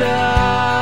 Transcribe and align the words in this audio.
da 0.00 0.79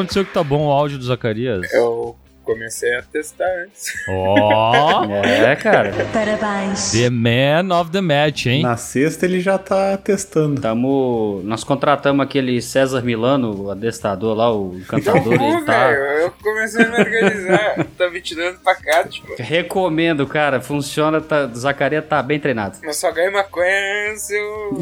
aconteceu 0.00 0.24
que 0.24 0.32
tá 0.32 0.42
bom 0.42 0.66
o 0.66 0.70
áudio 0.70 0.98
do 0.98 1.04
Zacarias? 1.04 1.72
Eu 1.72 2.16
comecei 2.44 2.94
a 2.96 3.02
testar 3.02 3.44
antes. 3.64 3.92
Ó, 4.08 5.04
É, 5.22 5.54
cara. 5.56 5.92
Parabéns. 6.12 6.92
the 6.92 7.10
man 7.10 7.74
of 7.78 7.90
the 7.90 8.00
match, 8.00 8.46
hein? 8.46 8.62
Na 8.62 8.76
sexta 8.76 9.26
ele 9.26 9.40
já 9.40 9.58
tá 9.58 9.96
testando. 9.98 10.58
Tamo, 10.60 11.42
nós 11.44 11.62
contratamos 11.62 12.24
aquele 12.24 12.62
César 12.62 13.02
Milano, 13.02 13.64
o 13.64 13.70
adestrador 13.70 14.34
lá, 14.34 14.50
o 14.50 14.78
encantador. 14.78 15.34
Então, 15.34 15.48
ele 15.56 15.64
tá... 15.66 15.88
velho, 15.88 16.00
eu 16.22 16.30
comecei 16.42 16.84
a 16.84 16.88
me 16.88 16.98
organizar. 16.98 17.86
tá 17.98 18.10
me 18.10 18.20
tirando 18.22 18.58
pra 18.60 18.74
cá, 18.76 19.04
tipo. 19.04 19.34
Recomendo, 19.38 20.26
cara. 20.26 20.60
Funciona. 20.60 21.20
Tá, 21.20 21.44
o 21.44 21.54
Zacarias 21.54 22.06
tá 22.06 22.22
bem 22.22 22.40
treinado. 22.40 22.78
Eu 22.82 22.94
só 22.94 23.12
ganho 23.12 23.32
maconha 23.32 24.16
se 24.16 24.34
eu. 24.34 24.80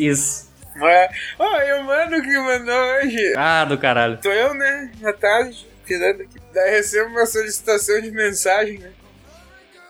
Isso. 0.00 0.53
Mas- 0.76 1.10
Ó, 1.38 1.60
e 1.62 1.72
o 1.80 1.84
mano 1.84 2.22
que 2.22 2.38
mandou 2.38 2.74
hoje. 2.74 3.32
Ah, 3.36 3.64
do 3.64 3.78
caralho. 3.78 4.18
Tô 4.20 4.30
eu, 4.30 4.54
né? 4.54 4.90
Na 5.00 5.12
tarde, 5.12 5.66
tirando 5.86 6.22
aqui. 6.22 6.38
Daí 6.52 6.70
recebo 6.70 7.10
uma 7.10 7.26
solicitação 7.26 8.00
de 8.00 8.10
mensagem, 8.10 8.78
né? 8.78 8.90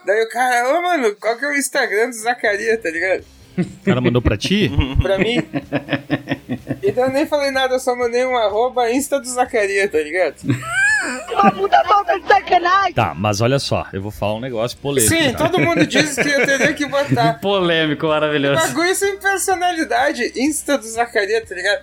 Daí 0.06 0.22
o 0.22 0.28
cara, 0.28 0.68
ô 0.68 0.82
mano, 0.82 1.16
qual 1.16 1.36
que 1.38 1.44
é 1.44 1.48
o 1.48 1.54
Instagram 1.56 2.10
do 2.10 2.16
Zacarias, 2.16 2.80
tá 2.82 2.90
ligado? 2.90 3.24
O 3.56 3.84
cara 3.84 4.00
mandou 4.00 4.20
pra 4.20 4.36
ti? 4.36 4.70
Pra 5.00 5.16
mim. 5.16 5.36
E 6.82 6.90
daí 6.92 7.04
eu 7.04 7.10
nem 7.10 7.24
falei 7.26 7.50
nada, 7.50 7.74
eu 7.76 7.80
só 7.80 7.94
mandei 7.96 8.24
um 8.26 8.36
arroba 8.36 8.90
Insta 8.90 9.18
do 9.20 9.26
Zacarias, 9.28 9.90
tá 9.90 9.98
ligado? 9.98 10.34
Tá, 12.94 13.14
mas 13.14 13.40
olha 13.40 13.58
só, 13.58 13.86
eu 13.92 14.00
vou 14.00 14.10
falar 14.10 14.34
um 14.34 14.40
negócio 14.40 14.76
polêmico. 14.78 15.14
Sim, 15.14 15.32
tá? 15.32 15.48
todo 15.48 15.60
mundo 15.60 15.86
diz 15.86 16.14
que 16.14 16.28
eu 16.28 16.46
teria 16.46 16.72
que 16.72 16.86
botar. 16.86 17.34
Polêmico, 17.42 18.06
maravilhoso. 18.06 18.60
Bagulho 18.68 18.94
sem 18.94 19.16
personalidade. 19.18 20.32
Insta 20.36 20.78
do 20.78 20.86
Zacarias, 20.86 21.48
tá 21.48 21.54
ligado? 21.54 21.82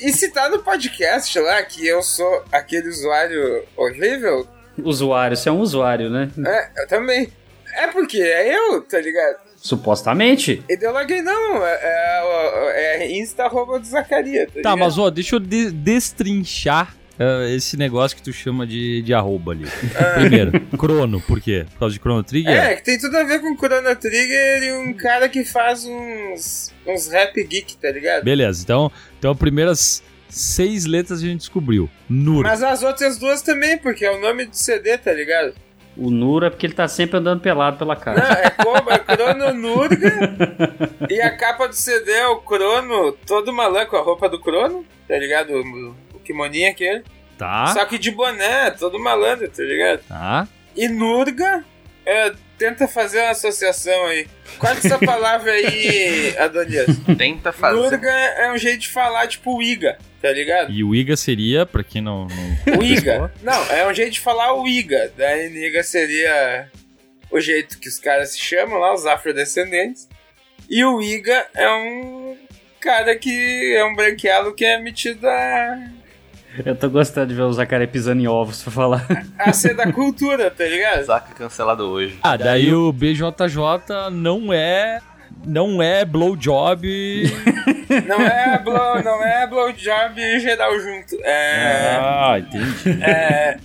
E 0.00 0.12
se 0.12 0.30
tá 0.30 0.48
no 0.48 0.60
podcast 0.60 1.38
lá 1.38 1.62
que 1.62 1.86
eu 1.86 2.02
sou 2.02 2.44
aquele 2.50 2.88
usuário 2.88 3.64
horrível, 3.76 4.46
Usuário, 4.82 5.36
você 5.36 5.48
é 5.48 5.52
um 5.52 5.60
usuário, 5.60 6.08
né? 6.08 6.30
é, 6.46 6.82
eu 6.82 6.88
também. 6.88 7.30
É 7.74 7.86
porque 7.88 8.20
é 8.20 8.56
eu, 8.56 8.80
tá 8.82 8.98
ligado? 9.00 9.36
Supostamente. 9.56 10.62
E 10.68 10.76
não, 11.22 11.64
é, 11.64 11.78
é, 11.82 12.96
é 13.04 13.12
Insta 13.18 13.44
arroba 13.44 13.78
do 13.78 13.86
Zacarias, 13.86 14.50
tá, 14.54 14.62
Tá, 14.62 14.76
mas 14.76 14.98
ó, 14.98 15.08
deixa 15.10 15.36
eu 15.36 15.40
de- 15.40 15.70
destrinchar 15.70 16.94
eh, 17.22 17.54
esse 17.54 17.76
negócio 17.76 18.16
que 18.16 18.22
tu 18.22 18.32
chama 18.32 18.66
de, 18.66 19.02
de 19.02 19.14
arroba 19.14 19.52
ali. 19.52 19.66
Primeiro, 20.14 20.60
crono, 20.76 21.20
por 21.20 21.40
quê? 21.40 21.66
Por 21.72 21.78
causa 21.78 21.94
de 21.94 22.00
Chrono 22.00 22.22
Trigger? 22.22 22.52
É, 22.52 22.74
que 22.76 22.84
tem 22.84 22.98
tudo 22.98 23.16
a 23.16 23.24
ver 23.24 23.40
com 23.40 23.56
Chrono 23.56 23.94
Trigger 23.96 24.62
e 24.62 24.72
um 24.72 24.94
cara 24.94 25.28
que 25.28 25.44
faz 25.44 25.84
uns, 25.84 26.72
uns 26.86 27.08
rap 27.08 27.42
geek, 27.44 27.76
tá 27.76 27.90
ligado? 27.90 28.24
Beleza, 28.24 28.62
então, 28.62 28.90
então 29.18 29.34
primeiras 29.36 30.02
seis 30.28 30.86
letras 30.86 31.20
a 31.20 31.26
gente 31.26 31.40
descobriu. 31.40 31.88
Nur. 32.08 32.42
Mas 32.42 32.62
as 32.62 32.82
outras 32.82 33.18
duas 33.18 33.42
também, 33.42 33.78
porque 33.78 34.04
é 34.04 34.10
o 34.10 34.20
nome 34.20 34.46
do 34.46 34.56
CD, 34.56 34.96
tá 34.98 35.12
ligado? 35.12 35.54
O 35.94 36.10
Nura, 36.10 36.50
porque 36.50 36.64
ele 36.64 36.72
tá 36.72 36.88
sempre 36.88 37.18
andando 37.18 37.40
pelado 37.42 37.76
pela 37.76 37.94
Não, 37.94 38.00
casa. 38.00 38.32
é 38.32 38.48
como? 38.48 38.90
É 38.90 38.98
Crono 38.98 39.52
Nurga. 39.52 40.10
e 41.10 41.20
a 41.20 41.36
capa 41.36 41.68
do 41.68 41.74
CD 41.74 42.12
é 42.12 42.26
o 42.28 42.36
Crono, 42.36 43.12
todo 43.26 43.52
maluco 43.52 43.90
com 43.90 43.96
a 43.96 44.02
roupa 44.02 44.26
do 44.26 44.40
Crono, 44.40 44.86
tá 45.06 45.18
ligado? 45.18 45.52
O 46.22 46.24
kimoninho 46.24 46.70
aquele. 46.70 47.02
Tá, 47.36 47.66
Só 47.68 47.84
que 47.84 47.98
de 47.98 48.12
boné, 48.12 48.70
todo 48.70 49.00
malandro, 49.00 49.48
tá 49.48 49.62
ligado? 49.64 50.00
tá. 50.06 50.46
E 50.76 50.86
Nurga, 50.88 51.64
é, 52.06 52.32
tenta 52.56 52.86
fazer 52.86 53.20
uma 53.20 53.30
associação 53.30 54.06
aí. 54.06 54.28
Qual 54.58 54.74
que 54.76 54.86
é 54.86 54.90
essa 54.90 54.98
palavra 55.04 55.50
aí, 55.50 56.34
Adonias? 56.38 56.86
Tenta 57.18 57.52
fazer. 57.52 57.76
Nurga 57.76 58.08
é 58.08 58.52
um 58.52 58.56
jeito 58.56 58.82
de 58.82 58.88
falar, 58.88 59.26
tipo, 59.26 59.60
Iga, 59.60 59.98
tá 60.20 60.30
ligado? 60.30 60.70
E 60.70 60.84
o 60.84 60.94
Iga 60.94 61.16
seria, 61.16 61.66
pra 61.66 61.82
quem 61.82 62.00
não... 62.00 62.28
não 62.66 62.78
O 62.78 62.82
Iga. 62.82 63.32
Não, 63.42 63.64
é 63.72 63.86
um 63.88 63.92
jeito 63.92 64.12
de 64.12 64.20
falar 64.20 64.54
o 64.54 64.66
Iga. 64.68 65.12
Daí 65.16 65.50
Niga 65.50 65.82
seria 65.82 66.70
o 67.30 67.40
jeito 67.40 67.78
que 67.80 67.88
os 67.88 67.98
caras 67.98 68.30
se 68.30 68.38
chamam 68.38 68.78
lá, 68.78 68.94
os 68.94 69.04
afrodescendentes. 69.04 70.08
E 70.70 70.84
o 70.84 71.02
Iga 71.02 71.46
é 71.54 71.68
um 71.68 72.36
cara 72.80 73.16
que 73.16 73.74
é 73.76 73.84
um 73.84 73.94
branquelo 73.96 74.54
que 74.54 74.64
é 74.64 74.78
metido 74.78 75.28
a, 75.28 75.78
Eu 76.64 76.76
tô 76.76 76.90
gostando 76.90 77.28
de 77.28 77.34
ver 77.34 77.42
o 77.42 77.52
Zacarias 77.52 77.90
pisando 77.90 78.20
em 78.20 78.26
ovos 78.26 78.62
pra 78.62 78.72
falar. 78.72 79.06
a 79.38 79.52
ser 79.52 79.74
da 79.74 79.90
cultura, 79.90 80.50
tá 80.50 80.64
ligado? 80.64 81.04
Zaca 81.04 81.34
cancelado 81.34 81.84
hoje. 81.84 82.18
Ah, 82.22 82.36
daí 82.36 82.72
o 82.74 82.92
BJJ 82.92 84.10
não 84.12 84.52
é... 84.52 85.00
Não 85.46 85.82
é 85.82 86.04
blowjob... 86.04 86.82
Não 88.06 88.22
é, 88.22 88.58
blow, 88.58 89.02
não 89.02 89.22
é 89.22 89.46
blowjob 89.46 90.40
geral 90.40 90.72
junto. 90.80 91.14
É. 91.24 91.98
ah, 92.00 92.38
entendi. 92.38 93.02
É. 93.02 93.58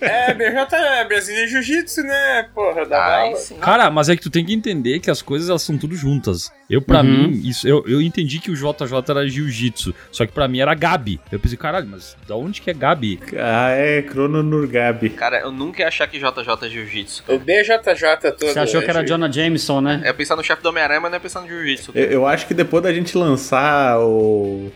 É, 0.00 0.32
BJ 0.34 0.76
é 0.76 1.04
Brasília 1.04 1.46
Jiu-Jitsu, 1.48 2.02
né? 2.02 2.48
Porra, 2.54 2.86
da 2.86 3.04
Ai. 3.04 3.32
Cara, 3.60 3.90
mas 3.90 4.08
é 4.08 4.16
que 4.16 4.22
tu 4.22 4.30
tem 4.30 4.44
que 4.44 4.52
entender 4.54 5.00
que 5.00 5.10
as 5.10 5.20
coisas 5.22 5.48
elas 5.48 5.62
são 5.62 5.76
tudo 5.76 5.94
juntas. 5.96 6.52
Eu, 6.70 6.82
pra 6.82 7.00
Uhum. 7.00 7.28
mim, 7.28 7.42
isso, 7.48 7.66
eu, 7.66 7.82
eu 7.86 8.00
entendi 8.02 8.38
que 8.38 8.50
o 8.50 8.54
JJ 8.54 8.92
era 9.08 9.26
jiu-jitsu. 9.28 9.94
Só 10.12 10.26
que 10.26 10.32
pra 10.32 10.46
mim 10.46 10.60
era 10.60 10.74
Gabi. 10.74 11.18
Eu 11.32 11.40
pensei, 11.40 11.56
caralho, 11.56 11.86
mas 11.88 12.16
da 12.28 12.36
onde 12.36 12.60
que 12.60 12.70
é 12.70 12.74
Gabi? 12.74 13.18
Ah, 13.36 13.70
é 13.70 14.02
Chrono 14.02 14.42
Nurgabi. 14.42 15.10
Cara, 15.10 15.40
eu 15.40 15.50
nunca 15.50 15.82
ia 15.82 15.88
achar 15.88 16.06
que 16.06 16.18
JJ 16.18 16.66
é 16.66 16.68
jiu-jitsu. 16.68 17.24
O 17.26 17.38
BJJ 17.38 18.32
todo. 18.38 18.52
Você 18.52 18.58
achou 18.58 18.82
que 18.82 18.90
era 18.90 19.00
é, 19.00 19.04
Jonah 19.04 19.30
Jameson, 19.32 19.80
né? 19.80 20.02
É 20.04 20.12
pensar 20.12 20.36
no 20.36 20.44
chefe 20.44 20.62
do 20.62 20.68
Homem-Aranha, 20.68 21.00
mas 21.00 21.10
não 21.10 21.16
é 21.16 21.20
pensar 21.20 21.40
no 21.40 21.48
jiu-jitsu. 21.48 21.92
Eu, 21.94 22.04
eu 22.04 22.26
acho 22.26 22.46
que 22.46 22.54
depois 22.54 22.82
da 22.82 22.92
gente 22.92 23.16
lançar 23.16 23.98
o, 24.00 24.70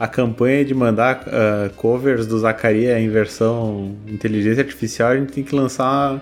a 0.00 0.08
campanha 0.08 0.64
de 0.64 0.72
mandar 0.72 1.22
ah, 1.26 1.70
covers 1.76 2.26
do 2.26 2.38
Zacaria 2.38 2.98
em 2.98 3.10
versão 3.10 3.94
inteligência 4.08 4.62
artificial, 4.62 5.10
a 5.10 5.16
gente 5.18 5.30
tem 5.30 5.44
que 5.44 5.54
lançar 5.54 6.18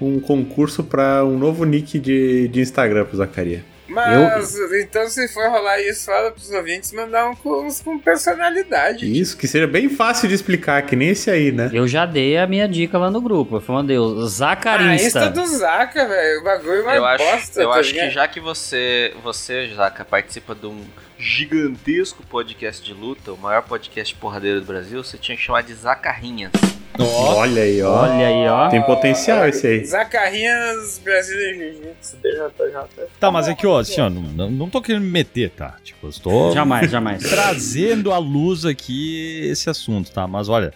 um 0.00 0.20
concurso 0.20 0.84
para 0.84 1.24
um 1.24 1.36
novo 1.36 1.64
nick 1.64 1.98
de, 1.98 2.46
de 2.46 2.60
Instagram 2.60 3.04
pro 3.04 3.16
Zacaria. 3.16 3.64
Mas, 3.88 4.54
então, 4.82 5.08
se 5.08 5.26
for 5.28 5.48
rolar 5.48 5.80
isso, 5.80 6.04
fala 6.04 6.30
pros 6.30 6.50
ouvintes 6.50 6.92
mandar 6.92 7.30
um 7.30 7.34
com, 7.34 7.66
com 7.82 7.98
personalidade. 7.98 9.10
Isso, 9.18 9.36
que 9.36 9.48
seja 9.48 9.66
bem 9.66 9.88
fácil 9.88 10.28
de 10.28 10.34
explicar, 10.34 10.82
que 10.82 10.94
nem 10.94 11.08
esse 11.08 11.30
aí, 11.30 11.50
né? 11.50 11.70
Eu 11.72 11.88
já 11.88 12.04
dei 12.04 12.36
a 12.36 12.46
minha 12.46 12.68
dica 12.68 12.98
lá 12.98 13.10
no 13.10 13.20
grupo. 13.20 13.56
Eu 13.56 13.74
mandei 13.74 13.98
o 13.98 14.20
Ah, 14.20 14.26
Zacarista. 14.28 15.20
Insta 15.20 15.30
do 15.30 15.44
Zaca, 15.46 16.06
velho. 16.06 16.40
O 16.40 16.44
bagulho 16.44 16.80
é 16.80 16.82
uma 16.82 16.94
Eu 16.96 17.04
acho, 17.06 17.24
bosta, 17.24 17.62
eu 17.62 17.70
tá 17.70 17.76
acho 17.78 17.94
que 17.94 18.10
já 18.10 18.28
que 18.28 18.38
você, 18.40 19.14
você, 19.24 19.72
Zaca, 19.74 20.04
participa 20.04 20.54
de 20.54 20.66
um 20.66 20.84
gigantesco 21.18 22.22
podcast 22.22 22.84
de 22.84 22.94
luta, 22.94 23.32
o 23.32 23.36
maior 23.36 23.62
podcast 23.62 24.14
porradeiro 24.14 24.60
do 24.60 24.66
Brasil, 24.66 25.02
você 25.02 25.18
tinha 25.18 25.36
que 25.36 25.42
chamar 25.42 25.62
de 25.62 25.74
Zacarrinhas. 25.74 26.52
Olha 26.98 27.62
aí, 27.62 27.82
ó. 27.82 28.02
Olha 28.02 28.26
aí, 28.26 28.48
ó. 28.48 28.68
Tem 28.68 28.82
potencial 28.82 29.46
esse 29.48 29.66
aí. 29.66 29.84
Zacarrinhas 29.84 31.00
Jiu-Jitsu, 31.04 32.16
BJJ. 32.16 33.06
Tá, 33.20 33.30
mas 33.30 33.46
é 33.46 33.54
que, 33.54 33.66
ó, 33.66 33.78
assim, 33.78 34.00
ó, 34.00 34.10
não, 34.10 34.22
não, 34.22 34.50
não 34.50 34.70
tô 34.70 34.82
querendo 34.82 35.04
me 35.04 35.10
meter, 35.10 35.50
tá? 35.50 35.76
Tipo, 35.84 36.06
eu 36.06 36.10
estou 36.10 36.52
Jamais, 36.52 36.90
jamais. 36.90 37.22
trazendo 37.22 38.12
à 38.12 38.18
luz 38.18 38.64
aqui 38.64 39.48
esse 39.48 39.70
assunto, 39.70 40.10
tá? 40.10 40.26
Mas 40.26 40.48
olha, 40.48 40.72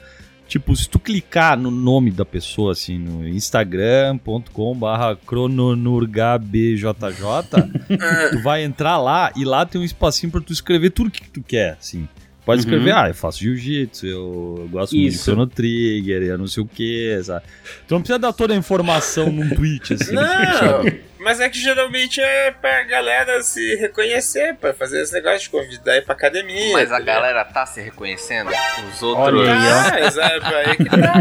Tipo, 0.52 0.76
se 0.76 0.86
tu 0.86 0.98
clicar 0.98 1.58
no 1.58 1.70
nome 1.70 2.10
da 2.10 2.26
pessoa, 2.26 2.72
assim, 2.72 2.98
no 2.98 3.26
instagram.com 3.26 4.76
barra 4.76 5.16
crononurgabjj, 5.16 6.84
tu 8.32 8.42
vai 8.42 8.62
entrar 8.62 8.98
lá 8.98 9.32
e 9.34 9.46
lá 9.46 9.64
tem 9.64 9.80
um 9.80 9.84
espacinho 9.84 10.30
pra 10.30 10.42
tu 10.42 10.52
escrever 10.52 10.90
tudo 10.90 11.10
que 11.10 11.26
tu 11.30 11.42
quer, 11.42 11.78
assim. 11.80 12.06
Pode 12.44 12.60
escrever, 12.60 12.92
ah, 12.92 13.08
eu 13.08 13.14
faço 13.14 13.38
jiu-jitsu, 13.38 14.04
eu 14.04 14.68
gosto 14.70 14.94
muito 14.94 15.12
de. 15.12 15.18
Chrono 15.18 15.46
Trigger, 15.46 16.22
eu 16.22 16.36
não 16.36 16.46
sei 16.46 16.62
o 16.62 16.66
que, 16.66 17.18
sabe? 17.22 17.46
Tu 17.88 17.94
não 17.94 18.02
precisa 18.02 18.18
dar 18.18 18.34
toda 18.34 18.52
a 18.52 18.56
informação 18.56 19.32
num 19.32 19.48
tweet, 19.54 19.94
assim. 19.94 20.12
Não, 20.12 20.22
mas 21.22 21.40
é 21.40 21.48
que 21.48 21.58
geralmente 21.58 22.20
é 22.20 22.50
pra 22.50 22.82
galera 22.84 23.42
se 23.42 23.76
reconhecer, 23.76 24.54
pra 24.56 24.74
fazer 24.74 25.02
esse 25.02 25.12
negócio 25.12 25.40
de 25.40 25.50
convidar 25.50 25.96
ir 25.96 26.04
pra 26.04 26.14
academia. 26.14 26.72
Mas 26.72 26.88
tá 26.88 26.96
a 26.96 26.98
ligado? 26.98 27.14
galera 27.16 27.44
tá 27.44 27.64
se 27.64 27.80
reconhecendo? 27.80 28.50
Os 28.92 29.02
outros. 29.02 29.26
Olha 29.40 29.52
aí, 29.52 29.58
ó. 29.58 29.94
Ah, 29.94 30.00
exato, 30.06 30.46
aí 30.54 30.76
que 30.76 30.84
tá, 30.84 30.98
tá? 30.98 31.14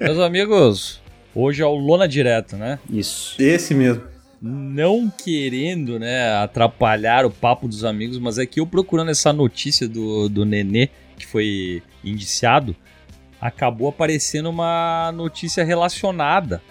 Meus 0.00 0.18
amigos, 0.18 1.00
hoje 1.34 1.62
é 1.62 1.66
o 1.66 1.74
Lona 1.74 2.08
Direto, 2.08 2.56
né? 2.56 2.78
Isso. 2.88 3.40
Esse 3.40 3.74
mesmo. 3.74 4.04
Não 4.40 5.10
querendo, 5.10 5.98
né, 5.98 6.34
atrapalhar 6.42 7.26
o 7.26 7.30
papo 7.30 7.68
dos 7.68 7.84
amigos, 7.84 8.18
mas 8.18 8.38
é 8.38 8.46
que 8.46 8.58
eu 8.58 8.66
procurando 8.66 9.10
essa 9.10 9.34
notícia 9.34 9.86
do, 9.86 10.30
do 10.30 10.46
Nenê, 10.46 10.88
que 11.18 11.26
foi 11.26 11.82
indiciado, 12.02 12.74
acabou 13.38 13.90
aparecendo 13.90 14.48
uma 14.48 15.12
notícia 15.12 15.62
relacionada 15.62 16.62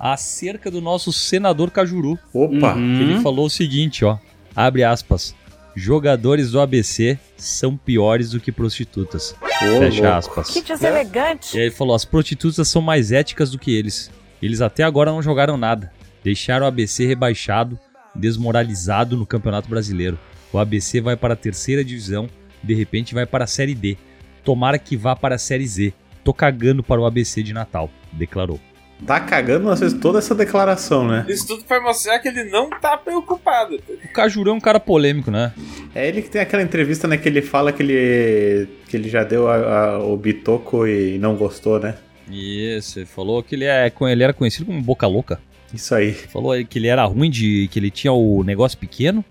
acerca 0.00 0.70
do 0.70 0.80
nosso 0.80 1.12
senador 1.12 1.70
Cajuru. 1.70 2.18
Opa! 2.32 2.74
Uhum. 2.74 3.00
Ele 3.00 3.20
falou 3.20 3.44
o 3.46 3.50
seguinte, 3.50 4.02
ó, 4.02 4.16
abre 4.56 4.82
aspas, 4.82 5.34
jogadores 5.76 6.50
do 6.50 6.60
ABC 6.60 7.18
são 7.36 7.76
piores 7.76 8.30
do 8.30 8.40
que 8.40 8.50
prostitutas, 8.50 9.34
Ô, 9.42 9.46
fecha 9.78 10.02
louco. 10.02 10.18
aspas. 10.18 10.50
Que 10.50 10.62
deselegante. 10.62 11.54
E 11.56 11.60
aí 11.60 11.66
ele 11.66 11.74
falou: 11.74 11.94
as 11.94 12.06
prostitutas 12.06 12.66
são 12.66 12.80
mais 12.80 13.12
éticas 13.12 13.50
do 13.50 13.58
que 13.58 13.74
eles. 13.74 14.10
Eles 14.42 14.62
até 14.62 14.82
agora 14.82 15.10
não 15.12 15.22
jogaram 15.22 15.58
nada. 15.58 15.92
Deixaram 16.24 16.64
o 16.64 16.68
ABC 16.68 17.06
rebaixado, 17.06 17.78
desmoralizado 18.14 19.16
no 19.16 19.26
Campeonato 19.26 19.68
Brasileiro. 19.68 20.18
O 20.52 20.58
ABC 20.58 21.00
vai 21.00 21.16
para 21.16 21.34
a 21.34 21.36
terceira 21.36 21.84
divisão, 21.84 22.28
de 22.62 22.74
repente 22.74 23.14
vai 23.14 23.26
para 23.26 23.44
a 23.44 23.46
Série 23.46 23.74
D. 23.74 23.96
Tomara 24.42 24.78
que 24.78 24.96
vá 24.96 25.14
para 25.14 25.34
a 25.34 25.38
Série 25.38 25.66
Z. 25.66 25.92
Tô 26.24 26.32
cagando 26.34 26.82
para 26.82 27.00
o 27.00 27.06
ABC 27.06 27.42
de 27.42 27.52
Natal, 27.52 27.90
declarou. 28.12 28.58
Tá 29.06 29.18
cagando, 29.18 29.64
mas 29.66 29.78
fez 29.78 29.92
toda 29.94 30.18
essa 30.18 30.34
declaração, 30.34 31.06
né? 31.08 31.24
Isso 31.28 31.46
tudo 31.46 31.64
pra 31.64 31.80
mostrar 31.80 32.18
que 32.18 32.28
ele 32.28 32.44
não 32.44 32.68
tá 32.70 32.96
preocupado. 32.96 33.80
O 34.04 34.12
Cajuru 34.12 34.50
é 34.50 34.52
um 34.52 34.60
cara 34.60 34.78
polêmico, 34.78 35.30
né? 35.30 35.52
É 35.94 36.06
ele 36.06 36.22
que 36.22 36.28
tem 36.30 36.40
aquela 36.40 36.62
entrevista, 36.62 37.08
né, 37.08 37.16
que 37.16 37.28
ele 37.28 37.40
fala 37.42 37.72
que 37.72 37.82
ele, 37.82 38.68
que 38.88 38.96
ele 38.96 39.08
já 39.08 39.24
deu 39.24 39.48
a- 39.48 39.56
a- 39.56 39.98
o 40.04 40.16
bitoco 40.16 40.86
e 40.86 41.18
não 41.18 41.34
gostou, 41.34 41.80
né? 41.80 41.96
Isso, 42.30 42.98
ele 43.00 43.06
falou 43.06 43.42
que 43.42 43.54
ele, 43.56 43.64
é, 43.64 43.90
ele 44.12 44.22
era 44.22 44.32
conhecido 44.32 44.66
como 44.66 44.80
Boca 44.80 45.06
Louca. 45.06 45.40
Isso 45.74 45.94
aí. 45.94 46.12
Falou 46.12 46.52
que 46.64 46.78
ele 46.78 46.86
era 46.88 47.04
ruim 47.04 47.30
de. 47.30 47.68
que 47.72 47.78
ele 47.78 47.90
tinha 47.90 48.12
o 48.12 48.42
negócio 48.44 48.76
pequeno, 48.78 49.24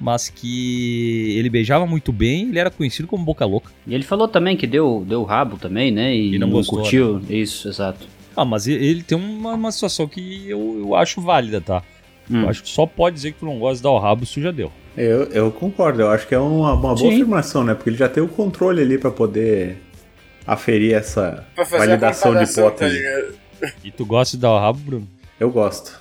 mas 0.00 0.28
que 0.28 1.36
ele 1.38 1.48
beijava 1.48 1.86
muito 1.86 2.12
bem 2.12 2.48
ele 2.48 2.58
era 2.58 2.70
conhecido 2.70 3.06
como 3.06 3.24
Boca 3.24 3.44
Louca. 3.46 3.70
E 3.86 3.94
ele 3.94 4.02
falou 4.04 4.26
também 4.26 4.56
que 4.56 4.66
deu, 4.66 5.04
deu 5.06 5.22
rabo 5.22 5.56
também, 5.56 5.90
né? 5.90 6.14
E, 6.14 6.34
E 6.34 6.38
não 6.38 6.48
não, 6.48 6.54
gostou, 6.56 6.80
curtiu. 6.80 7.22
Isso, 7.30 7.68
exato. 7.68 8.06
Ah, 8.36 8.44
mas 8.44 8.66
ele- 8.66 9.02
tem 9.02 9.16
uma, 9.18 9.54
uma 9.54 9.72
situação 9.72 10.06
que 10.08 10.48
eu, 10.48 10.78
eu 10.80 10.94
acho 10.96 11.20
válida, 11.20 11.60
tá? 11.60 11.82
Hum. 12.30 12.42
Eu 12.42 12.48
acho 12.48 12.62
que 12.62 12.68
só 12.68 12.86
pode 12.86 13.16
dizer 13.16 13.32
que 13.32 13.40
tu 13.40 13.44
não 13.46 13.58
gosta 13.58 13.76
de 13.76 13.82
dar 13.82 13.90
o 13.90 13.98
rabo 13.98 14.24
se 14.24 14.34
tu 14.34 14.40
já 14.42 14.50
deu. 14.50 14.72
Eu, 14.96 15.24
eu 15.32 15.50
concordo, 15.50 16.02
eu 16.02 16.10
acho 16.10 16.26
que 16.26 16.34
é 16.34 16.38
uma, 16.38 16.72
uma 16.74 16.94
boa 16.94 16.96
Sim. 16.96 17.08
afirmação, 17.14 17.64
né? 17.64 17.74
Porque 17.74 17.90
ele 17.90 17.96
já 17.96 18.08
tem 18.08 18.22
o 18.22 18.28
controle 18.28 18.80
ali 18.82 18.98
pra 18.98 19.10
poder 19.10 19.78
aferir 20.46 20.94
essa 20.94 21.46
validação 21.70 22.34
de 22.36 22.46
tá 22.52 22.60
hipótese. 22.60 22.96
ligado? 22.96 23.34
E 23.84 23.90
tu 23.90 24.04
gosta 24.04 24.36
de 24.36 24.40
dar 24.42 24.50
o 24.52 24.58
rabo, 24.58 24.78
Bruno? 24.80 25.08
eu 25.40 25.50
gosto. 25.50 25.96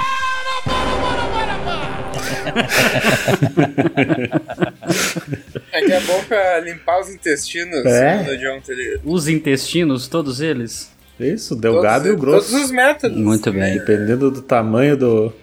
É 5.71 5.81
que 5.81 5.91
é 5.91 5.99
bom 6.01 6.23
pra 6.25 6.59
limpar 6.59 6.99
os 6.99 7.09
intestinos 7.09 7.85
É. 7.85 8.23
do 8.23 8.37
John, 8.37 8.59
tá 8.61 8.73
ligado? 8.73 9.01
Os 9.05 9.27
intestinos, 9.27 10.07
todos 10.07 10.41
eles. 10.41 10.91
Isso, 11.23 11.55
delgado 11.55 12.07
e 12.07 12.11
o 12.11 12.15
Todos- 12.17 12.25
grosso. 12.29 12.49
Todos 12.51 12.65
os 12.65 12.71
métodos. 12.71 13.17
Muito 13.17 13.51
bem. 13.51 13.73
Dependendo 13.77 14.31
do 14.31 14.41
tamanho 14.41 14.95
do, 14.97 15.33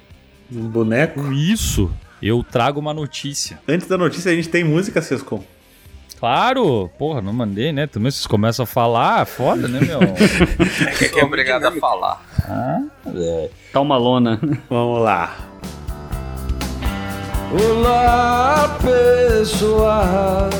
do 0.50 0.60
boneco. 0.68 1.32
Isso, 1.32 1.90
eu 2.22 2.44
trago 2.48 2.78
uma 2.80 2.92
notícia. 2.94 3.58
Antes 3.68 3.86
da 3.86 3.96
notícia, 3.98 4.30
a 4.32 4.34
gente 4.34 4.48
tem 4.48 4.64
música, 4.64 5.00
Sescom. 5.02 5.42
Claro, 6.18 6.90
porra, 6.98 7.22
não 7.22 7.32
mandei, 7.32 7.72
né? 7.72 7.86
Também 7.86 8.10
vocês 8.10 8.26
começam 8.26 8.64
a 8.64 8.66
falar, 8.66 9.24
foda, 9.24 9.68
né, 9.68 9.78
meu? 9.80 10.00
É 10.88 10.90
que 10.90 11.08
Sou 11.10 11.22
obrigado 11.22 11.64
a 11.66 11.72
falar. 11.72 12.26
Tá 13.72 13.80
uma 13.80 13.96
lona. 13.96 14.40
Vamos 14.68 15.00
lá. 15.02 15.36
Olá, 17.52 18.76
pessoas. 18.82 20.52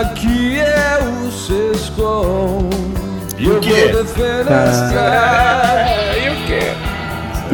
Aqui 0.00 0.58
é 0.58 0.98
o 1.04 1.30
Sescom. 1.30 2.70
E 3.38 3.46
eu 3.46 3.60
quê? 3.60 3.88
defenestrar 3.88 5.86
E 6.16 6.28
o 6.28 6.36
quê? 6.46 6.72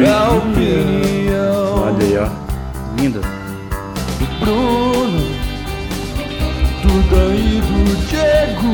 a 0.07 0.31
opinião 0.33 1.83
Olha 1.83 2.03
aí, 2.05 2.17
ó. 2.17 2.27
Lindo. 2.99 3.21
do 3.21 4.25
Bruno, 4.39 5.21
do 6.81 6.93
Dan 7.09 7.31
e 7.35 7.61
do 7.61 7.79
Diego 8.07 8.73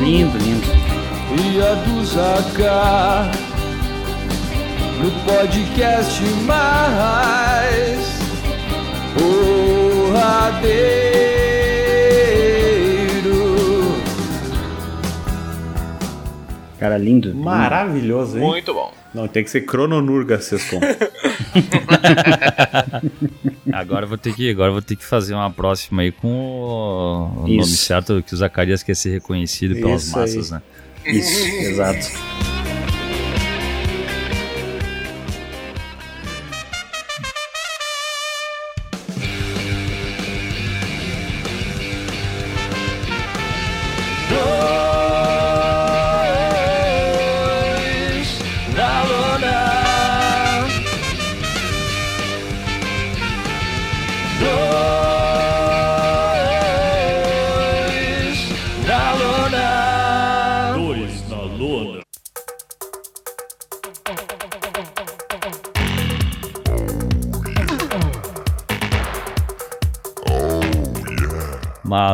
Lindo, 0.00 0.36
lindo. 0.38 0.70
e 1.40 1.42
a 1.62 1.74
do 1.74 2.04
Zaca. 2.04 3.30
No 5.00 5.10
podcast 5.24 6.22
mais 6.44 8.02
porradeiro. 10.12 11.33
Cara, 16.84 16.98
lindo. 16.98 17.34
Maravilhoso, 17.34 18.36
hein? 18.36 18.44
Muito 18.44 18.74
bom. 18.74 18.92
Não, 19.14 19.26
tem 19.26 19.42
que 19.42 19.48
ser 19.48 19.62
Crononurga, 19.62 20.38
Sescom. 20.38 20.80
agora 23.72 24.04
eu 24.04 24.08
vou 24.10 24.18
ter 24.18 24.34
que, 24.34 24.50
agora 24.50 24.68
eu 24.68 24.74
vou 24.74 24.82
ter 24.82 24.94
que 24.94 25.02
fazer 25.02 25.32
uma 25.32 25.50
próxima 25.50 26.02
aí 26.02 26.12
com 26.12 26.28
o, 26.28 27.44
o 27.44 27.48
nome 27.48 27.64
certo 27.64 28.22
que 28.22 28.34
o 28.34 28.36
Zacarias 28.36 28.82
quer 28.82 28.94
ser 28.94 29.12
reconhecido 29.12 29.76
pelas 29.76 30.04
Isso 30.04 30.18
aí. 30.18 30.26
massas, 30.26 30.50
né? 30.50 30.60
Isso, 31.06 31.46
exato. 31.64 32.06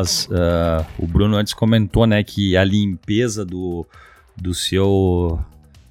Mas 0.00 0.28
ah, 0.32 0.86
o 0.98 1.06
Bruno 1.06 1.36
antes 1.36 1.52
comentou, 1.52 2.06
né, 2.06 2.24
que 2.24 2.56
a 2.56 2.64
limpeza 2.64 3.44
do, 3.44 3.86
do 4.36 4.54
seu 4.54 5.38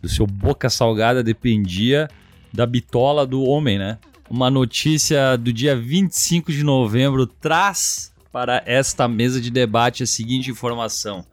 do 0.02 0.08
seu 0.08 0.26
boca 0.26 0.70
salgada 0.70 1.22
dependia 1.22 2.10
da 2.54 2.66
bitola 2.66 3.28
do 3.28 3.44
homem, 3.44 3.78
né? 3.78 3.98
Uma 4.30 4.50
notícia 4.50 5.36
do 5.38 5.52
dia 5.52 5.76
25 5.76 6.52
de 6.52 6.64
novembro 6.64 7.28
traz 7.28 8.14
para 8.32 8.64
esta 8.66 9.08
mesa 9.08 9.42
de 9.42 9.52
debate 9.52 10.04
a 10.04 10.06
seguinte 10.06 10.50
informação. 10.50 11.26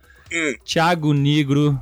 Tiago 0.64 1.12
Negro 1.12 1.80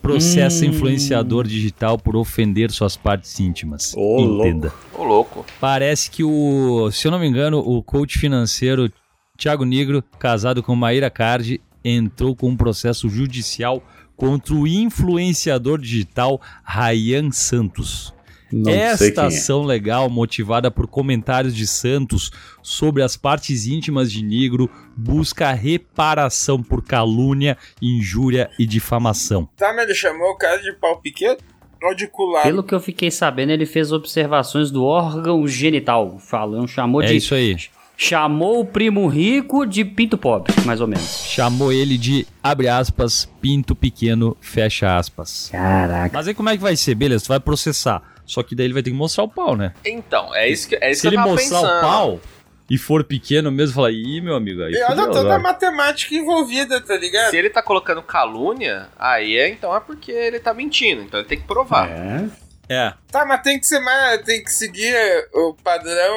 processa 0.00 0.64
influenciador 0.64 1.46
digital 1.46 1.98
por 1.98 2.16
ofender 2.16 2.70
suas 2.70 2.96
partes 2.96 3.38
íntimas. 3.38 3.94
Ô, 3.96 4.20
Entenda. 4.20 4.72
Ô, 4.94 5.04
louco. 5.04 5.44
Parece 5.60 6.10
que 6.10 6.24
o, 6.24 6.90
se 6.90 7.06
eu 7.06 7.12
não 7.12 7.18
me 7.18 7.26
engano, 7.26 7.58
o 7.58 7.82
coach 7.82 8.18
financeiro 8.18 8.90
Thiago 9.42 9.64
Negro, 9.64 10.04
casado 10.20 10.62
com 10.62 10.76
Maíra 10.76 11.10
Cardi, 11.10 11.60
entrou 11.84 12.36
com 12.36 12.50
um 12.50 12.56
processo 12.56 13.08
judicial 13.08 13.82
contra 14.16 14.54
o 14.54 14.68
influenciador 14.68 15.80
digital 15.80 16.40
Ryan 16.64 17.32
Santos. 17.32 18.14
Não 18.52 18.70
Esta 18.70 19.22
é. 19.22 19.26
ação 19.26 19.64
legal, 19.64 20.08
motivada 20.08 20.70
por 20.70 20.86
comentários 20.86 21.56
de 21.56 21.66
Santos 21.66 22.30
sobre 22.62 23.02
as 23.02 23.16
partes 23.16 23.66
íntimas 23.66 24.12
de 24.12 24.22
negro, 24.22 24.70
busca 24.96 25.50
reparação 25.52 26.62
por 26.62 26.80
calúnia, 26.84 27.58
injúria 27.80 28.48
e 28.60 28.64
difamação. 28.64 29.48
Tá, 29.56 29.72
mas 29.72 29.86
ele 29.86 29.94
chamou 29.94 30.30
o 30.30 30.36
cara 30.36 30.62
de 30.62 30.72
pau 30.74 31.00
pequeno? 31.00 31.38
Ou 31.82 31.96
de 31.96 32.06
culado? 32.06 32.44
Pelo 32.44 32.62
que 32.62 32.72
eu 32.72 32.78
fiquei 32.78 33.10
sabendo, 33.10 33.50
ele 33.50 33.66
fez 33.66 33.90
observações 33.90 34.70
do 34.70 34.84
órgão 34.84 35.48
genital. 35.48 36.20
Falando, 36.20 36.68
chamou 36.68 37.02
É 37.02 37.06
de. 37.06 37.16
isso 37.16 37.34
aí. 37.34 37.56
Chamou 38.04 38.58
o 38.58 38.64
primo 38.64 39.06
rico 39.06 39.64
de 39.64 39.84
pinto 39.84 40.18
pobre, 40.18 40.52
mais 40.66 40.80
ou 40.80 40.88
menos. 40.88 41.22
Chamou 41.24 41.72
ele 41.72 41.96
de, 41.96 42.26
abre 42.42 42.66
aspas, 42.66 43.28
pinto 43.40 43.76
pequeno, 43.76 44.36
fecha 44.40 44.96
aspas. 44.96 45.48
Caraca. 45.52 46.10
Mas 46.12 46.26
aí 46.26 46.34
como 46.34 46.48
é 46.50 46.56
que 46.56 46.62
vai 46.62 46.74
ser? 46.74 46.96
Beleza, 46.96 47.22
tu 47.24 47.28
vai 47.28 47.38
processar. 47.38 48.02
Só 48.26 48.42
que 48.42 48.56
daí 48.56 48.66
ele 48.66 48.74
vai 48.74 48.82
ter 48.82 48.90
que 48.90 48.96
mostrar 48.96 49.22
o 49.22 49.28
pau, 49.28 49.54
né? 49.56 49.72
Então, 49.86 50.34
é 50.34 50.48
isso 50.48 50.68
que, 50.68 50.74
é 50.80 50.90
isso 50.90 51.02
Se 51.02 51.08
que 51.08 51.14
ele 51.14 51.16
eu 51.16 51.20
tava 51.20 51.30
mostrar 51.30 51.60
pensando. 51.60 51.78
o 51.78 51.80
pau 51.80 52.20
e 52.68 52.76
for 52.76 53.04
pequeno 53.04 53.52
mesmo, 53.52 53.76
falar, 53.76 53.92
ih, 53.92 54.20
meu 54.20 54.34
amigo, 54.34 54.62
aí 54.64 54.72
E 54.72 54.82
olha 54.82 54.96
toda 54.96 55.18
a 55.18 55.20
agora." 55.20 55.38
matemática 55.38 56.12
envolvida, 56.12 56.80
tá 56.80 56.96
ligado? 56.96 57.30
Se 57.30 57.36
ele 57.36 57.50
tá 57.50 57.62
colocando 57.62 58.02
calúnia, 58.02 58.88
aí 58.98 59.36
é, 59.36 59.48
então 59.48 59.74
é 59.76 59.78
porque 59.78 60.10
ele 60.10 60.40
tá 60.40 60.52
mentindo. 60.52 61.02
Então 61.02 61.20
ele 61.20 61.28
tem 61.28 61.38
que 61.38 61.46
provar. 61.46 61.88
É. 61.88 62.24
É. 62.68 62.92
Tá, 63.10 63.24
mas 63.26 63.42
tem 63.42 63.58
que 63.58 63.66
ser 63.66 63.80
mais. 63.80 64.22
Tem 64.22 64.42
que 64.42 64.50
seguir 64.52 64.94
o 65.34 65.54
padrão 65.62 66.14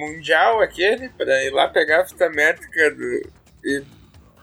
mundial 0.00 0.60
aquele 0.60 1.08
pra 1.10 1.44
ir 1.44 1.50
lá 1.50 1.68
pegar 1.68 2.02
a 2.02 2.06
fita 2.06 2.30
métrica 2.30 2.90
do, 2.92 3.28
e 3.64 3.82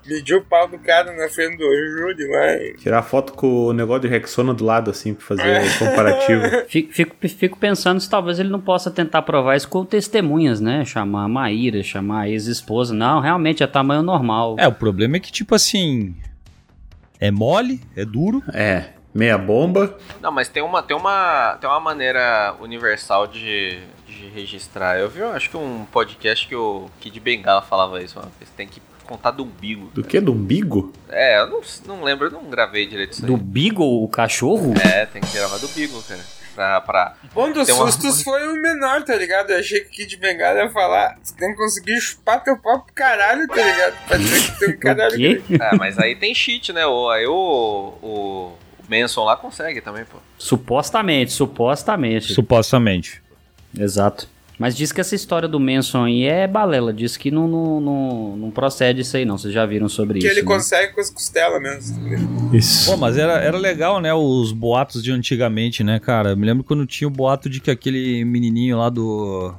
medir 0.06 0.36
o 0.36 0.42
pau 0.46 0.68
do 0.68 0.78
cara 0.78 1.12
na 1.14 1.28
frente 1.28 1.58
do 1.58 1.64
júri 1.66 2.28
lá. 2.28 2.54
e- 2.58 2.76
Tirar 2.78 3.02
foto 3.02 3.34
com 3.34 3.48
o 3.68 3.74
negócio 3.74 4.02
de 4.04 4.08
Rexona 4.08 4.54
do 4.54 4.64
lado, 4.64 4.92
assim, 4.92 5.16
pra 5.16 5.26
fazer 5.26 5.48
É. 5.48 5.78
comparativo. 5.80 6.44
Fico, 6.70 6.94
fico, 6.94 7.16
fico 7.28 7.58
pensando 7.58 8.00
se 8.00 8.08
talvez 8.08 8.38
ele 8.38 8.50
não 8.50 8.62
possa 8.62 8.92
tentar 8.92 9.24
provar 9.24 9.56
isso 9.56 9.68
com 9.68 9.84
testemunhas, 9.84 10.60
né? 10.62 10.86
Chamar 10.86 11.24
a 11.24 11.28
Maíra, 11.28 11.82
chamar 11.82 12.22
a 12.24 12.30
ex-esposa. 12.30 12.94
Não, 12.94 13.20
realmente 13.20 13.64
é 13.64 13.68
tamanho 13.68 14.04
normal. 14.04 14.56
É, 14.60 14.68
o 14.68 14.74
problema 14.74 15.18
é 15.18 15.20
que, 15.20 15.32
tipo 15.32 15.56
assim. 15.56 16.16
É 17.20 17.32
mole, 17.32 17.82
é 17.96 18.06
duro. 18.06 18.44
É. 18.54 18.90
Meia 19.16 19.38
bomba. 19.38 19.98
Não, 20.22 20.30
mas 20.30 20.50
tem 20.50 20.62
uma, 20.62 20.84
tem 20.84 20.96
uma, 20.96 21.58
tem 21.62 21.70
uma 21.70 21.80
maneira 21.80 22.54
universal 22.60 23.26
de, 23.28 23.80
de 24.06 24.28
registrar. 24.28 25.00
Eu 25.00 25.10
vi, 25.10 25.22
eu 25.22 25.30
acho 25.32 25.50
que 25.50 25.56
um 25.56 25.86
podcast 25.86 26.46
que 26.46 26.54
o 26.56 26.90
Kid 27.00 27.18
Bengala 27.22 27.62
falava 27.62 28.04
isso 28.04 28.20
uma 28.20 28.30
vez. 28.38 28.50
Tem 28.58 28.68
que 28.68 28.82
contar 29.06 29.32
do 29.32 29.44
umbigo. 29.44 29.90
Do 29.94 30.04
que? 30.04 30.20
Do 30.20 30.34
umbigo? 30.34 30.92
É, 31.08 31.40
eu 31.40 31.48
não, 31.48 31.62
não 31.86 32.04
lembro, 32.04 32.28
eu 32.28 32.32
não 32.32 32.44
gravei 32.50 32.86
direito 32.86 33.14
isso 33.14 33.22
aí. 33.24 33.32
Do 33.32 33.38
Beagle, 33.38 34.04
o 34.04 34.08
cachorro? 34.10 34.74
É, 34.86 35.06
tem 35.06 35.22
que 35.22 35.32
gravar 35.32 35.60
do 35.60 35.68
umbigo, 35.68 36.02
cara. 36.04 36.20
Pra, 36.56 36.80
pra... 36.82 37.14
Bom 37.34 37.52
dos 37.52 37.66
Tem 37.68 37.76
uma- 37.76 37.86
sustos 37.92 38.22
foi 38.24 38.48
o 38.48 38.62
menor, 38.62 39.04
tá 39.04 39.14
ligado? 39.16 39.52
Eu 39.52 39.60
achei 39.60 39.82
que 39.82 39.88
o 39.88 39.92
Kid 39.92 40.16
Bengala 40.18 40.60
ia 40.64 40.70
falar: 40.70 41.18
você 41.22 41.36
tem 41.36 41.52
que 41.52 41.58
conseguir 41.58 42.00
chupar 42.00 42.42
teu 42.44 42.58
pau 42.58 42.80
pro 42.82 42.94
caralho, 42.94 43.46
tá 43.48 43.56
ligado? 43.56 43.96
Pra 44.08 44.18
dizer 44.18 44.42
que 44.52 44.60
tem 44.60 44.70
um 44.76 44.78
caralho. 44.80 45.14
O 45.16 45.18
quê? 45.18 45.42
grande. 45.50 45.64
É, 45.64 45.76
mas 45.78 46.00
aí 46.00 46.16
tem 46.16 46.34
cheat, 46.34 46.72
né? 46.72 46.84
Aí 47.12 47.28
o, 47.28 47.34
o, 48.02 48.08
o 48.08 48.58
Manson 48.90 49.24
lá 49.24 49.36
consegue 49.36 49.82
também, 49.82 50.04
pô. 50.06 50.18
Supostamente, 50.38 51.32
supostamente. 51.32 52.34
Supostamente. 52.34 53.22
Exato. 53.78 54.28
Mas 54.58 54.74
diz 54.76 54.94
que 54.94 55.02
essa 55.02 55.14
história 55.16 55.50
do 55.50 55.60
Manson 55.60 56.06
aí 56.06 56.24
é 56.24 56.48
balela. 56.48 56.94
Diz 56.94 57.18
que 57.18 57.30
não, 57.30 57.46
não, 57.46 57.82
não, 57.82 58.38
não 58.38 58.52
procede 58.52 59.02
isso 59.02 59.18
aí, 59.18 59.26
não. 59.26 59.38
Vocês 59.38 59.54
já 59.54 59.66
viram 59.66 59.90
sobre 59.90 60.18
Que 60.20 60.28
isso. 60.28 60.34
ele 60.34 60.46
né? 60.46 60.48
consegue 60.48 60.94
com 60.94 61.02
as 61.02 61.10
costelas 61.10 61.62
mesmo. 61.62 62.56
Isso. 62.56 62.90
Pô, 62.90 62.96
mas 62.96 63.18
era, 63.18 63.34
era 63.34 63.58
legal, 63.58 64.00
né? 64.00 64.14
Os 64.14 64.54
boatos 64.54 65.04
de 65.04 65.12
antigamente, 65.12 65.84
né, 65.84 66.00
cara? 66.00 66.30
Eu 66.30 66.38
me 66.38 66.46
lembro 66.46 66.64
quando 66.64 66.86
tinha 66.86 67.06
o 67.06 67.12
boato 67.12 67.50
de 67.50 67.60
que 67.60 67.70
aquele 67.70 68.24
menininho 68.24 68.78
lá 68.78 68.90
do. 68.90 69.54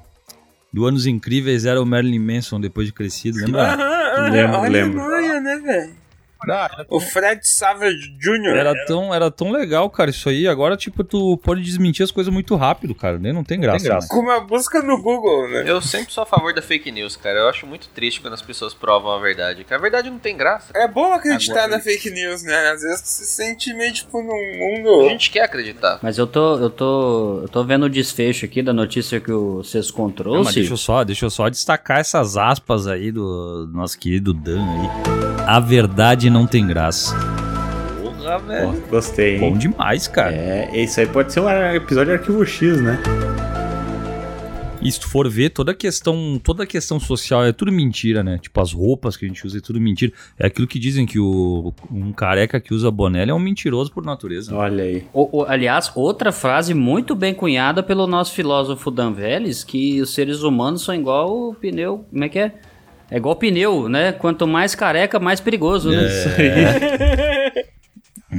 Do 0.73 0.85
Anos 0.87 1.07
Incríveis 1.07 1.65
era 1.67 1.81
o 1.81 1.87
Marilyn 1.87 2.19
Manson 2.19 2.59
depois 2.61 2.87
de 2.87 2.93
crescido, 2.93 3.39
lembra? 3.39 3.63
Aham, 3.63 3.83
aham, 3.83 4.31
Lembro, 4.31 4.59
olha 4.59 4.69
lembro. 4.71 5.01
a 5.01 5.05
manha, 5.09 5.41
né, 5.41 5.57
velho? 5.57 5.95
O 6.89 7.01
Fred 7.01 7.41
Savage 7.43 8.11
Jr. 8.19 8.57
Era 8.57 8.87
tão, 8.87 9.15
era 9.15 9.31
tão 9.31 9.51
legal, 9.51 9.89
cara, 9.91 10.11
isso 10.11 10.29
aí. 10.29 10.47
Agora, 10.47 10.77
tipo, 10.77 11.03
tu 11.05 11.37
pode 11.39 11.63
desmentir 11.63 12.03
as 12.05 12.11
coisas 12.11 12.33
muito 12.33 12.55
rápido, 12.57 12.95
cara. 12.95 13.19
Nem 13.19 13.33
não 13.33 13.45
tem 13.45 13.59
graça. 13.61 13.89
né? 13.89 13.99
Com 14.09 14.21
uma 14.21 14.41
busca 14.41 14.83
no 14.83 15.01
Google, 15.01 15.49
né? 15.49 15.65
Eu 15.67 15.81
sempre 15.81 16.13
sou 16.13 16.23
a 16.23 16.27
favor 16.27 16.53
da 16.55 16.63
fake 16.63 16.91
news, 16.91 17.17
cara. 17.17 17.39
Eu 17.41 17.49
acho 17.49 17.67
muito 17.67 17.89
triste 17.89 18.21
quando 18.21 18.35
as 18.35 18.43
pessoas 18.43 18.75
provam 18.75 19.13
a 19.13 19.19
verdade. 19.21 19.65
Que 19.65 19.75
a 19.75 19.79
verdade 19.79 20.11
não 20.11 20.19
tem 20.19 20.37
graça. 20.37 20.73
É 20.75 20.87
bom 20.89 21.13
acreditar 21.13 21.65
Agora- 21.65 21.77
na 21.77 21.81
fake 21.81 22.11
news, 22.11 22.43
né? 22.43 22.71
Às 22.71 22.83
vezes 22.83 23.03
tu 23.03 23.07
se 23.09 23.27
sente 23.27 23.73
meio 23.75 23.93
tipo 23.93 24.21
num 24.23 24.33
A 24.33 24.81
mundo. 24.83 25.09
gente 25.09 25.31
quer 25.31 25.43
acreditar. 25.45 25.99
Mas 26.03 26.19
eu 26.19 26.27
tô, 26.27 26.59
eu 26.59 26.71
tô, 26.71 27.41
eu 27.43 27.49
tô 27.49 27.65
vendo 27.65 27.85
o 27.87 27.91
desfecho 27.91 28.45
aqui 28.45 28.63
da 28.63 28.73
notícia 28.73 29.21
que 29.21 29.33
o 29.33 29.63
Sescon 29.65 30.03
Não, 30.03 30.07
mas 30.09 30.15
trouxe. 30.17 30.55
deixa 30.55 30.73
eu 30.73 30.77
só, 30.77 31.05
deixa 31.05 31.25
eu 31.27 31.31
só 31.31 31.49
destacar 31.49 31.99
essas 32.01 32.37
aspas 32.37 32.87
aí 32.87 33.11
do, 33.11 33.67
do 33.67 33.73
nosso 33.73 33.99
querido 33.99 34.33
Dan 34.33 34.63
aí. 34.65 34.89
A 35.47 35.61
verdade 35.61 36.29
não 36.29 36.36
tem 36.45 36.67
graça. 36.67 37.15
Porra, 38.03 38.39
velho. 38.41 38.83
gostei, 38.91 39.39
Bom 39.39 39.47
hein? 39.51 39.59
demais, 39.59 40.09
cara. 40.09 40.35
É, 40.35 40.71
isso 40.83 40.99
aí 40.99 41.07
pode 41.07 41.33
ser 41.33 41.39
um 41.41 41.49
episódio 41.49 42.13
de 42.13 42.19
arquivo 42.19 42.45
X, 42.45 42.81
né? 42.83 43.01
E 44.83 44.93
se 44.93 45.01
tu 45.01 45.09
for 45.09 45.29
ver, 45.29 45.51
toda 45.51 45.73
a 45.73 45.75
questão, 45.75 46.41
toda 46.43 46.63
a 46.63 46.67
questão 46.67 47.01
social 47.01 47.45
é 47.45 47.51
tudo 47.53 47.73
mentira, 47.73 48.23
né? 48.23 48.39
Tipo, 48.39 48.61
as 48.61 48.73
roupas 48.73 49.17
que 49.17 49.25
a 49.25 49.29
gente 49.29 49.45
usa 49.45 49.59
é 49.59 49.61
tudo 49.61 49.81
mentira. 49.81 50.13
É 50.39 50.47
aquilo 50.47 50.67
que 50.67 50.79
dizem 50.79 51.05
que 51.07 51.19
o, 51.19 51.73
um 51.91 52.13
careca 52.13 52.61
que 52.61 52.73
usa 52.73 52.89
boné 52.89 53.27
é 53.27 53.35
um 53.35 53.39
mentiroso 53.39 53.91
por 53.91 54.05
natureza. 54.05 54.55
Olha 54.55 54.85
aí. 54.85 55.05
O- 55.13 55.39
o- 55.41 55.45
aliás, 55.45 55.91
outra 55.97 56.31
frase 56.31 56.73
muito 56.73 57.17
bem 57.17 57.35
cunhada 57.35 57.83
pelo 57.83 58.07
nosso 58.07 58.33
filósofo 58.33 58.91
Dan 58.91 59.13
Vélez, 59.13 59.65
que 59.65 60.01
os 60.01 60.15
seres 60.15 60.43
humanos 60.43 60.83
são 60.85 60.95
igual 60.95 61.49
o 61.51 61.55
pneu. 61.55 62.05
Como 62.11 62.23
é 62.23 62.29
que 62.29 62.39
é? 62.39 62.53
É 63.11 63.17
igual 63.17 63.37
pneu, 63.37 63.89
né? 63.89 64.13
Quanto 64.13 64.47
mais 64.47 64.75
careca, 64.75 65.21
mais 65.21 65.41
perigoso, 65.41 65.91
né? 65.91 66.09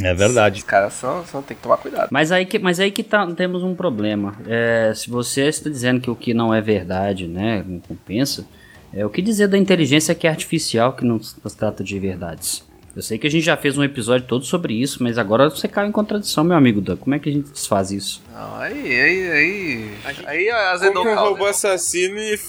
É 0.03 0.13
verdade. 0.13 0.59
Os 0.59 0.65
caras 0.65 0.93
são, 0.93 1.25
são, 1.25 1.41
tem 1.41 1.55
que 1.55 1.63
tomar 1.63 1.77
cuidado. 1.77 2.09
Mas 2.11 2.31
aí 2.31 2.45
que, 2.45 2.59
mas 2.59 2.79
aí 2.79 2.91
que 2.91 3.03
tá, 3.03 3.25
temos 3.33 3.63
um 3.63 3.73
problema. 3.73 4.35
É, 4.45 4.91
se 4.93 5.09
você 5.09 5.47
está 5.47 5.69
dizendo 5.69 6.01
que 6.01 6.11
o 6.11 6.15
que 6.15 6.33
não 6.33 6.53
é 6.53 6.61
verdade, 6.61 7.27
né, 7.27 7.63
não 7.65 7.79
compensa, 7.79 8.45
é 8.93 9.05
o 9.05 9.09
que 9.09 9.21
dizer 9.21 9.47
da 9.47 9.57
inteligência 9.57 10.13
que 10.13 10.27
é 10.27 10.29
artificial, 10.29 10.93
que 10.93 11.05
não 11.05 11.21
se 11.21 11.35
trata 11.57 11.83
de 11.83 11.97
verdades. 11.99 12.65
Eu 12.95 13.01
sei 13.01 13.17
que 13.17 13.27
a 13.27 13.29
gente 13.29 13.43
já 13.43 13.55
fez 13.55 13.77
um 13.77 13.83
episódio 13.83 14.25
todo 14.25 14.43
sobre 14.43 14.73
isso, 14.73 15.03
mas 15.03 15.19
agora 15.19 15.49
você 15.49 15.67
caiu 15.67 15.87
em 15.87 15.91
contradição, 15.91 16.43
meu 16.43 16.57
amigo 16.57 16.81
Dan. 16.81 16.97
Como 16.97 17.15
é 17.15 17.19
que 17.19 17.29
a 17.29 17.31
gente 17.31 17.51
desfaz 17.51 17.91
isso? 17.91 18.23
Não, 18.33 18.55
aí, 18.55 18.73
aí, 18.73 19.31
aí. 19.31 19.91
Aí 20.25 20.49
azedou 20.49 21.05
o 21.05 21.07
um 21.07 21.15
robô 21.15 21.45
assassino 21.45 22.17
e 22.17 22.39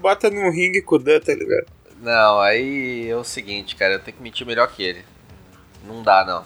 bota 0.00 0.30
num 0.30 0.50
ringue 0.50 0.82
com 0.82 0.96
o 0.96 0.98
Dan, 0.98 1.20
tá 1.20 1.34
ligado? 1.34 1.66
Não, 2.00 2.40
aí 2.40 3.08
é 3.08 3.16
o 3.16 3.24
seguinte, 3.24 3.74
cara, 3.74 3.94
eu 3.94 4.00
tenho 4.00 4.16
que 4.16 4.22
mentir 4.22 4.46
melhor 4.46 4.70
que 4.70 4.82
ele. 4.82 5.00
Não 5.86 6.02
dá, 6.02 6.24
não. 6.24 6.44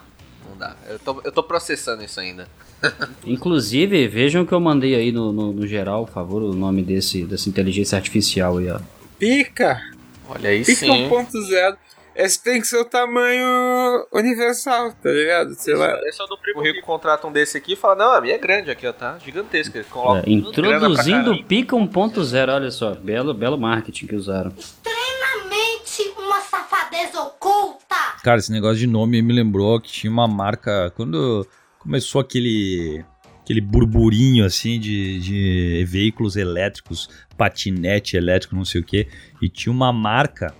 Não 0.48 0.56
dá. 0.56 0.76
Eu 0.88 0.98
tô, 0.98 1.20
eu 1.24 1.32
tô 1.32 1.42
processando 1.42 2.04
isso 2.04 2.20
ainda. 2.20 2.48
Inclusive, 3.26 4.08
vejam 4.08 4.46
que 4.46 4.52
eu 4.52 4.60
mandei 4.60 4.94
aí 4.94 5.12
no, 5.12 5.32
no, 5.32 5.52
no 5.52 5.66
geral, 5.66 6.06
por 6.06 6.12
favor, 6.12 6.42
o 6.42 6.54
nome 6.54 6.82
desse, 6.82 7.24
dessa 7.24 7.48
inteligência 7.48 7.96
artificial 7.96 8.58
aí, 8.58 8.70
ó. 8.70 8.80
Pica! 9.18 9.80
Olha 10.28 10.50
aí 10.50 10.64
Pica 10.64 10.86
sim. 10.86 11.08
1.0. 11.08 11.76
Esse 12.14 12.42
tem 12.42 12.60
que 12.60 12.66
ser 12.66 12.78
o 12.78 12.84
tamanho 12.84 14.06
universal, 14.12 14.92
tá 14.92 15.10
ligado? 15.10 15.54
Sei 15.54 15.74
lá. 15.74 15.98
Esse 16.06 16.20
é 16.20 16.24
o 16.24 16.26
do 16.26 16.36
primo. 16.36 16.60
O 16.60 16.62
Rico 16.62 16.84
contrata 16.84 17.26
um 17.26 17.32
desse 17.32 17.56
aqui 17.56 17.72
e 17.74 17.76
fala: 17.76 17.94
Não, 17.94 18.12
a 18.12 18.20
minha 18.20 18.34
é 18.34 18.38
grande 18.38 18.70
aqui, 18.70 18.86
ó, 18.86 18.92
tá? 18.92 19.18
Gigantesca. 19.24 19.82
Coloca 19.84 20.28
É, 20.28 20.32
introduzindo 20.32 21.32
o 21.32 21.44
Pica 21.44 21.76
1.0, 21.76 22.54
olha 22.54 22.70
só, 22.70 22.94
belo, 22.94 23.32
belo 23.32 23.56
marketing 23.58 24.06
que 24.06 24.16
usaram. 24.16 24.52
extremamente 24.58 26.14
uma 26.18 26.40
safadeza 26.40 27.20
oculta. 27.22 27.96
Cara, 28.22 28.38
esse 28.38 28.52
negócio 28.52 28.78
de 28.78 28.86
nome 28.86 29.22
me 29.22 29.32
lembrou 29.32 29.80
que 29.80 29.90
tinha 29.90 30.10
uma 30.12 30.28
marca. 30.28 30.92
Quando 30.96 31.46
começou 31.78 32.20
aquele. 32.20 33.04
Aquele 33.42 33.60
burburinho 33.62 34.44
assim 34.44 34.78
de, 34.78 35.18
de 35.18 35.84
veículos 35.88 36.36
elétricos, 36.36 37.08
patinete 37.36 38.16
elétrico, 38.16 38.54
não 38.54 38.64
sei 38.64 38.80
o 38.80 38.84
que. 38.84 39.08
E 39.42 39.48
tinha 39.48 39.72
uma 39.72 39.92
marca 39.92 40.54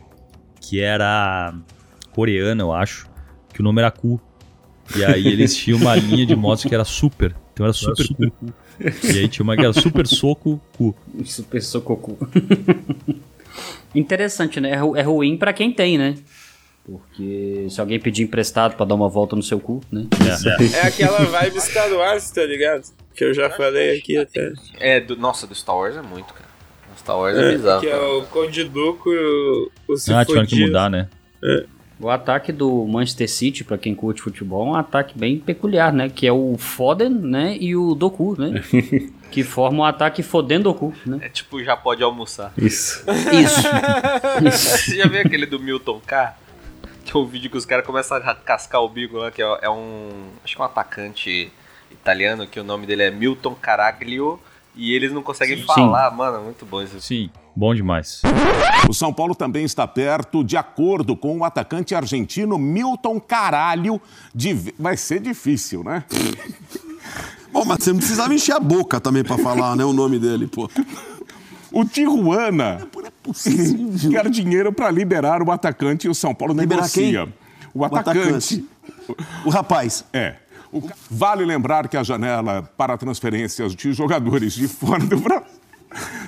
que 0.61 0.81
era 0.81 1.55
coreana, 2.12 2.62
eu 2.62 2.73
acho, 2.73 3.09
que 3.52 3.61
o 3.61 3.64
nome 3.64 3.81
era 3.81 3.90
Ku. 3.90 4.21
E 4.97 5.05
aí 5.05 5.26
eles 5.26 5.57
tinham 5.57 5.79
uma 5.79 5.95
linha 5.97 6.26
de 6.26 6.37
motos 6.37 6.64
que 6.64 6.75
era 6.75 6.85
super. 6.85 7.35
Então 7.52 7.67
era 7.67 7.73
super 7.73 8.07
Ku. 8.07 8.52
E 9.05 9.19
aí 9.19 9.29
tinha 9.29 9.45
uma 9.45 9.57
que 9.57 9.62
era 9.62 9.73
super 9.73 10.07
soco 10.07 10.61
Ku. 10.76 10.95
Super 11.25 11.62
sococu. 11.62 12.19
Interessante, 13.95 14.61
né? 14.61 14.71
É 14.71 15.00
É 15.00 15.02
ruim 15.02 15.37
pra 15.37 15.52
quem 15.52 15.73
tem, 15.73 15.99
né? 15.99 16.14
Porque 16.85 17.67
se 17.69 17.81
alguém 17.81 18.00
pedir 18.00 18.25
emprestado 18.25 18.75
pra 18.75 18.87
dar 18.87 18.95
uma 18.95 19.09
volta 19.09 19.37
no 19.37 19.43
seu 19.43 19.61
cu, 19.61 19.81
né? 19.93 20.07
É 20.75 20.87
aquela 20.87 21.25
vibe 21.25 21.61
Star 21.61 21.93
Wars, 21.93 22.31
tá 22.31 22.45
ligado? 22.45 22.83
Que 23.14 23.25
eu 23.25 23.35
já 23.35 23.50
falei 23.50 23.99
aqui 23.99 24.17
até. 24.17 24.52
É, 24.79 24.99
do, 24.99 25.17
nossa, 25.17 25.47
do 25.47 25.55
Star 25.55 25.76
Wars 25.76 25.97
é 25.97 26.02
muito, 26.02 26.33
cara. 26.33 26.50
O 27.11 27.12
Star 27.12 27.19
Wars 27.19 27.37
é, 27.37 27.52
bizarro. 27.52 27.81
que 27.81 27.88
é 27.88 27.97
o 27.97 28.23
Conde 28.26 28.64
Duco 28.64 29.12
e 29.12 29.19
o, 29.19 29.71
o 29.88 29.95
Ah, 30.14 30.25
tiveram 30.25 30.47
que 30.47 30.61
mudar, 30.67 30.88
né? 30.90 31.09
O 31.99 32.09
ataque 32.09 32.50
do 32.50 32.87
Manchester 32.87 33.29
City, 33.29 33.62
pra 33.62 33.76
quem 33.76 33.95
curte 33.95 34.23
futebol, 34.23 34.67
é 34.67 34.71
um 34.71 34.75
ataque 34.75 35.19
bem 35.19 35.38
peculiar, 35.38 35.93
né? 35.93 36.09
Que 36.09 36.26
é 36.26 36.33
o 36.33 36.57
Foden, 36.57 37.11
né? 37.11 37.57
E 37.61 37.76
o 37.76 37.95
Doku, 37.95 38.40
né? 38.40 38.62
que 39.31 39.43
formam 39.45 39.83
um 39.83 39.85
ataque 39.85 40.23
Foden 40.23 40.61
Doku, 40.61 40.95
né? 41.05 41.19
É 41.23 41.29
tipo, 41.29 41.62
já 41.62 41.76
pode 41.76 42.02
almoçar. 42.02 42.52
Isso. 42.57 43.05
Isso. 43.33 43.69
Você 44.43 44.97
já 44.97 45.07
viu 45.07 45.21
aquele 45.21 45.45
do 45.45 45.61
Milton 45.61 46.00
K? 46.07 46.37
Que 47.05 47.14
é 47.14 47.21
um 47.21 47.26
vídeo 47.26 47.50
que 47.50 47.57
os 47.59 47.67
caras 47.67 47.85
começam 47.85 48.17
a 48.17 48.35
cascar 48.35 48.83
o 48.83 48.88
bico 48.88 49.19
lá, 49.19 49.31
que 49.31 49.43
é, 49.43 49.59
é 49.62 49.71
um. 49.71 50.09
Acho 50.43 50.57
que 50.57 50.62
é 50.62 50.64
um 50.64 50.69
atacante 50.69 51.52
italiano, 51.90 52.47
que 52.47 52.59
o 52.59 52.64
nome 52.64 52.87
dele 52.87 53.02
é 53.02 53.11
Milton 53.11 53.55
Caraglio. 53.55 54.40
E 54.77 54.95
eles 54.95 55.12
não 55.12 55.23
conseguem 55.23 55.59
Sim. 55.59 55.65
falar, 55.65 56.11
mano, 56.11 56.45
muito 56.45 56.65
bom 56.65 56.81
isso. 56.83 57.00
Sim, 57.00 57.29
bom 57.55 57.75
demais. 57.75 58.23
O 58.89 58.95
São 58.95 59.12
Paulo 59.12 59.35
também 59.35 59.65
está 59.65 59.87
perto, 59.87 60.45
de 60.45 60.57
acordo 60.57 61.17
com 61.17 61.39
o 61.39 61.45
atacante 61.45 61.95
argentino 61.95 62.59
Milton 62.59 63.21
Caralho, 63.21 64.00
de... 64.35 64.73
vai 64.79 64.97
ser 64.97 65.21
difícil, 65.21 65.83
né? 65.85 66.05
Bom, 67.53 67.65
mas 67.65 67.83
você 67.83 67.91
não 67.91 67.99
precisava 67.99 68.33
encher 68.33 68.53
a 68.53 68.61
boca 68.61 69.00
também 69.00 69.25
pra 69.25 69.37
falar, 69.37 69.75
né, 69.75 69.85
o 69.85 69.93
nome 69.93 70.21
dele, 70.21 70.47
pô. 70.47 70.71
O 71.73 71.85
Tijuana 71.85 72.89
quer 74.11 74.31
dinheiro 74.31 74.73
para 74.73 74.91
liberar 74.91 75.43
o 75.43 75.50
atacante 75.50 76.07
e 76.07 76.11
o 76.11 76.15
São 76.15 76.33
Paulo 76.33 76.55
Liberar 76.55 76.83
negocia. 76.83 77.29
O 77.75 77.85
atacante. 77.85 78.65
O 79.45 79.50
rapaz. 79.50 80.05
É. 80.12 80.37
O- 80.73 80.83
Vale 81.11 81.45
lembrar 81.45 81.89
que 81.89 81.97
a 81.97 82.03
janela 82.03 82.62
para 82.77 82.97
transferências 82.97 83.75
de 83.75 83.93
jogadores 83.93 84.53
de 84.53 84.69
fora 84.69 85.05
do 85.05 85.17
Brasil 85.19 85.47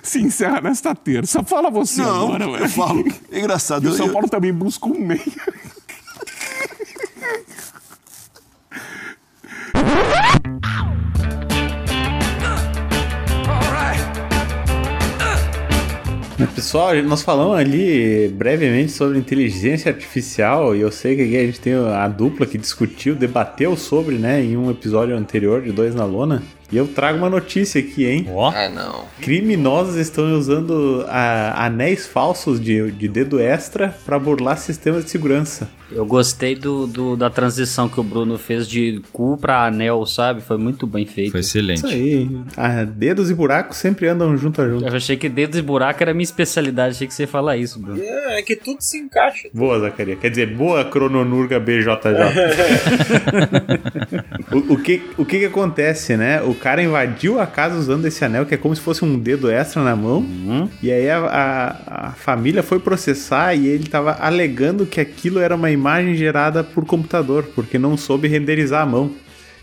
se 0.02 0.20
encerra 0.20 0.60
nesta 0.60 0.92
terça. 0.94 1.42
Fala 1.44 1.70
você 1.70 2.02
Não, 2.02 2.26
agora, 2.26 2.48
ué. 2.50 2.62
eu 2.62 2.68
falo. 2.68 3.04
É 3.30 3.38
engraçado. 3.38 3.84
E 3.84 3.88
o 3.88 3.94
São 3.94 4.06
eu- 4.06 4.12
Paulo 4.12 4.28
também 4.28 4.52
busca 4.52 4.86
um 4.88 4.98
meia. 4.98 5.22
Pessoal, 16.54 16.94
nós 17.02 17.22
falamos 17.22 17.56
ali 17.56 18.28
brevemente 18.28 18.92
sobre 18.92 19.18
inteligência 19.18 19.90
artificial 19.90 20.76
e 20.76 20.82
eu 20.82 20.92
sei 20.92 21.16
que 21.16 21.22
a 21.36 21.46
gente 21.46 21.58
tem 21.58 21.72
a 21.72 22.06
dupla 22.06 22.44
que 22.44 22.58
discutiu, 22.58 23.14
debateu 23.14 23.74
sobre, 23.74 24.16
né, 24.16 24.42
em 24.44 24.54
um 24.54 24.70
episódio 24.70 25.16
anterior 25.16 25.62
de 25.62 25.72
Dois 25.72 25.94
na 25.94 26.04
Lona. 26.04 26.42
E 26.72 26.76
eu 26.76 26.86
trago 26.88 27.18
uma 27.18 27.28
notícia 27.28 27.80
aqui, 27.80 28.06
hein? 28.06 28.26
Ó, 28.30 28.50
Ah, 28.50 28.68
não. 28.68 29.04
Criminosos 29.20 29.96
estão 29.96 30.32
usando 30.38 31.04
ah, 31.08 31.66
anéis 31.66 32.06
falsos 32.06 32.58
de, 32.60 32.90
de 32.92 33.08
dedo 33.08 33.38
extra 33.38 33.94
para 34.06 34.18
burlar 34.18 34.56
sistemas 34.56 35.04
de 35.04 35.10
segurança. 35.10 35.68
Eu 35.94 36.06
gostei 36.06 36.54
do, 36.56 36.86
do- 36.86 37.16
da 37.16 37.28
transição 37.28 37.86
que 37.86 38.00
o 38.00 38.02
Bruno 38.02 38.38
fez 38.38 38.66
de 38.66 39.02
cu 39.12 39.36
pra 39.36 39.66
anel, 39.66 40.06
sabe? 40.06 40.40
Foi 40.40 40.56
muito 40.56 40.86
bem 40.86 41.04
feito. 41.04 41.32
foi 41.32 41.40
excelente. 41.40 41.78
Isso 41.80 41.86
aí. 41.88 42.30
Ah, 42.56 42.84
dedos 42.84 43.30
e 43.30 43.34
buracos 43.34 43.76
sempre 43.76 44.08
andam 44.08 44.34
junto 44.38 44.62
a 44.62 44.68
junto. 44.68 44.86
Eu 44.86 44.96
achei 44.96 45.18
que 45.18 45.28
dedos 45.28 45.58
e 45.58 45.62
buraco 45.62 46.02
era 46.02 46.12
a 46.12 46.14
minha 46.14 46.24
especialidade, 46.24 46.94
achei 46.94 47.06
que 47.06 47.12
você 47.12 47.24
ia 47.24 47.28
falar 47.28 47.58
isso, 47.58 47.78
Bruno. 47.78 48.00
É, 48.02 48.38
é 48.38 48.42
que 48.42 48.56
tudo 48.56 48.80
se 48.80 48.96
encaixa. 48.96 49.48
Boa, 49.52 49.78
Zacaria. 49.80 50.16
Quer 50.16 50.30
dizer, 50.30 50.46
boa 50.56 50.82
Crononurga 50.86 51.60
BJJ. 51.60 51.92
o, 54.52 54.74
o 54.74 54.78
que, 54.78 55.02
o 55.18 55.26
que 55.26 55.40
que 55.40 55.44
acontece, 55.44 56.16
né? 56.16 56.40
O 56.40 56.54
cara 56.62 56.82
invadiu 56.82 57.40
a 57.40 57.46
casa 57.46 57.76
usando 57.76 58.06
esse 58.06 58.24
anel, 58.24 58.46
que 58.46 58.54
é 58.54 58.56
como 58.56 58.74
se 58.74 58.80
fosse 58.80 59.04
um 59.04 59.18
dedo 59.18 59.50
extra 59.50 59.82
na 59.82 59.96
mão. 59.96 60.24
E 60.82 60.90
aí 60.92 61.10
a, 61.10 61.18
a- 61.18 62.06
a 62.08 62.10
família 62.12 62.62
foi 62.62 62.78
processar 62.78 63.54
e 63.54 63.66
ele 63.66 63.88
tava 63.88 64.12
alegando 64.20 64.86
que 64.86 65.00
aquilo 65.00 65.40
era 65.40 65.54
uma 65.56 65.70
imagem 65.70 66.14
gerada 66.14 66.62
por 66.62 66.84
computador, 66.86 67.44
porque 67.54 67.78
não 67.78 67.96
soube 67.96 68.28
renderizar 68.28 68.82
a 68.82 68.86
mão. 68.86 69.10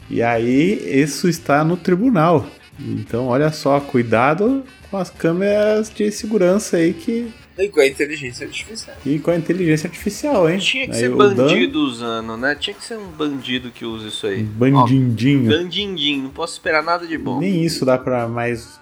E 0.09 0.21
aí 0.21 0.81
isso 1.01 1.29
está 1.29 1.63
no 1.63 1.77
tribunal. 1.77 2.45
Então, 2.79 3.27
olha 3.27 3.51
só, 3.51 3.79
cuidado 3.79 4.63
com 4.89 4.97
as 4.97 5.09
câmeras 5.09 5.89
de 5.93 6.09
segurança 6.11 6.77
aí 6.77 6.93
que 6.93 7.31
E 7.59 7.67
com 7.69 7.79
a 7.81 7.85
inteligência 7.87 8.45
artificial. 8.47 8.95
e 9.05 9.19
com 9.19 9.31
a 9.31 9.35
inteligência 9.35 9.87
artificial, 9.87 10.49
hein? 10.49 10.57
Tinha 10.59 10.85
que 10.87 10.93
Aí 10.93 10.99
ser 10.99 11.11
o 11.13 11.17
Dan- 11.17 11.35
bandido 11.35 11.79
usando, 11.79 12.37
né? 12.37 12.55
Tinha 12.55 12.73
que 12.73 12.83
ser 12.83 12.97
um 12.97 13.07
bandido 13.09 13.69
que 13.69 13.83
usa 13.85 14.07
isso 14.07 14.25
aí. 14.27 14.41
Bandindinho. 14.43 15.51
Ó, 15.53 15.57
bandindinho, 15.57 16.23
não 16.23 16.29
posso 16.29 16.53
esperar 16.53 16.81
nada 16.81 17.05
de 17.05 17.17
bom. 17.17 17.39
Nem 17.39 17.63
isso 17.65 17.85
dá 17.85 17.97
pra 17.97 18.27
mais 18.27 18.79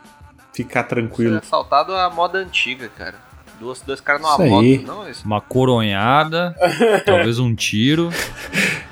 ficar 0.53 0.84
Ser 0.84 0.89
tranquilo. 0.89 1.37
assaltado 1.37 1.94
a 1.96 2.09
moda 2.09 2.37
antiga, 2.40 2.87
cara. 2.96 3.16
Duas, 3.59 3.81
dois 3.81 4.00
caras 4.00 4.22
numa 4.22 4.33
Isso 4.33 4.42
aí. 4.44 4.50
moto, 4.77 4.85
não 4.87 5.07
é 5.07 5.09
isso? 5.11 5.25
Uma 5.25 5.42
coronhada, 5.42 6.55
talvez 7.05 7.40
um 7.40 7.55
tiro. 7.55 8.11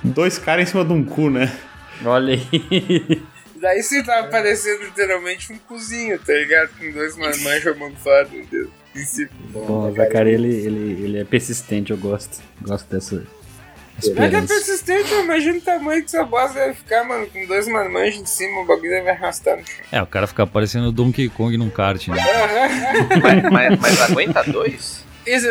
Dois 0.04 0.40
caras 0.40 0.68
em 0.68 0.72
cima 0.72 0.84
de 0.84 0.94
um 0.94 1.04
cu, 1.04 1.30
né? 1.30 1.56
Olha 2.04 2.34
aí. 2.34 3.22
Daí 3.62 3.82
você 3.84 4.04
tá 4.04 4.24
parecendo 4.24 4.84
literalmente 4.84 5.54
um 5.54 5.58
cozinho, 5.60 6.18
tá 6.20 6.34
ligado? 6.34 6.70
Com 6.80 6.92
dois 6.92 7.16
marmanjos 7.16 7.68
amontoados, 7.68 8.32
meu 8.32 8.46
Deus. 8.46 8.70
Em 8.96 9.06
cima. 9.06 9.30
Bom, 9.52 9.90
o 9.90 9.96
Zacaria, 9.96 10.34
ele, 10.34 10.54
ele, 10.54 11.04
ele 11.04 11.18
é 11.20 11.24
persistente, 11.24 11.92
eu 11.92 11.98
gosto. 11.98 12.40
Gosto 12.62 12.90
dessa 12.90 13.16
Não 14.14 14.24
é 14.24 14.28
é 14.28 14.42
persistente, 14.42 15.12
eu 15.12 15.24
imagino 15.24 15.58
o 15.58 15.62
tamanho 15.62 16.02
que 16.02 16.08
essa 16.08 16.24
bosta 16.24 16.60
deve 16.60 16.74
ficar, 16.76 17.04
mano. 17.04 17.28
Com 17.28 17.46
dois 17.46 17.68
marmanjos 17.68 18.22
em 18.22 18.26
cima, 18.26 18.62
o 18.62 18.66
bagulho 18.66 18.92
deve 18.92 19.10
arrastar 19.10 19.58
no 19.58 19.66
chão. 19.66 19.86
É, 19.92 20.02
o 20.02 20.08
cara 20.08 20.28
fica 20.28 20.46
parecendo 20.48 20.88
o 20.88 20.92
Donkey 20.92 21.30
Kong 21.30 21.58
num 21.58 21.70
kart, 21.70 22.08
né? 22.08 22.18
mas, 23.22 23.44
mas- 23.52 23.80
mas 23.80 24.02
aguenta 24.02 24.44
dois? 24.44 25.04
Isso, 25.26 25.48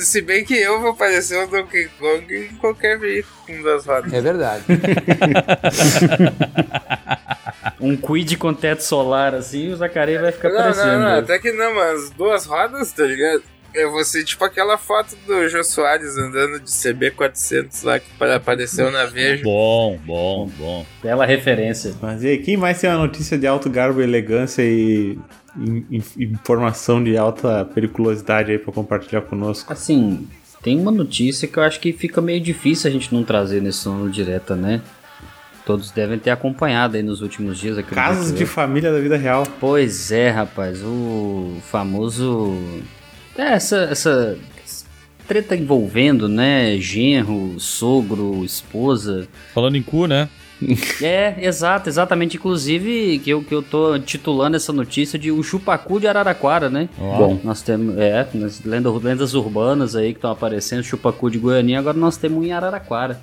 se 0.00 0.20
bem 0.20 0.44
que 0.44 0.54
eu 0.54 0.82
vou 0.82 0.94
parecer 0.94 1.42
o 1.42 1.46
Donkey 1.46 1.88
Kong 1.98 2.26
em 2.36 2.54
qualquer 2.56 2.98
veículo 2.98 3.34
com 3.46 3.62
duas 3.62 3.86
rodas. 3.86 4.12
É 4.12 4.20
verdade. 4.20 4.64
Um 7.80 7.96
quid 7.96 8.36
com 8.36 8.52
teto 8.54 8.82
solar 8.82 9.34
assim, 9.34 9.72
o 9.72 9.76
Zacaria 9.76 10.20
vai 10.20 10.32
ficar 10.32 10.50
Não, 10.50 10.56
parecendo. 10.56 10.86
não, 10.92 10.98
não, 11.00 11.18
até 11.18 11.38
que 11.38 11.52
não, 11.52 11.74
mas 11.74 12.10
duas 12.10 12.44
rodas, 12.46 12.92
tá 12.92 13.04
ligado? 13.04 13.42
Eu 13.74 13.90
vou 13.90 14.04
ser 14.04 14.22
tipo 14.24 14.44
aquela 14.44 14.78
foto 14.78 15.16
do 15.26 15.48
Jô 15.48 15.64
Soares 15.64 16.16
andando 16.16 16.60
de 16.60 16.70
CB400 16.70 17.82
lá 17.84 17.98
que 17.98 18.06
apareceu 18.32 18.90
na 18.90 19.04
Veja. 19.04 19.42
Bom, 19.42 19.98
bom, 20.06 20.48
bom. 20.56 20.86
Bela 21.02 21.26
referência. 21.26 21.92
Mas 22.00 22.22
e 22.22 22.28
aí, 22.28 22.38
quem 22.38 22.56
mais 22.56 22.80
tem 22.80 22.88
uma 22.90 22.98
notícia 23.00 23.36
de 23.36 23.46
alto 23.48 23.68
garbo, 23.68 24.00
elegância 24.00 24.62
e 24.62 25.18
in- 25.56 25.84
in- 25.90 26.02
informação 26.18 27.02
de 27.02 27.16
alta 27.16 27.64
periculosidade 27.64 28.52
aí 28.52 28.58
pra 28.58 28.72
compartilhar 28.72 29.22
conosco? 29.22 29.72
Assim, 29.72 30.28
tem 30.62 30.78
uma 30.78 30.92
notícia 30.92 31.48
que 31.48 31.56
eu 31.58 31.62
acho 31.64 31.80
que 31.80 31.92
fica 31.92 32.20
meio 32.20 32.40
difícil 32.40 32.88
a 32.88 32.92
gente 32.92 33.12
não 33.12 33.24
trazer 33.24 33.60
nesse 33.60 33.78
sono 33.78 34.08
direta, 34.08 34.54
né? 34.54 34.82
Todos 35.64 35.90
devem 35.90 36.18
ter 36.18 36.30
acompanhado 36.30 36.96
aí 36.96 37.02
nos 37.02 37.22
últimos 37.22 37.58
dias. 37.58 37.82
Casos 37.86 38.34
de 38.34 38.44
família 38.44 38.92
da 38.92 39.00
vida 39.00 39.16
real. 39.16 39.44
Pois 39.58 40.12
é, 40.12 40.30
rapaz, 40.30 40.82
o 40.82 41.56
famoso. 41.70 42.58
É, 43.36 43.54
essa, 43.54 43.78
essa 43.90 44.36
treta 45.26 45.56
envolvendo, 45.56 46.28
né? 46.28 46.76
Genro, 46.78 47.58
sogro, 47.58 48.44
esposa. 48.44 49.26
Falando 49.54 49.76
em 49.76 49.82
cu, 49.82 50.06
né? 50.06 50.28
É, 51.02 51.34
exato, 51.44 51.88
exatamente. 51.88 52.36
Inclusive, 52.36 53.18
que 53.18 53.30
eu, 53.30 53.42
que 53.42 53.54
eu 53.54 53.62
tô 53.62 53.98
titulando 53.98 54.56
essa 54.56 54.72
notícia 54.72 55.18
de 55.18 55.30
o 55.30 55.42
chupacu 55.42 55.98
de 55.98 56.06
Araraquara, 56.06 56.70
né? 56.70 56.88
Ó. 56.98 57.18
Bom, 57.18 57.40
nós 57.42 57.60
temos, 57.60 57.98
é, 57.98 58.26
nas 58.34 58.62
lendas, 58.64 59.02
lendas 59.02 59.34
urbanas 59.34 59.96
aí 59.96 60.12
que 60.12 60.18
estão 60.18 60.30
aparecendo, 60.30 60.82
chupacu 60.82 61.30
de 61.30 61.38
Goiânia, 61.38 61.78
agora 61.78 61.98
nós 61.98 62.16
temos 62.16 62.38
um 62.38 62.44
em 62.44 62.52
Araraquara. 62.52 63.20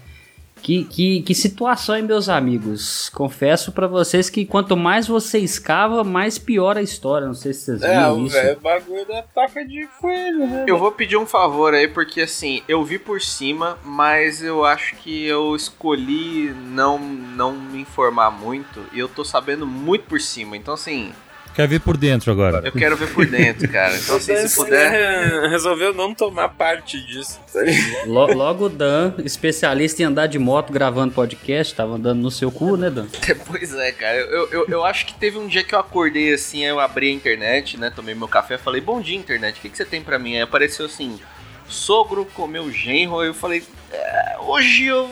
Que, 0.61 0.83
que, 0.83 1.21
que 1.23 1.33
situação, 1.33 1.95
hein, 1.95 2.03
meus 2.03 2.29
amigos? 2.29 3.09
Confesso 3.09 3.71
pra 3.71 3.87
vocês 3.87 4.29
que 4.29 4.45
quanto 4.45 4.77
mais 4.77 5.07
você 5.07 5.39
escava, 5.39 6.03
mais 6.03 6.37
piora 6.37 6.79
a 6.79 6.83
história. 6.83 7.25
Não 7.27 7.33
sei 7.33 7.53
se 7.53 7.65
vocês 7.65 7.81
É, 7.81 7.87
viram 7.97 8.19
o 8.21 8.25
isso. 8.25 8.35
velho 8.35 8.59
bagulho 8.59 9.05
da 9.07 9.23
toca 9.23 9.65
de 9.65 9.87
coelho, 9.99 10.47
né? 10.47 10.65
Eu 10.67 10.77
vou 10.77 10.91
pedir 10.91 11.17
um 11.17 11.25
favor 11.25 11.73
aí, 11.73 11.87
porque 11.87 12.21
assim, 12.21 12.61
eu 12.67 12.83
vi 12.83 12.99
por 12.99 13.19
cima, 13.21 13.77
mas 13.83 14.43
eu 14.43 14.63
acho 14.63 14.95
que 14.97 15.25
eu 15.25 15.55
escolhi 15.55 16.53
não, 16.67 16.99
não 16.99 17.53
me 17.53 17.81
informar 17.81 18.29
muito 18.31 18.81
e 18.93 18.99
eu 18.99 19.07
tô 19.09 19.23
sabendo 19.25 19.65
muito 19.65 20.03
por 20.05 20.21
cima. 20.21 20.55
Então, 20.55 20.73
assim, 20.75 21.11
Quer 21.53 21.67
ver 21.67 21.79
por 21.81 21.97
dentro 21.97 22.31
agora. 22.31 22.61
eu 22.63 22.71
quero 22.71 22.95
ver 22.95 23.11
por 23.13 23.25
dentro, 23.25 23.67
cara. 23.69 23.95
Então, 23.97 24.15
assim, 24.17 24.47
se 24.47 24.55
puder. 24.55 24.93
É, 24.93 25.47
resolveu 25.47 25.93
não 25.93 26.13
tomar 26.13 26.49
parte 26.49 26.99
disso, 27.05 27.39
tá 27.51 27.59
Logo 28.05 28.65
o 28.65 28.69
Dan, 28.69 29.13
especialista 29.23 30.01
em 30.01 30.05
andar 30.05 30.27
de 30.27 30.39
moto 30.39 30.71
gravando 30.71 31.13
podcast, 31.13 31.75
tava 31.75 31.95
andando 31.95 32.19
no 32.21 32.31
seu 32.31 32.51
cu, 32.51 32.77
né, 32.77 32.89
Dan? 32.89 33.05
Pois 33.45 33.73
é, 33.73 33.91
cara. 33.91 34.17
Eu, 34.17 34.47
eu, 34.49 34.65
eu 34.67 34.85
acho 34.85 35.05
que 35.05 35.13
teve 35.13 35.37
um 35.37 35.47
dia 35.47 35.63
que 35.63 35.75
eu 35.75 35.79
acordei 35.79 36.33
assim, 36.33 36.63
aí 36.63 36.69
eu 36.69 36.79
abri 36.79 37.09
a 37.09 37.13
internet, 37.13 37.77
né? 37.77 37.91
Tomei 37.93 38.15
meu 38.15 38.27
café 38.27 38.57
falei, 38.57 38.79
bom 38.81 39.01
dia, 39.01 39.17
internet, 39.17 39.57
o 39.57 39.61
que, 39.61 39.69
que 39.69 39.77
você 39.77 39.85
tem 39.85 40.01
pra 40.01 40.17
mim? 40.17 40.35
Aí 40.35 40.41
apareceu 40.41 40.85
assim, 40.85 41.19
sogro 41.67 42.25
comeu 42.33 42.71
genro. 42.71 43.19
Aí 43.19 43.27
eu 43.27 43.33
falei, 43.33 43.63
"É, 43.91 44.35
hoje 44.39 44.85
eu 44.85 45.09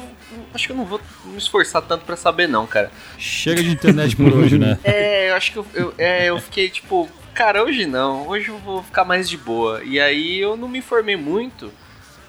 acho 0.53 0.65
que 0.67 0.71
eu 0.71 0.77
não 0.77 0.85
vou 0.85 0.99
me 1.25 1.37
esforçar 1.37 1.81
tanto 1.81 2.05
pra 2.05 2.15
saber, 2.15 2.47
não, 2.47 2.65
cara. 2.67 2.91
Chega 3.17 3.61
de 3.63 3.69
internet 3.69 4.15
por 4.15 4.33
hoje, 4.33 4.57
né? 4.57 4.77
É, 4.83 5.29
eu 5.29 5.35
acho 5.35 5.51
que 5.51 5.57
eu, 5.57 5.65
eu- 5.73 5.93
é, 5.97 6.25
eu 6.29 6.39
fiquei 6.39 6.69
tipo, 6.69 7.09
cara, 7.33 7.63
hoje 7.63 7.85
não, 7.85 8.27
hoje 8.27 8.49
eu 8.49 8.57
vou 8.59 8.83
ficar 8.83 9.05
mais 9.05 9.29
de 9.29 9.37
boa. 9.37 9.83
E 9.83 9.99
aí 9.99 10.39
eu 10.39 10.55
não 10.57 10.67
me 10.67 10.79
informei 10.79 11.15
muito. 11.15 11.71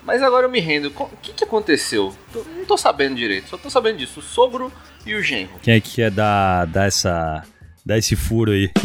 Mas 0.02 0.22
agora 0.22 0.46
eu 0.46 0.50
me 0.50 0.60
rendo. 0.60 0.86
O 0.96 1.06
que, 1.22 1.32
que 1.34 1.44
aconteceu? 1.44 2.14
Não 2.56 2.64
tô 2.64 2.76
sabendo 2.76 3.14
direito. 3.16 3.50
Só 3.50 3.58
tô 3.58 3.68
sabendo 3.68 3.98
disso. 3.98 4.20
O 4.20 4.22
sogro 4.22 4.72
e 5.04 5.14
o 5.14 5.22
genro. 5.22 5.50
Quem 5.62 5.74
é 5.74 5.80
que 5.80 5.96
quer 5.96 6.10
dar, 6.10 6.66
dar, 6.66 6.86
essa, 6.86 7.44
dar 7.84 7.98
esse 7.98 8.16
furo 8.16 8.50
aí? 8.52 8.70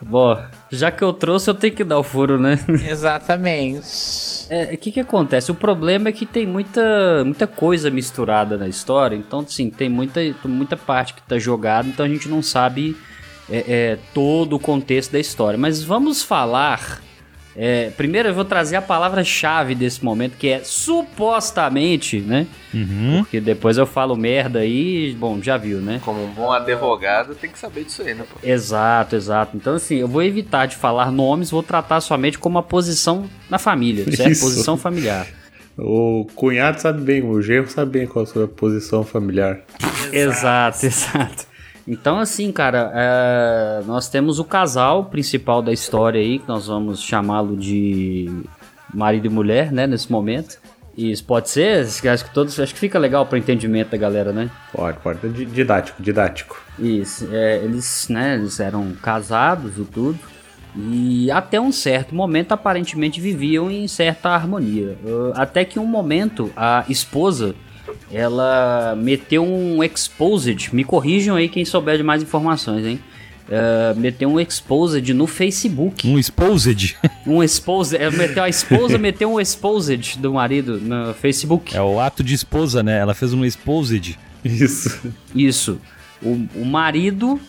Bom, 0.00 0.36
já 0.70 0.90
que 0.90 1.02
eu 1.02 1.12
trouxe, 1.12 1.48
eu 1.48 1.54
tenho 1.54 1.74
que 1.74 1.84
dar 1.84 1.98
o 1.98 2.02
furo, 2.02 2.38
né? 2.38 2.58
Exatamente. 2.88 4.46
É, 4.50 4.74
o 4.74 4.78
que 4.78 4.92
que 4.92 5.00
acontece? 5.00 5.50
O 5.50 5.54
problema 5.54 6.08
é 6.08 6.12
que 6.12 6.26
tem 6.26 6.46
muita, 6.46 7.24
muita 7.24 7.46
coisa 7.46 7.90
misturada 7.90 8.56
na 8.56 8.68
história, 8.68 9.16
então, 9.16 9.40
assim, 9.40 9.70
tem 9.70 9.88
muita, 9.88 10.20
muita 10.44 10.76
parte 10.76 11.14
que 11.14 11.22
tá 11.22 11.38
jogada, 11.38 11.88
então 11.88 12.04
a 12.04 12.08
gente 12.08 12.28
não 12.28 12.42
sabe 12.42 12.96
é, 13.48 13.64
é, 13.68 13.98
todo 14.14 14.56
o 14.56 14.58
contexto 14.58 15.12
da 15.12 15.18
história. 15.20 15.58
Mas 15.58 15.82
vamos 15.82 16.22
falar. 16.22 17.00
É, 17.56 17.90
primeiro 17.90 18.28
eu 18.28 18.34
vou 18.34 18.44
trazer 18.44 18.76
a 18.76 18.82
palavra-chave 18.82 19.74
desse 19.74 20.04
momento, 20.04 20.36
que 20.38 20.48
é 20.48 20.60
supostamente, 20.64 22.20
né? 22.20 22.46
Porque 23.18 23.40
depois 23.40 23.76
eu 23.76 23.86
falo 23.86 24.16
merda 24.16 24.60
aí, 24.60 25.14
bom, 25.18 25.40
já 25.42 25.56
viu, 25.56 25.80
né? 25.80 26.00
Como 26.04 26.24
um 26.24 26.30
bom 26.30 26.50
advogado, 26.50 27.34
tem 27.34 27.50
que 27.50 27.58
saber 27.58 27.84
disso 27.84 28.02
aí, 28.02 28.14
né, 28.14 28.24
pô? 28.28 28.38
Exato, 28.46 29.16
exato. 29.16 29.56
Então, 29.56 29.74
assim, 29.74 29.96
eu 29.96 30.08
vou 30.08 30.22
evitar 30.22 30.66
de 30.66 30.76
falar 30.76 31.10
nomes, 31.10 31.50
vou 31.50 31.62
tratar 31.62 32.00
somente 32.00 32.38
como 32.38 32.56
uma 32.56 32.62
posição 32.62 33.28
na 33.50 33.58
família, 33.58 34.04
certo? 34.16 34.30
Isso. 34.30 34.44
Posição 34.44 34.76
familiar. 34.76 35.26
O 35.76 36.26
cunhado 36.34 36.80
sabe 36.80 37.00
bem, 37.02 37.22
o 37.22 37.40
genro 37.40 37.68
sabe 37.68 37.92
bem 37.92 38.06
qual 38.06 38.24
a 38.24 38.26
sua 38.26 38.46
posição 38.46 39.04
familiar. 39.04 39.60
Exato, 40.12 40.84
exato. 40.86 41.51
Então, 41.86 42.18
assim, 42.18 42.52
cara, 42.52 42.90
é, 42.94 43.82
nós 43.86 44.08
temos 44.08 44.38
o 44.38 44.44
casal 44.44 45.06
principal 45.06 45.60
da 45.60 45.72
história 45.72 46.20
aí, 46.20 46.38
que 46.38 46.48
nós 46.48 46.66
vamos 46.68 47.00
chamá-lo 47.02 47.56
de 47.56 48.30
marido 48.94 49.26
e 49.26 49.30
mulher, 49.30 49.72
né, 49.72 49.86
nesse 49.86 50.10
momento. 50.10 50.58
Isso 50.96 51.24
pode 51.24 51.48
ser, 51.48 51.86
acho 52.08 52.24
que 52.24 52.34
todos, 52.34 52.58
acho 52.60 52.74
que 52.74 52.78
fica 52.78 52.98
legal 52.98 53.24
para 53.24 53.38
entendimento 53.38 53.90
da 53.90 53.96
galera, 53.96 54.30
né? 54.32 54.50
Pode, 54.72 54.98
pode. 54.98 55.26
Di- 55.30 55.46
Didático, 55.46 56.02
didático. 56.02 56.60
Isso, 56.78 57.28
é, 57.32 57.56
eles, 57.64 58.06
né, 58.10 58.34
eles 58.34 58.60
eram 58.60 58.92
casados 59.02 59.78
e 59.78 59.84
tudo. 59.84 60.18
E 60.76 61.30
até 61.30 61.60
um 61.60 61.72
certo 61.72 62.14
momento, 62.14 62.52
aparentemente, 62.52 63.20
viviam 63.20 63.70
em 63.70 63.86
certa 63.88 64.30
harmonia. 64.30 64.96
Uh, 65.04 65.32
até 65.34 65.64
que 65.64 65.78
um 65.78 65.86
momento, 65.86 66.50
a 66.56 66.84
esposa, 66.88 67.54
ela 68.10 68.94
meteu 68.96 69.44
um 69.44 69.82
exposed. 69.82 70.74
Me 70.74 70.84
corrijam 70.84 71.36
aí 71.36 71.48
quem 71.48 71.64
souber 71.64 71.96
de 71.96 72.02
mais 72.02 72.22
informações, 72.22 72.86
hein? 72.86 73.00
Uh, 73.48 73.98
meteu 73.98 74.30
um 74.30 74.40
exposed 74.40 75.12
no 75.12 75.26
Facebook. 75.26 76.08
Um 76.08 76.18
exposed? 76.18 76.96
Um 77.26 77.42
exposed. 77.42 78.00
é, 78.00 78.10
meteu, 78.10 78.42
a 78.42 78.48
esposa 78.48 78.96
meteu 78.98 79.32
um 79.32 79.40
exposed 79.40 80.18
do 80.18 80.32
marido 80.32 80.78
no 80.78 81.12
Facebook. 81.12 81.76
É 81.76 81.82
o 81.82 82.00
ato 82.00 82.22
de 82.22 82.34
esposa, 82.34 82.82
né? 82.82 82.98
Ela 82.98 83.14
fez 83.14 83.34
um 83.34 83.44
exposed. 83.44 84.18
Isso. 84.44 85.12
Isso. 85.34 85.80
O, 86.22 86.46
o 86.54 86.64
marido 86.64 87.40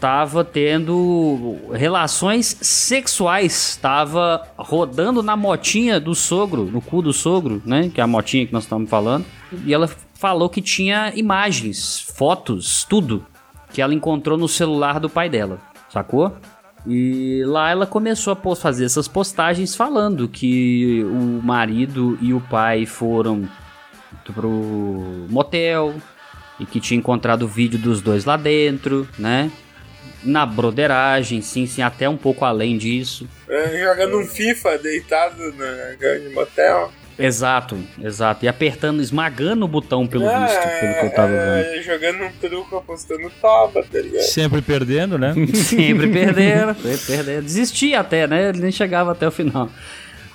tava 0.00 0.44
tendo 0.44 1.56
relações 1.72 2.56
sexuais, 2.60 3.78
tava 3.80 4.46
rodando 4.56 5.22
na 5.22 5.36
motinha 5.36 5.98
do 5.98 6.14
sogro, 6.14 6.64
no 6.64 6.80
cu 6.80 7.02
do 7.02 7.12
sogro, 7.12 7.62
né? 7.64 7.90
Que 7.92 8.00
é 8.00 8.04
a 8.04 8.06
motinha 8.06 8.46
que 8.46 8.52
nós 8.52 8.64
estamos 8.64 8.88
falando. 8.88 9.24
E 9.64 9.72
ela 9.72 9.88
falou 10.14 10.48
que 10.48 10.60
tinha 10.60 11.12
imagens, 11.14 12.00
fotos, 12.00 12.84
tudo 12.84 13.24
que 13.72 13.80
ela 13.80 13.94
encontrou 13.94 14.36
no 14.36 14.48
celular 14.48 14.98
do 14.98 15.08
pai 15.08 15.28
dela, 15.28 15.58
sacou? 15.88 16.36
E 16.86 17.42
lá 17.44 17.70
ela 17.70 17.86
começou 17.86 18.32
a 18.32 18.56
fazer 18.56 18.84
essas 18.84 19.08
postagens 19.08 19.74
falando 19.74 20.28
que 20.28 21.02
o 21.04 21.40
marido 21.44 22.18
e 22.20 22.32
o 22.32 22.40
pai 22.40 22.86
foram 22.86 23.48
pro 24.34 25.26
motel 25.28 25.94
e 26.58 26.66
que 26.66 26.80
tinha 26.80 26.98
encontrado 26.98 27.42
o 27.42 27.48
vídeo 27.48 27.78
dos 27.78 28.00
dois 28.00 28.24
lá 28.24 28.36
dentro, 28.36 29.08
né? 29.18 29.50
Na 30.24 30.44
broderagem, 30.44 31.40
sim, 31.40 31.66
sim, 31.66 31.82
até 31.82 32.08
um 32.08 32.16
pouco 32.16 32.44
além 32.44 32.76
disso. 32.76 33.28
É, 33.48 33.78
jogando 33.78 34.18
um 34.18 34.26
FIFA 34.26 34.78
deitado 34.78 35.52
na 35.54 35.94
grande 35.98 36.28
motel. 36.30 36.92
Exato, 37.18 37.76
exato. 38.00 38.44
E 38.44 38.48
apertando, 38.48 39.00
esmagando 39.02 39.64
o 39.64 39.68
botão 39.68 40.06
pelo 40.06 40.24
É, 40.24 40.40
visto, 40.46 40.60
pelo 40.80 40.94
que 41.00 41.06
eu 41.06 41.14
tava 41.14 41.28
vendo. 41.28 41.78
é, 41.78 41.82
jogando 41.82 42.24
um 42.24 42.32
truco, 42.40 42.76
apostando 42.76 43.28
toba, 43.40 43.82
tá 43.82 44.00
ligado? 44.00 44.22
Sempre 44.22 44.62
perdendo, 44.62 45.18
né? 45.18 45.34
Sempre 45.54 46.06
perdendo, 46.08 46.74
sempre 46.74 46.98
perdendo. 47.06 47.42
Desistia 47.42 48.00
até, 48.00 48.26
né? 48.26 48.50
Ele 48.50 48.60
nem 48.60 48.70
chegava 48.70 49.12
até 49.12 49.26
o 49.26 49.30
final. 49.32 49.68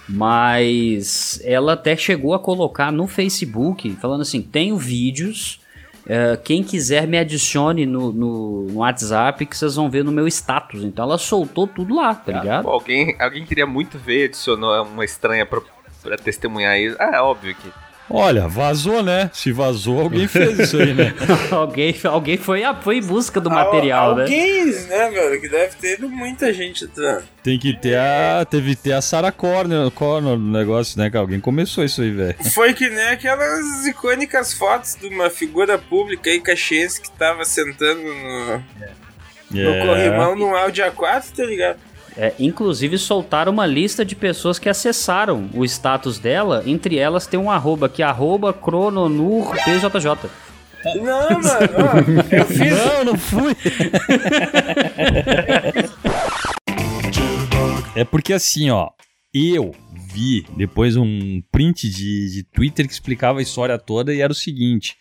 Mas 0.10 1.40
ela 1.44 1.74
até 1.74 1.96
chegou 1.96 2.34
a 2.34 2.40
colocar 2.40 2.92
no 2.92 3.08
Facebook, 3.08 3.90
falando 4.02 4.22
assim: 4.22 4.42
tenho 4.42 4.78
vídeos. 4.78 5.60
eh, 6.06 6.38
quem 6.44 6.62
quiser 6.64 7.08
me 7.08 7.18
adicione 7.18 7.86
no, 7.86 8.12
no, 8.12 8.64
no 8.70 8.78
WhatsApp 8.80 9.46
que 9.46 9.56
vocês 9.58 9.76
vão 9.76 9.90
ver 9.90 10.04
no 10.04 10.12
meu 10.12 10.28
status. 10.28 10.84
Então 10.84 11.06
ela 11.06 11.18
soltou 11.18 11.66
tudo 11.66 11.96
lá, 11.96 12.14
tá 12.14 12.34
ligado? 12.34 12.64
Pô, 12.66 12.72
alguém, 12.72 13.16
alguém 13.20 13.46
queria 13.46 13.66
muito 13.66 13.98
ver, 13.98 14.26
adicionou 14.26 14.84
uma 14.84 15.06
estranha 15.06 15.46
pra, 15.46 15.62
pra 16.04 16.18
testemunhar 16.18 16.78
isso. 16.78 16.96
Ah, 17.00 17.12
é 17.16 17.20
óbvio 17.22 17.56
que. 17.56 17.72
Olha, 18.10 18.50
vazou, 18.50 19.02
né? 19.02 19.32
Se 19.34 19.52
vazou, 19.54 20.02
alguém 20.02 20.28
fez 20.28 20.60
isso 20.60 20.78
aí, 20.78 20.94
né? 20.94 21.16
alguém, 21.50 21.96
alguém 22.04 22.38
foi, 22.38 22.62
ah, 22.62 22.76
foi 22.76 22.98
em 22.98 23.02
busca 23.02 23.40
do 23.40 23.50
material, 23.50 24.14
né? 24.14 24.24
Alguém, 24.24 24.66
né, 24.66 25.10
velho? 25.10 25.40
Que 25.42 25.48
deve 25.48 25.76
ter 25.78 25.94
ido 25.94 26.10
muita 26.10 26.54
gente. 26.54 26.86
Tá? 26.88 27.22
Tem 27.42 27.58
que 27.58 27.74
ter 27.80 27.98
a. 27.98 28.46
Teve 28.48 28.76
que 28.76 28.84
ter 28.84 28.92
a 28.94 29.02
Sarah 29.02 29.32
Connor, 29.32 29.90
Connor 29.90 30.38
no 30.38 30.52
negócio, 30.52 31.00
né? 31.00 31.10
Que 31.10 31.16
alguém 31.16 31.40
começou 31.40 31.84
isso 31.84 32.02
aí, 32.02 32.12
velho. 32.12 32.36
Foi 32.54 32.74
que 32.74 32.90
nem 32.90 33.06
aquelas 33.08 33.86
icônicas 33.88 34.54
fotos 34.54 34.96
de 35.00 35.08
uma 35.08 35.30
figura 35.30 35.78
pública 35.78 36.30
aí, 36.30 36.42
caxiense, 36.42 37.02
que 37.02 37.10
tava 37.12 37.46
sentando 37.46 38.02
no, 38.04 38.64
no 39.50 39.70
É. 39.76 39.88
corrimão 39.88 40.36
num 40.36 40.54
Audi 40.56 40.82
A4, 40.82 41.32
tá 41.36 41.44
ligado? 41.46 41.80
É, 42.16 42.34
inclusive 42.40 42.98
soltaram 42.98 43.52
uma 43.52 43.66
lista 43.66 44.06
de 44.06 44.16
pessoas 44.16 44.60
que 44.60 44.70
acessaram 44.70 45.50
o 45.54 45.66
status 45.66 46.20
dela. 46.20 46.64
Entre 46.66 46.98
elas 46.98 47.26
tem 47.26 47.40
um 47.40 47.50
arroba 47.50 47.90
que 47.90 48.04
é 48.04 48.06
arroba 48.06 48.54
crononurpjj. 48.54 49.84
Não, 50.96 51.30
mano, 51.30 52.24
eu 52.32 52.46
fiz. 52.46 52.86
Não, 52.86 53.06
não 53.06 53.18
fui. 53.18 53.56
É 57.96 58.04
porque 58.04 58.34
assim, 58.34 58.70
ó, 58.70 58.90
eu 59.34 59.74
vi 60.14 60.46
depois 60.56 60.96
um 60.96 61.42
print 61.52 61.90
de, 61.90 62.32
de 62.32 62.44
Twitter 62.44 62.86
que 62.86 62.94
explicava 62.94 63.40
a 63.40 63.44
história 63.44 63.78
toda 63.80 64.14
e 64.14 64.22
era 64.22 64.32
o 64.32 64.36
seguinte: 64.36 64.98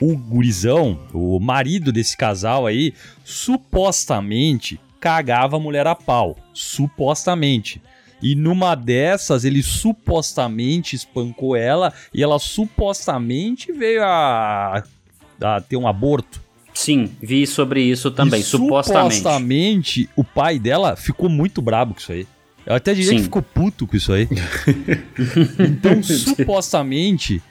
o 0.00 0.16
gurizão, 0.16 0.98
o 1.14 1.38
marido 1.38 1.92
desse 1.92 2.16
casal 2.16 2.66
aí, 2.66 2.92
supostamente 3.24 4.80
cagava 5.00 5.56
a 5.56 5.60
mulher 5.60 5.86
a 5.86 5.94
pau. 5.94 6.36
Supostamente. 6.52 7.80
E 8.22 8.34
numa 8.34 8.74
dessas, 8.74 9.44
ele 9.44 9.62
supostamente 9.62 10.94
espancou 10.94 11.56
ela 11.56 11.92
e 12.12 12.22
ela 12.22 12.38
supostamente 12.38 13.72
veio 13.72 14.04
a, 14.04 14.82
a 15.40 15.60
ter 15.62 15.76
um 15.76 15.88
aborto. 15.88 16.40
Sim, 16.74 17.10
vi 17.20 17.46
sobre 17.46 17.82
isso 17.82 18.10
também, 18.10 18.40
E 18.40 18.42
supostamente. 18.42 19.16
supostamente, 19.16 20.08
o 20.14 20.22
pai 20.22 20.58
dela 20.58 20.96
ficou 20.96 21.28
muito 21.28 21.60
brabo 21.62 21.94
com 21.94 22.00
isso 22.00 22.12
aí. 22.12 22.26
Eu 22.64 22.74
até 22.74 22.92
diria 22.92 23.10
Sim. 23.10 23.16
que 23.16 23.22
ficou 23.24 23.42
puto 23.42 23.86
com 23.86 23.96
isso 23.96 24.12
aí. 24.12 24.28
então, 25.58 26.02
supostamente, 26.02 27.42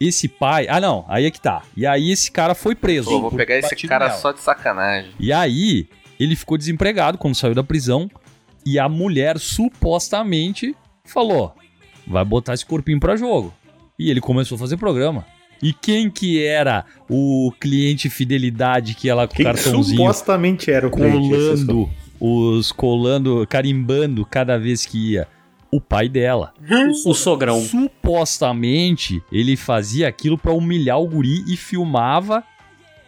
esse 0.00 0.26
pai. 0.26 0.66
Ah, 0.68 0.80
não, 0.80 1.04
aí 1.08 1.26
é 1.26 1.30
que 1.30 1.40
tá. 1.40 1.62
E 1.76 1.86
aí 1.86 2.10
esse 2.10 2.30
cara 2.30 2.54
foi 2.54 2.74
preso. 2.74 3.10
Pô, 3.10 3.20
vou 3.20 3.30
pegar 3.30 3.56
esse 3.56 3.76
cara 3.86 4.08
nela. 4.08 4.18
só 4.18 4.32
de 4.32 4.40
sacanagem. 4.40 5.12
E 5.20 5.32
aí, 5.32 5.86
ele 6.18 6.36
ficou 6.36 6.56
desempregado 6.56 7.18
quando 7.18 7.34
saiu 7.34 7.54
da 7.54 7.64
prisão. 7.64 8.10
E 8.66 8.78
a 8.78 8.88
mulher 8.88 9.38
supostamente 9.38 10.74
falou: 11.04 11.54
vai 12.06 12.24
botar 12.24 12.54
esse 12.54 12.64
corpinho 12.64 13.00
pra 13.00 13.16
jogo. 13.16 13.52
E 13.98 14.10
ele 14.10 14.20
começou 14.20 14.56
a 14.56 14.58
fazer 14.58 14.76
programa. 14.76 15.26
E 15.62 15.72
quem 15.72 16.10
que 16.10 16.44
era 16.44 16.84
o 17.08 17.52
cliente 17.60 18.10
fidelidade 18.10 18.94
que 18.94 19.08
ela 19.08 19.26
com 19.26 19.34
Quem 19.34 19.44
cartãozinho 19.44 19.98
supostamente 19.98 20.70
era 20.70 20.86
o 20.86 20.90
cliente, 20.90 21.32
esse 21.32 21.64
colando, 21.66 21.90
os 22.20 22.72
colando, 22.72 23.46
carimbando 23.48 24.26
cada 24.26 24.58
vez 24.58 24.84
que 24.84 25.12
ia? 25.12 25.28
O 25.70 25.80
pai 25.80 26.08
dela. 26.08 26.52
O 27.04 27.14
sogrão. 27.14 27.60
Supostamente 27.60 29.22
ele 29.32 29.56
fazia 29.56 30.06
aquilo 30.06 30.38
pra 30.38 30.52
humilhar 30.52 31.00
o 31.00 31.08
guri 31.08 31.44
e 31.48 31.56
filmava 31.56 32.44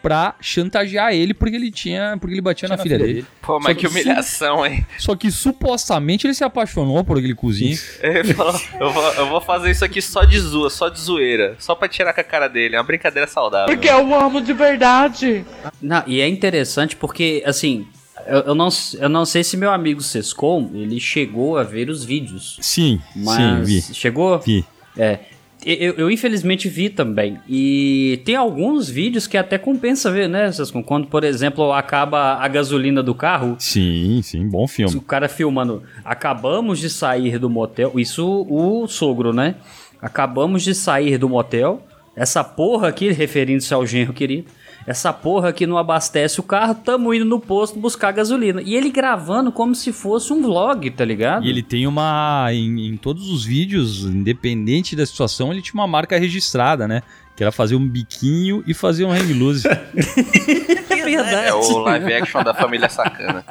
pra 0.07 0.37
chantagear 0.41 1.13
ele 1.13 1.35
porque 1.35 1.57
ele 1.57 1.69
tinha, 1.69 2.17
porque 2.21 2.33
ele 2.33 2.41
batia 2.41 2.69
na, 2.69 2.79
filha 2.79 2.97
dele. 2.97 3.27
Pô, 3.43 3.55
Só 3.55 3.59
mas 3.61 3.77
que 3.77 3.89
su- 3.89 3.93
humilhação, 3.93 4.65
hein? 4.65 4.87
Só 4.99 5.17
que 5.17 5.33
supostamente 5.33 6.29
ele 6.29 6.35
se 6.35 6.45
apaixonou 6.45 7.03
por 7.03 7.19
aquele 7.19 7.35
cozinho. 7.35 7.77
Ele 8.01 8.33
falou, 8.33 8.55
eu, 8.79 8.93
vou, 8.93 9.03
eu 9.15 9.29
vou 9.29 9.41
fazer 9.41 9.73
isso 9.73 9.85
aqui 9.85 10.01
só 10.01 10.23
de 10.23 10.39
zoa, 10.39 10.71
só 10.71 10.89
de 10.89 11.01
zoeira. 11.01 11.57
Só 11.59 11.75
pra 11.75 11.89
tirar 11.89 12.13
com 12.13 12.21
a 12.21 12.25
cara 12.25 12.47
dele. 12.49 12.77
É 12.77 12.79
uma 12.79 12.85
brincadeira 12.85 13.27
saudável. 13.27 13.67
Porque 13.75 13.89
eu 13.89 14.15
amo 14.15 14.41
de 14.41 14.53
verdade. 14.53 15.45
Não, 15.83 16.05
e 16.07 16.21
é 16.21 16.29
interessante 16.29 16.95
porque, 16.95 17.43
assim, 17.45 17.85
Eu, 18.27 18.41
eu 18.43 18.55
não, 18.55 18.69
eu 19.01 19.09
não 19.09 19.25
sei 19.25 19.43
se 19.43 19.57
meu 19.57 19.71
amigo 19.73 20.01
Sescom, 20.01 20.71
ele 20.73 21.01
chegou 21.01 21.59
a 21.59 21.65
ver 21.65 21.91
os 21.91 22.05
vídeos. 22.05 22.59
Sim, 22.61 23.01
Mas 23.15 23.37
sim, 23.37 23.63
vi. 23.65 23.95
chegou? 23.95 24.39
Vi. 24.39 24.65
É. 24.97 25.19
Eu, 25.67 25.95
eu, 25.95 26.11
infelizmente 26.11 26.69
vi 26.69 26.89
também. 26.89 27.41
E 27.49 28.23
tem 28.25 28.37
alguns 28.37 28.89
vídeos 28.89 29.27
que 29.27 29.37
até 29.37 29.59
compensa 29.59 30.13
ver, 30.13 30.29
né? 30.29 30.49
Quando, 30.85 31.09
por 31.09 31.25
exemplo, 31.25 31.73
acaba 31.73 32.35
a 32.35 32.47
gasolina 32.47 33.03
do 33.03 33.13
carro. 33.17 33.57
Sim, 33.59 34.21
sim, 34.23 34.49
bom 34.49 34.69
filme. 34.69 34.95
O 34.95 35.01
cara 35.01 35.29
filmando. 35.29 35.83
Acabamos 36.05 36.79
de 36.79 36.89
sair 36.89 37.37
do 37.37 37.51
motel. 37.51 37.99
Isso 37.99 38.47
o 38.49 38.87
sogro, 38.87 39.33
né? 39.33 39.57
Acabamos 40.01 40.63
de 40.63 40.73
sair 40.73 41.19
do 41.19 41.29
motel. 41.29 41.85
Essa 42.15 42.45
porra 42.45 42.87
aqui, 42.87 43.11
referindo-se 43.11 43.75
ao 43.75 43.85
genro 43.85 44.13
querido. 44.13 44.47
Essa 44.87 45.13
porra 45.13 45.49
aqui 45.49 45.67
não 45.67 45.77
abastece 45.77 46.39
o 46.39 46.45
carro, 46.45 46.75
tamo 46.75 47.13
indo 47.13 47.25
no 47.25 47.41
posto 47.41 47.79
buscar 47.79 48.13
gasolina. 48.13 48.63
E 48.63 48.77
ele 48.77 48.89
gravando 48.89 49.51
como 49.51 49.75
se 49.75 49.93
fosse 49.93 50.33
um 50.33 50.41
vlog, 50.41 50.89
tá 50.91 51.05
ligado? 51.05 51.45
E 51.45 51.51
ele 51.51 51.63
tem 51.63 51.87
uma. 51.89 52.47
Em, 52.53 52.87
em 52.87 52.97
todos 52.97 53.29
os 53.29 53.45
vídeos, 53.45 54.05
independente 54.05 54.95
da 54.95 55.05
situação, 55.05 55.53
ele 55.53 55.61
tinha 55.61 55.75
uma 55.75 55.89
marca 55.89 56.17
registrada, 56.17 56.87
né? 56.87 57.03
Que 57.35 57.43
era 57.43 57.51
fazer 57.51 57.75
um 57.75 57.87
biquinho 57.87 58.63
e 58.67 58.73
fazer 58.73 59.05
um 59.05 59.11
hang 59.11 59.35
loose. 59.35 59.67
é 59.69 61.05
verdade. 61.05 61.49
É 61.49 61.53
o 61.53 61.79
live 61.79 62.15
action 62.15 62.43
da 62.45 62.55
família 62.55 62.89
sacana. 62.89 63.45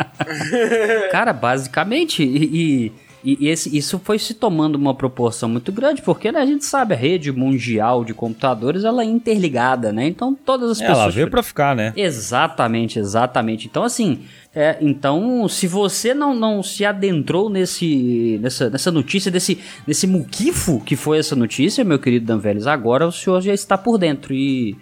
Cara, 1.12 1.34
basicamente, 1.34 2.24
e, 2.24 2.86
e, 2.88 2.92
e 3.26 3.48
esse, 3.48 3.76
isso 3.76 4.00
foi 4.04 4.20
se 4.20 4.34
tomando 4.34 4.76
uma 4.76 4.94
proporção 4.94 5.50
muito 5.50 5.72
grande, 5.72 6.02
porque 6.02 6.32
né, 6.32 6.40
a 6.40 6.46
gente 6.46 6.64
sabe, 6.64 6.94
a 6.94 6.98
rede 6.98 7.32
mundial 7.32 8.06
de 8.06 8.14
computadores 8.14 8.84
ela 8.84 9.02
é 9.02 9.06
interligada, 9.06 9.92
né? 9.92 10.08
Então 10.08 10.34
todas 10.34 10.70
as 10.72 10.80
É, 10.82 10.88
pessoas. 10.88 11.00
ela 11.04 11.12
veio 11.12 11.30
pra 11.30 11.42
ficar, 11.44 11.76
né? 11.76 11.92
Exatamente, 11.96 13.00
exatamente. 13.00 13.68
Então, 13.68 13.84
assim, 13.84 14.20
é, 14.54 14.78
então, 14.80 15.48
se 15.50 15.68
você 15.68 16.14
não, 16.14 16.34
não 16.34 16.64
se 16.64 16.86
adentrou 16.86 17.50
nesse, 17.50 18.40
nessa, 18.42 18.70
nessa 18.70 18.92
notícia, 18.92 19.30
desse, 19.30 19.60
desse 19.86 20.08
muquifo 20.08 20.80
que 20.86 20.96
foi 20.96 21.18
essa 21.20 21.36
notícia, 21.36 21.84
meu 21.84 22.00
querido 22.00 22.26
Dan 22.26 22.38
Vélez, 22.40 22.66
agora 22.68 23.06
o 23.08 23.12
senhor 23.12 23.42
já 23.42 23.54
está 23.54 23.78
por 23.78 23.98
dentro 23.98 24.34
e 24.34 24.76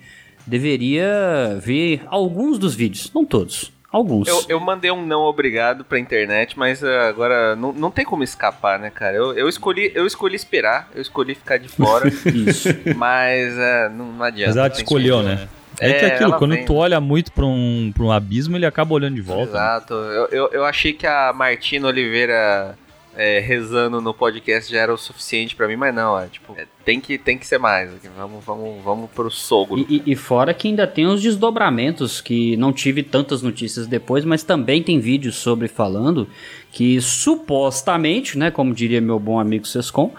deveria 0.46 1.58
ver 1.62 2.04
alguns 2.08 2.58
dos 2.60 2.76
vídeos, 2.76 3.12
não 3.14 3.26
todos. 3.26 3.73
Alguns. 3.94 4.28
Eu, 4.28 4.44
eu 4.50 4.60
mandei 4.60 4.90
um 4.90 5.06
não 5.06 5.22
obrigado 5.22 5.86
pra 5.86 6.00
internet, 6.00 6.58
mas 6.58 6.82
uh, 6.82 6.88
agora 7.08 7.56
não, 7.56 7.72
não 7.72 7.92
tem 7.92 8.04
como 8.04 8.24
escapar, 8.24 8.80
né, 8.80 8.90
cara? 8.90 9.16
Eu, 9.16 9.34
eu, 9.34 9.48
escolhi, 9.48 9.92
eu 9.94 10.08
escolhi 10.08 10.36
esperar, 10.36 10.90
eu 10.96 11.02
escolhi 11.02 11.36
ficar 11.36 11.58
de 11.58 11.70
fora. 11.70 12.08
Isso. 12.34 12.70
Mas 12.98 13.54
uh, 13.54 13.94
não, 13.96 14.06
não 14.14 14.26
adianta. 14.26 14.50
Mas 14.50 14.58
ela 14.58 14.70
te 14.72 14.78
escolheu, 14.78 15.20
que- 15.20 15.24
né? 15.26 15.48
É, 15.80 15.94
que 15.94 16.06
É, 16.06 16.08
aquilo, 16.14 16.30
ela 16.32 16.38
quando 16.40 16.56
vem. 16.56 16.66
tu 16.66 16.76
olha 16.76 17.00
muito 17.00 17.32
pra 17.32 17.46
um, 17.46 17.92
pra 17.96 18.04
um 18.04 18.12
abismo, 18.12 18.56
ele 18.58 18.66
acaba 18.66 18.94
olhando 18.94 19.16
de 19.16 19.22
volta. 19.22 19.44
né? 19.46 19.50
Exato. 19.50 19.94
Eu, 19.94 20.28
eu, 20.32 20.50
eu 20.54 20.66
achei 20.66 20.94
que 20.94 21.06
a 21.06 21.32
Martina 21.34 21.88
Oliveira 21.88 22.76
é, 23.16 23.40
rezando 23.40 24.02
no 24.02 24.14
podcast 24.14 24.72
já 24.72 24.80
era 24.80 24.94
o 24.94 24.98
suficiente 24.98 25.56
pra 25.56 25.68
mim, 25.68 25.76
mas 25.76 25.94
não, 25.94 26.18
é 26.20 26.28
tipo, 26.28 26.54
é, 26.58 26.66
tem, 26.84 27.00
que, 27.00 27.18
tem 27.18 27.38
que 27.38 27.46
ser 27.46 27.58
mais. 27.60 27.92
Vamos, 28.18 28.44
vamos, 28.44 28.84
vamos 28.84 29.10
pro 29.12 29.30
sogro. 29.30 29.80
E, 29.80 30.02
e- 30.06 30.12
e 30.14 30.16
fora 30.16 30.54
que 30.54 30.68
ainda 30.68 30.88
tem 30.88 31.06
os 31.06 31.22
desdobramentos, 31.22 32.22
que 32.22 32.58
não 32.58 32.74
tive 32.74 33.04
tantas 33.04 33.42
notícias 33.42 33.86
depois, 33.88 34.26
mas 34.26 34.44
também 34.44 34.82
tem 34.82 35.00
vídeos 35.00 35.36
sobre 35.36 35.68
falando 35.68 36.28
que 36.72 37.00
supostamente, 37.02 38.38
né, 38.38 38.50
como 38.50 38.74
diria 38.74 39.00
meu 39.02 39.20
bom 39.20 39.40
amigo 39.40 39.68
Sescom, 39.68 40.12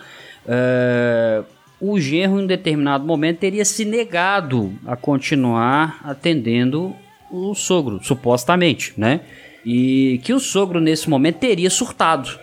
é, 0.47 1.43
o 1.81 1.99
genro 1.99 2.41
em 2.41 2.47
determinado 2.47 3.05
momento 3.05 3.39
teria 3.39 3.65
se 3.65 3.85
negado 3.85 4.73
a 4.87 4.95
continuar 4.97 6.01
atendendo 6.05 6.95
o 7.31 7.55
sogro, 7.55 7.99
supostamente, 8.03 8.95
né? 8.97 9.21
E 9.67 10.21
que 10.23 10.33
o 10.33 10.39
sogro 10.39 10.79
nesse 10.81 11.09
momento 11.11 11.39
teria 11.39 11.71
surtado. 11.71 12.39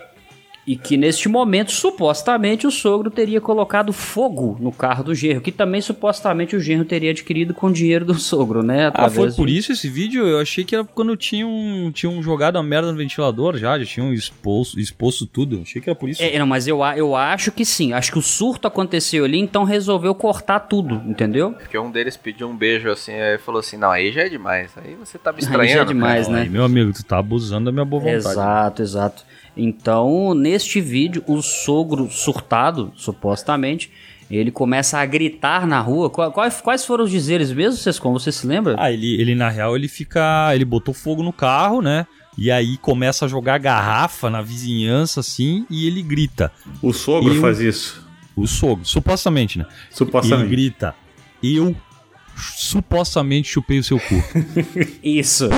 E 0.64 0.76
que 0.76 0.96
neste 0.96 1.28
momento, 1.28 1.72
supostamente, 1.72 2.66
o 2.66 2.70
sogro 2.70 3.10
teria 3.10 3.40
colocado 3.40 3.92
fogo 3.92 4.56
no 4.60 4.70
carro 4.70 5.02
do 5.02 5.14
genro, 5.14 5.40
que 5.40 5.50
também 5.50 5.80
supostamente 5.80 6.54
o 6.54 6.60
genro 6.60 6.84
teria 6.84 7.10
adquirido 7.10 7.52
com 7.52 7.66
o 7.66 7.72
dinheiro 7.72 8.04
do 8.04 8.14
sogro, 8.14 8.62
né? 8.62 8.90
Ah, 8.94 9.10
foi 9.10 9.32
por 9.32 9.48
de- 9.48 9.56
isso 9.58 9.72
esse 9.72 9.88
vídeo? 9.88 10.24
Eu 10.26 10.38
achei 10.38 10.64
que 10.64 10.74
era 10.76 10.84
quando 10.84 11.16
tinham, 11.16 11.90
tinham 11.92 12.22
jogado 12.22 12.58
a 12.58 12.62
merda 12.62 12.92
no 12.92 12.96
ventilador 12.98 13.56
já, 13.56 13.76
já 13.78 13.84
tinham 13.84 14.12
exposto, 14.12 14.78
exposto 14.78 15.26
tudo. 15.26 15.60
Achei 15.62 15.82
que 15.82 15.90
era 15.90 15.98
por 15.98 16.08
isso. 16.08 16.22
É, 16.22 16.38
não, 16.38 16.46
mas 16.46 16.68
eu, 16.68 16.78
eu 16.96 17.16
acho 17.16 17.50
que 17.50 17.64
sim. 17.64 17.92
Acho 17.92 18.12
que 18.12 18.18
o 18.18 18.22
surto 18.22 18.68
aconteceu 18.68 19.24
ali, 19.24 19.38
então 19.40 19.64
resolveu 19.64 20.14
cortar 20.14 20.60
tudo, 20.60 21.02
entendeu? 21.06 21.52
Porque 21.54 21.76
um 21.76 21.90
deles 21.90 22.16
pediu 22.16 22.48
um 22.48 22.56
beijo 22.56 22.88
assim, 22.88 23.12
aí 23.12 23.36
falou 23.38 23.58
assim: 23.60 23.76
Não, 23.76 23.90
aí 23.90 24.12
já 24.12 24.22
é 24.22 24.28
demais. 24.28 24.70
Aí 24.76 24.94
você 24.94 25.18
tá 25.18 25.32
me 25.32 25.38
Aí 25.42 25.44
já 25.44 25.50
é 25.50 25.64
estranhando. 25.64 25.88
demais, 25.92 26.26
cara. 26.28 26.38
né? 26.38 26.42
Aí, 26.44 26.48
meu 26.48 26.64
amigo, 26.64 26.92
tu 26.92 27.04
tá 27.04 27.18
abusando 27.18 27.64
da 27.66 27.72
minha 27.72 27.84
boa 27.84 28.00
vontade. 28.02 28.18
Exato, 28.28 28.82
exato. 28.82 29.31
Então, 29.56 30.34
neste 30.34 30.80
vídeo, 30.80 31.22
o 31.26 31.42
sogro 31.42 32.10
surtado, 32.10 32.92
supostamente, 32.96 33.90
ele 34.30 34.50
começa 34.50 34.98
a 34.98 35.04
gritar 35.06 35.66
na 35.66 35.80
rua. 35.80 36.08
Qua- 36.08 36.30
Quais, 36.30 36.60
quais 36.60 36.84
foram 36.86 37.04
os 37.04 37.10
dizeres 37.10 37.52
mesmo, 37.52 37.78
Sescom? 37.78 38.12
Você 38.14 38.32
se 38.32 38.46
lembra? 38.46 38.76
Ah, 38.78 38.90
ele, 38.90 39.20
ele 39.20 39.34
na 39.34 39.48
real, 39.50 39.76
ele 39.76 39.88
fica. 39.88 40.54
Ele 40.54 40.64
botou 40.64 40.94
fogo 40.94 41.22
no 41.22 41.32
carro, 41.32 41.82
né? 41.82 42.06
E 42.38 42.50
aí 42.50 42.78
começa 42.78 43.26
a 43.26 43.28
jogar 43.28 43.58
garrafa 43.58 44.30
na 44.30 44.40
vizinhança, 44.40 45.20
assim, 45.20 45.66
e 45.68 45.86
ele 45.86 46.00
grita. 46.02 46.50
O 46.80 46.90
sogro 46.94 47.34
Eu- 47.34 47.40
faz 47.42 47.60
isso. 47.60 48.08
O 48.34 48.46
sogro, 48.46 48.86
supostamente, 48.86 49.58
né? 49.58 49.66
Supostamente. 49.90 50.44
Ele 50.46 50.50
grita. 50.50 50.94
Eu 51.42 51.76
supostamente 52.42 53.48
chupei 53.48 53.78
o 53.78 53.84
seu 53.84 53.98
cu. 53.98 54.22
Isso. 55.02 55.48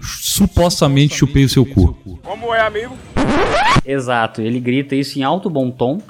supostamente 0.00 1.14
chupei 1.14 1.44
o 1.44 1.48
seu 1.48 1.64
cu. 1.64 1.96
Como 2.22 2.54
é, 2.54 2.60
amigo? 2.60 2.96
Exato, 3.84 4.42
ele 4.42 4.60
grita 4.60 4.94
isso 4.94 5.18
em 5.18 5.22
alto 5.22 5.48
bom 5.48 5.70
tom. 5.70 6.00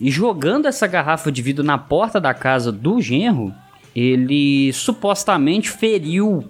E 0.00 0.10
jogando 0.10 0.66
essa 0.66 0.86
garrafa 0.86 1.30
de 1.30 1.42
vidro 1.42 1.62
na 1.62 1.76
porta 1.76 2.20
da 2.20 2.32
casa 2.32 2.72
do 2.72 3.00
genro, 3.00 3.52
ele 3.94 4.72
supostamente 4.72 5.70
feriu 5.70 6.44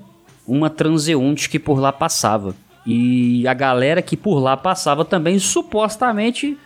uma 0.46 0.70
transeunte 0.70 1.49
que 1.49 1.59
por 1.59 1.79
lá 1.79 1.92
passava. 1.92 2.55
E 2.87 3.46
a 3.46 3.55
galera 3.55 4.01
que 4.01 4.16
por 4.16 4.38
lá 4.38 4.57
passava 4.57 5.05
também 5.05 5.38
supostamente 5.38 6.57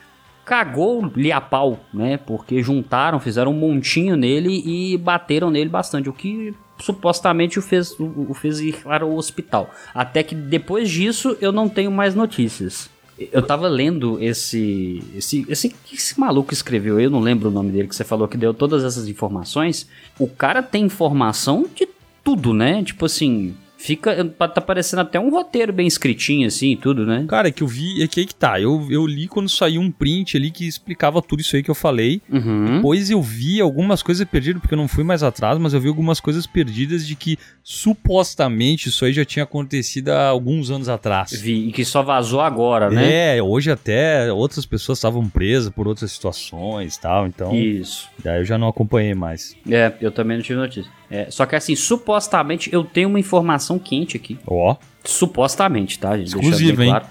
cagou-lhe 0.44 1.32
a 1.32 1.40
pau, 1.40 1.80
né? 1.92 2.16
Porque 2.16 2.62
juntaram, 2.62 3.18
fizeram 3.18 3.52
um 3.52 3.58
montinho 3.58 4.16
nele 4.16 4.62
e 4.64 4.96
bateram 4.98 5.50
nele 5.50 5.70
bastante, 5.70 6.08
o 6.08 6.12
que 6.12 6.54
supostamente 6.78 7.58
o 7.58 7.62
fez, 7.62 7.94
o 7.98 8.34
fez 8.34 8.60
ir 8.60 8.76
para 8.82 9.06
o 9.06 9.16
hospital. 9.16 9.70
Até 9.94 10.22
que 10.22 10.34
depois 10.34 10.90
disso 10.90 11.36
eu 11.40 11.52
não 11.52 11.68
tenho 11.68 11.90
mais 11.90 12.14
notícias. 12.14 12.90
Eu 13.16 13.42
tava 13.42 13.68
lendo 13.68 14.20
esse, 14.20 15.02
esse, 15.14 15.46
esse, 15.48 15.74
esse 15.92 16.18
maluco 16.18 16.52
escreveu, 16.52 16.98
eu 16.98 17.08
não 17.08 17.20
lembro 17.20 17.48
o 17.48 17.52
nome 17.52 17.70
dele, 17.70 17.86
que 17.86 17.94
você 17.94 18.02
falou 18.02 18.26
que 18.26 18.36
deu 18.36 18.52
todas 18.52 18.82
essas 18.82 19.06
informações. 19.06 19.88
O 20.18 20.26
cara 20.26 20.62
tem 20.64 20.84
informação 20.84 21.64
de 21.72 21.88
tudo, 22.24 22.52
né? 22.52 22.82
Tipo 22.82 23.06
assim, 23.06 23.54
fica. 23.84 24.24
Tá 24.24 24.60
parecendo 24.60 25.02
até 25.02 25.20
um 25.20 25.30
roteiro 25.30 25.72
bem 25.72 25.86
escritinho, 25.86 26.46
assim, 26.46 26.72
e 26.72 26.76
tudo, 26.76 27.04
né? 27.04 27.26
Cara, 27.28 27.48
é 27.48 27.50
que 27.50 27.62
eu 27.62 27.66
vi, 27.66 28.02
é 28.02 28.08
que 28.08 28.20
aí 28.20 28.26
que 28.26 28.34
tá. 28.34 28.60
Eu, 28.60 28.86
eu 28.90 29.06
li 29.06 29.28
quando 29.28 29.48
saiu 29.48 29.80
um 29.80 29.90
print 29.90 30.36
ali 30.36 30.50
que 30.50 30.66
explicava 30.66 31.20
tudo 31.20 31.40
isso 31.40 31.54
aí 31.54 31.62
que 31.62 31.70
eu 31.70 31.74
falei. 31.74 32.22
Uhum. 32.30 32.76
Depois 32.76 33.10
eu 33.10 33.20
vi 33.20 33.60
algumas 33.60 34.02
coisas 34.02 34.26
perdidas, 34.26 34.60
porque 34.60 34.74
eu 34.74 34.78
não 34.78 34.88
fui 34.88 35.04
mais 35.04 35.22
atrás, 35.22 35.58
mas 35.58 35.74
eu 35.74 35.80
vi 35.80 35.88
algumas 35.88 36.18
coisas 36.18 36.46
perdidas 36.46 37.06
de 37.06 37.14
que 37.14 37.38
supostamente 37.62 38.88
isso 38.88 39.04
aí 39.04 39.12
já 39.12 39.24
tinha 39.24 39.42
acontecido 39.42 40.10
há 40.10 40.28
alguns 40.28 40.70
anos 40.70 40.88
atrás. 40.88 41.32
Vi, 41.32 41.68
e 41.68 41.72
que 41.72 41.84
só 41.84 42.02
vazou 42.02 42.40
agora, 42.40 42.88
né? 42.88 43.36
É, 43.36 43.42
hoje 43.42 43.70
até 43.70 44.32
outras 44.32 44.64
pessoas 44.64 44.98
estavam 44.98 45.28
presas 45.28 45.70
por 45.70 45.86
outras 45.86 46.10
situações 46.10 46.96
e 46.96 47.00
tal, 47.00 47.26
então. 47.26 47.54
Isso. 47.54 48.08
Daí 48.22 48.40
eu 48.40 48.44
já 48.44 48.56
não 48.56 48.68
acompanhei 48.68 49.14
mais. 49.14 49.54
É, 49.70 49.92
eu 50.00 50.10
também 50.10 50.38
não 50.38 50.44
tive 50.44 50.58
notícia. 50.58 50.90
É, 51.10 51.30
só 51.30 51.46
que 51.46 51.54
assim, 51.54 51.76
supostamente 51.76 52.72
eu 52.72 52.84
tenho 52.84 53.08
uma 53.08 53.20
informação 53.20 53.78
quente 53.78 54.16
aqui. 54.16 54.38
Ó. 54.46 54.76
Supostamente, 55.04 55.98
tá, 55.98 56.16
gente? 56.16 56.28
Exclusivo, 56.28 56.76
bem 56.78 56.86
hein? 56.86 56.92
claro. 56.92 57.06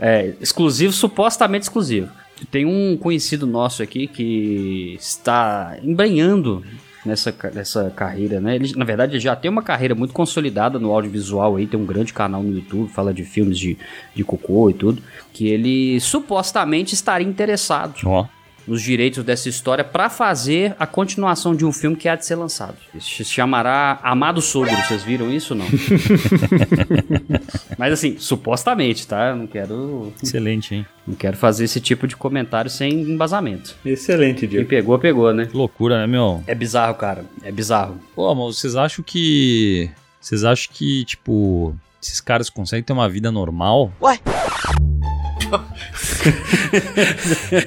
É, 0.00 0.34
exclusivo, 0.40 0.92
supostamente 0.92 1.64
exclusivo. 1.64 2.10
Tem 2.50 2.64
um 2.64 2.96
conhecido 2.96 3.46
nosso 3.46 3.82
aqui 3.82 4.06
que 4.06 4.96
está 4.98 5.76
embrenhando 5.82 6.64
nessa, 7.04 7.34
nessa 7.52 7.90
carreira, 7.90 8.40
né? 8.40 8.54
Ele, 8.54 8.72
na 8.76 8.84
verdade, 8.84 9.12
ele 9.12 9.20
já 9.20 9.36
tem 9.36 9.50
uma 9.50 9.62
carreira 9.62 9.94
muito 9.94 10.14
consolidada 10.14 10.78
no 10.78 10.92
audiovisual 10.92 11.56
aí, 11.56 11.66
tem 11.66 11.78
um 11.78 11.86
grande 11.86 12.12
canal 12.12 12.42
no 12.42 12.54
YouTube, 12.54 12.90
fala 12.90 13.12
de 13.12 13.24
filmes 13.24 13.58
de, 13.58 13.76
de 14.14 14.24
cocô 14.24 14.70
e 14.70 14.74
tudo, 14.74 15.02
que 15.32 15.48
ele 15.48 16.00
supostamente 16.00 16.94
estaria 16.94 17.26
interessado 17.26 17.94
Ó. 18.04 18.26
nos 18.66 18.82
direitos 18.82 19.24
dessa 19.24 19.48
história 19.48 19.84
para 19.84 20.08
fazer 20.08 20.74
a 20.78 20.86
continuação 20.86 21.54
de 21.54 21.64
um 21.64 21.72
filme 21.72 21.96
que 21.96 22.08
há 22.08 22.16
de 22.16 22.24
ser 22.24 22.36
lançado. 22.36 22.76
Isso 22.94 23.16
se 23.16 23.24
chamará 23.24 23.98
Amado 24.02 24.40
Sogro, 24.40 24.74
vocês 24.76 25.02
viram 25.02 25.30
isso 25.32 25.54
ou 25.54 25.60
não? 25.60 25.66
Mas 27.78 27.92
assim, 27.92 28.16
supostamente, 28.18 29.06
tá? 29.06 29.30
Eu 29.30 29.36
não 29.36 29.46
quero, 29.46 30.12
Excelente, 30.22 30.74
hein? 30.74 30.86
não 31.06 31.14
quero 31.14 31.36
fazer 31.36 31.64
esse 31.64 31.80
tipo 31.80 32.06
de 32.06 32.16
comentário 32.16 32.70
sem 32.70 32.92
embasamento. 32.92 33.74
Excelente, 33.84 34.40
Quem 34.40 34.48
Diego. 34.48 34.68
pegou, 34.68 34.98
pegou, 34.98 35.32
né? 35.32 35.46
Que 35.46 35.56
loucura, 35.56 35.98
né, 35.98 36.06
meu? 36.06 36.42
É 36.46 36.54
bizarro, 36.54 36.94
cara. 36.94 37.24
É 37.42 37.50
bizarro. 37.50 37.98
Pô, 38.14 38.34
mas 38.34 38.58
vocês 38.58 38.76
acham 38.76 39.04
que. 39.04 39.90
Vocês 40.20 40.44
acham 40.44 40.72
que, 40.72 41.04
tipo. 41.04 41.74
esses 42.00 42.20
caras 42.20 42.48
conseguem 42.48 42.84
ter 42.84 42.92
uma 42.92 43.08
vida 43.08 43.32
normal. 43.32 43.92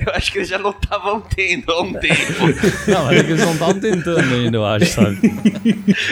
Eu 0.05 0.13
acho 0.13 0.31
que 0.31 0.39
eles 0.39 0.49
já 0.49 0.57
não 0.57 0.71
estavam 0.71 1.21
tendo 1.21 1.71
há 1.71 1.81
um 1.81 1.93
tempo. 1.93 2.47
Não, 2.87 3.05
mas 3.05 3.17
é 3.17 3.23
que 3.23 3.31
eles 3.31 3.45
não 3.45 3.53
estavam 3.53 3.79
tentando 3.79 4.33
ainda, 4.33 4.57
eu 4.57 4.65
acho, 4.65 4.85
sabe? 4.85 5.19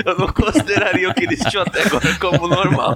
Eu 0.06 0.18
não 0.18 0.28
consideraria 0.28 1.10
o 1.10 1.14
que 1.14 1.24
eles 1.24 1.40
tinham 1.40 1.64
até 1.64 1.84
agora 1.84 2.16
como 2.20 2.48
normal. 2.48 2.96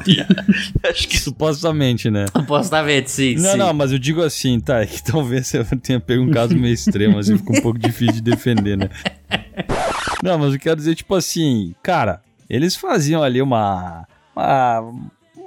Acho 0.83 1.07
que 1.07 1.17
Supostamente, 1.19 2.09
né? 2.09 2.25
Supostamente, 2.35 3.11
sim. 3.11 3.35
Não, 3.35 3.51
sim. 3.51 3.57
não, 3.57 3.73
mas 3.73 3.91
eu 3.91 3.99
digo 3.99 4.21
assim, 4.21 4.59
tá? 4.59 4.81
É 4.81 4.85
que 4.85 5.03
talvez 5.03 5.53
eu 5.53 5.65
tenha 5.81 5.99
pego 5.99 6.23
um 6.23 6.31
caso 6.31 6.55
meio 6.55 6.73
extremo, 6.73 7.17
assim, 7.17 7.37
fica 7.37 7.57
um 7.57 7.61
pouco 7.61 7.79
difícil 7.79 8.15
de 8.15 8.21
defender, 8.21 8.77
né? 8.77 8.89
Não, 10.23 10.37
mas 10.37 10.53
eu 10.53 10.59
quero 10.59 10.75
dizer, 10.75 10.95
tipo 10.95 11.13
assim, 11.15 11.73
cara, 11.83 12.21
eles 12.49 12.75
faziam 12.75 13.23
ali 13.23 13.41
uma. 13.41 14.07
uma 14.35 14.83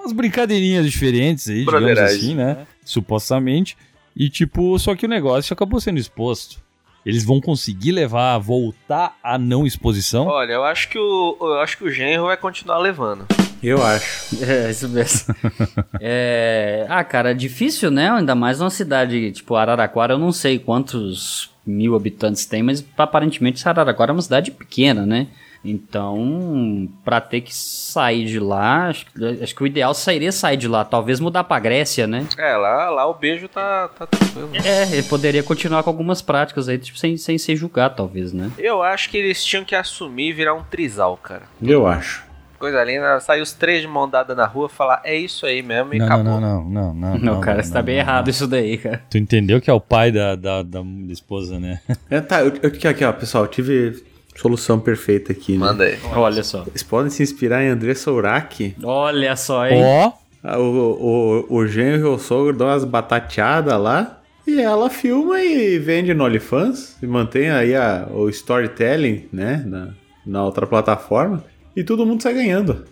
umas 0.00 0.12
brincadeirinhas 0.12 0.90
diferentes 0.90 1.48
aí, 1.48 1.64
digamos 1.64 1.98
assim, 1.98 2.34
né? 2.34 2.66
Supostamente. 2.84 3.76
E, 4.16 4.28
tipo, 4.28 4.78
só 4.78 4.94
que 4.94 5.06
o 5.06 5.08
negócio 5.08 5.52
acabou 5.52 5.80
sendo 5.80 5.98
exposto. 5.98 6.60
Eles 7.04 7.24
vão 7.24 7.40
conseguir 7.40 7.92
levar, 7.92 8.36
voltar 8.38 9.16
à 9.22 9.38
não 9.38 9.66
exposição? 9.66 10.26
Olha, 10.26 10.52
eu 10.52 10.64
acho 10.64 10.88
que 10.88 10.98
o 10.98 11.36
eu 11.40 11.60
acho 11.60 11.78
que 11.78 11.84
o 11.84 11.90
genro 11.90 12.26
vai 12.26 12.36
continuar 12.36 12.78
levando. 12.78 13.26
Eu 13.62 13.82
acho. 13.82 14.36
É, 14.42 14.70
isso 14.70 14.88
mesmo. 14.88 15.34
É, 16.00 16.86
ah, 16.88 17.04
cara, 17.04 17.34
difícil, 17.34 17.90
né? 17.90 18.10
Ainda 18.10 18.34
mais 18.34 18.58
numa 18.58 18.70
cidade 18.70 19.32
tipo 19.32 19.54
Araraquara, 19.54 20.14
eu 20.14 20.18
não 20.18 20.32
sei 20.32 20.58
quantos 20.58 21.50
mil 21.66 21.94
habitantes 21.94 22.46
tem, 22.46 22.62
mas 22.62 22.84
aparentemente 22.96 23.66
Araraquara 23.66 24.12
é 24.12 24.14
uma 24.14 24.22
cidade 24.22 24.50
pequena, 24.50 25.06
né? 25.06 25.28
Então, 25.64 26.88
pra 27.04 27.20
ter 27.20 27.40
que 27.42 27.54
sair 27.54 28.24
de 28.26 28.38
lá, 28.38 28.88
acho, 28.88 29.06
que- 29.06 29.42
acho 29.42 29.54
que 29.54 29.62
o 29.62 29.66
ideal 29.66 29.92
seria 29.94 30.32
sair 30.32 30.56
de 30.56 30.68
lá, 30.68 30.84
talvez 30.84 31.20
mudar 31.20 31.44
pra 31.44 31.58
Grécia, 31.58 32.06
né? 32.06 32.26
É, 32.38 32.56
lá, 32.56 32.90
lá 32.90 33.06
o 33.06 33.14
beijo 33.14 33.48
tá, 33.48 33.88
tá 33.88 34.06
tranquilo. 34.06 34.50
É, 34.64 34.82
ele 34.92 35.02
poderia 35.02 35.42
continuar 35.42 35.82
com 35.82 35.90
algumas 35.90 36.22
práticas 36.22 36.68
aí, 36.68 36.78
tipo, 36.78 36.98
sem, 36.98 37.16
sem 37.16 37.36
ser 37.38 37.56
julgado, 37.56 37.96
talvez, 37.96 38.32
né? 38.32 38.50
Eu 38.58 38.82
acho 38.82 39.10
que 39.10 39.16
eles 39.16 39.44
tinham 39.44 39.64
que 39.64 39.74
assumir 39.74 40.28
e 40.28 40.32
virar 40.32 40.54
um 40.54 40.62
trisal, 40.62 41.16
cara. 41.16 41.42
Eu 41.62 41.86
acho. 41.86 42.28
Coisa 42.58 42.84
linda, 42.84 43.18
sair 43.20 43.40
os 43.40 43.52
três 43.54 43.80
de 43.80 43.88
mão 43.88 44.06
dada 44.06 44.34
na 44.34 44.44
rua 44.44 44.68
falar, 44.68 45.00
é 45.02 45.16
isso 45.16 45.46
aí 45.46 45.62
mesmo 45.62 45.94
e 45.94 45.98
Não, 45.98 46.04
acabou. 46.04 46.24
não, 46.24 46.40
não, 46.40 46.64
não, 46.64 46.94
não, 46.94 47.10
não. 47.18 47.34
Não, 47.36 47.40
cara, 47.40 47.62
você 47.62 47.72
tá 47.72 47.80
bem 47.80 47.96
errado 47.96 48.28
isso 48.28 48.46
daí, 48.46 48.76
cara. 48.76 49.02
Tu 49.10 49.16
entendeu 49.16 49.60
que 49.62 49.70
é 49.70 49.72
o 49.72 49.80
pai 49.80 50.12
da, 50.12 50.36
da, 50.36 50.62
da 50.62 50.82
esposa, 51.10 51.58
né? 51.58 51.80
É, 52.10 52.20
tá, 52.20 52.42
eu, 52.42 52.52
eu, 52.62 52.68
aqui, 52.68 52.86
aqui, 52.86 53.02
ó, 53.04 53.12
pessoal, 53.12 53.44
eu 53.44 53.48
tive 53.48 54.04
solução 54.40 54.78
perfeita 54.80 55.32
aqui, 55.32 55.52
né? 55.52 55.58
Manda 55.58 55.84
aí. 55.84 55.98
Olha 56.14 56.42
só. 56.42 56.64
Vocês 56.64 56.82
podem 56.82 57.10
se 57.10 57.22
inspirar 57.22 57.62
em 57.62 57.68
André 57.68 57.94
Souraki. 57.94 58.74
Olha 58.82 59.36
só, 59.36 59.66
hein? 59.66 59.82
Ó, 59.84 60.12
Ah, 60.42 60.58
O, 60.58 61.46
o, 61.50 61.56
o 61.58 61.66
genro 61.66 61.98
e 61.98 62.04
o 62.04 62.18
sogro 62.18 62.56
dão 62.56 62.66
umas 62.68 62.84
batateadas 62.84 63.78
lá. 63.80 64.20
E 64.46 64.60
ela 64.60 64.88
filma 64.88 65.40
e 65.42 65.78
vende 65.78 66.14
no 66.14 66.24
OnlyFans. 66.24 66.96
E 67.02 67.06
mantém 67.06 67.50
aí 67.50 67.74
a, 67.76 68.08
o 68.10 68.28
storytelling, 68.30 69.26
né? 69.32 69.62
Na, 69.66 69.88
na 70.26 70.44
outra 70.44 70.66
plataforma. 70.66 71.44
E 71.76 71.84
todo 71.84 72.06
mundo 72.06 72.22
sai 72.22 72.34
ganhando. 72.34 72.84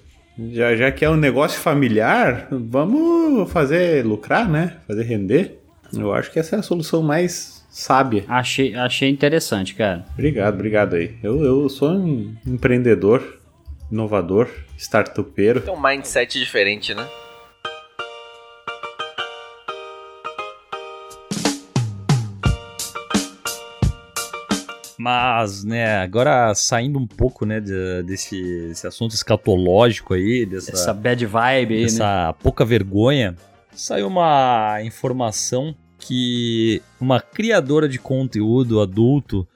Já, 0.53 0.77
já 0.77 0.93
que 0.93 1.05
é 1.05 1.11
um 1.11 1.17
negócio 1.17 1.59
familiar, 1.59 2.47
vamos 2.51 3.51
fazer 3.51 4.05
lucrar, 4.05 4.49
né? 4.49 4.75
Fazer 4.87 5.03
render. 5.03 5.59
Eu 5.93 6.13
acho 6.13 6.31
que 6.31 6.39
essa 6.39 6.55
é 6.57 6.59
a 6.59 6.63
solução 6.63 7.03
mais 7.03 7.58
sábia. 7.83 8.25
Achei, 8.29 8.75
achei 8.75 9.09
interessante, 9.09 9.75
cara. 9.75 10.05
Obrigado, 10.15 10.55
obrigado 10.55 10.95
aí. 10.97 11.15
Eu, 11.23 11.45
eu 11.45 11.69
sou 11.69 11.91
um 11.91 12.35
empreendedor, 12.47 13.39
inovador, 13.91 14.49
startupeiro. 14.77 15.61
Tem 15.61 15.73
um 15.73 15.81
mindset 15.81 16.39
diferente, 16.41 16.93
né? 16.93 17.07
Mas, 25.01 25.63
né, 25.63 25.99
agora 25.99 26.53
saindo 26.57 26.99
um 26.99 27.07
pouco, 27.07 27.47
né, 27.47 27.61
de- 27.61 28.03
desse, 28.03 28.67
desse 28.69 28.85
assunto 28.87 29.15
escatológico 29.15 30.13
aí, 30.15 30.45
dessa, 30.45 30.73
Essa 30.73 30.93
bad 30.93 31.25
vibe 31.25 31.75
aí, 31.75 31.81
né? 31.83 31.87
dessa 31.87 32.35
pouca 32.43 32.65
vergonha, 32.65 33.37
saiu 33.73 34.09
uma 34.09 34.81
informação 34.83 35.73
que 36.09 36.81
uma 36.99 37.21
criadora 37.21 37.87
de 37.87 37.99
conteúdo 37.99 38.81
adulto 38.81 39.47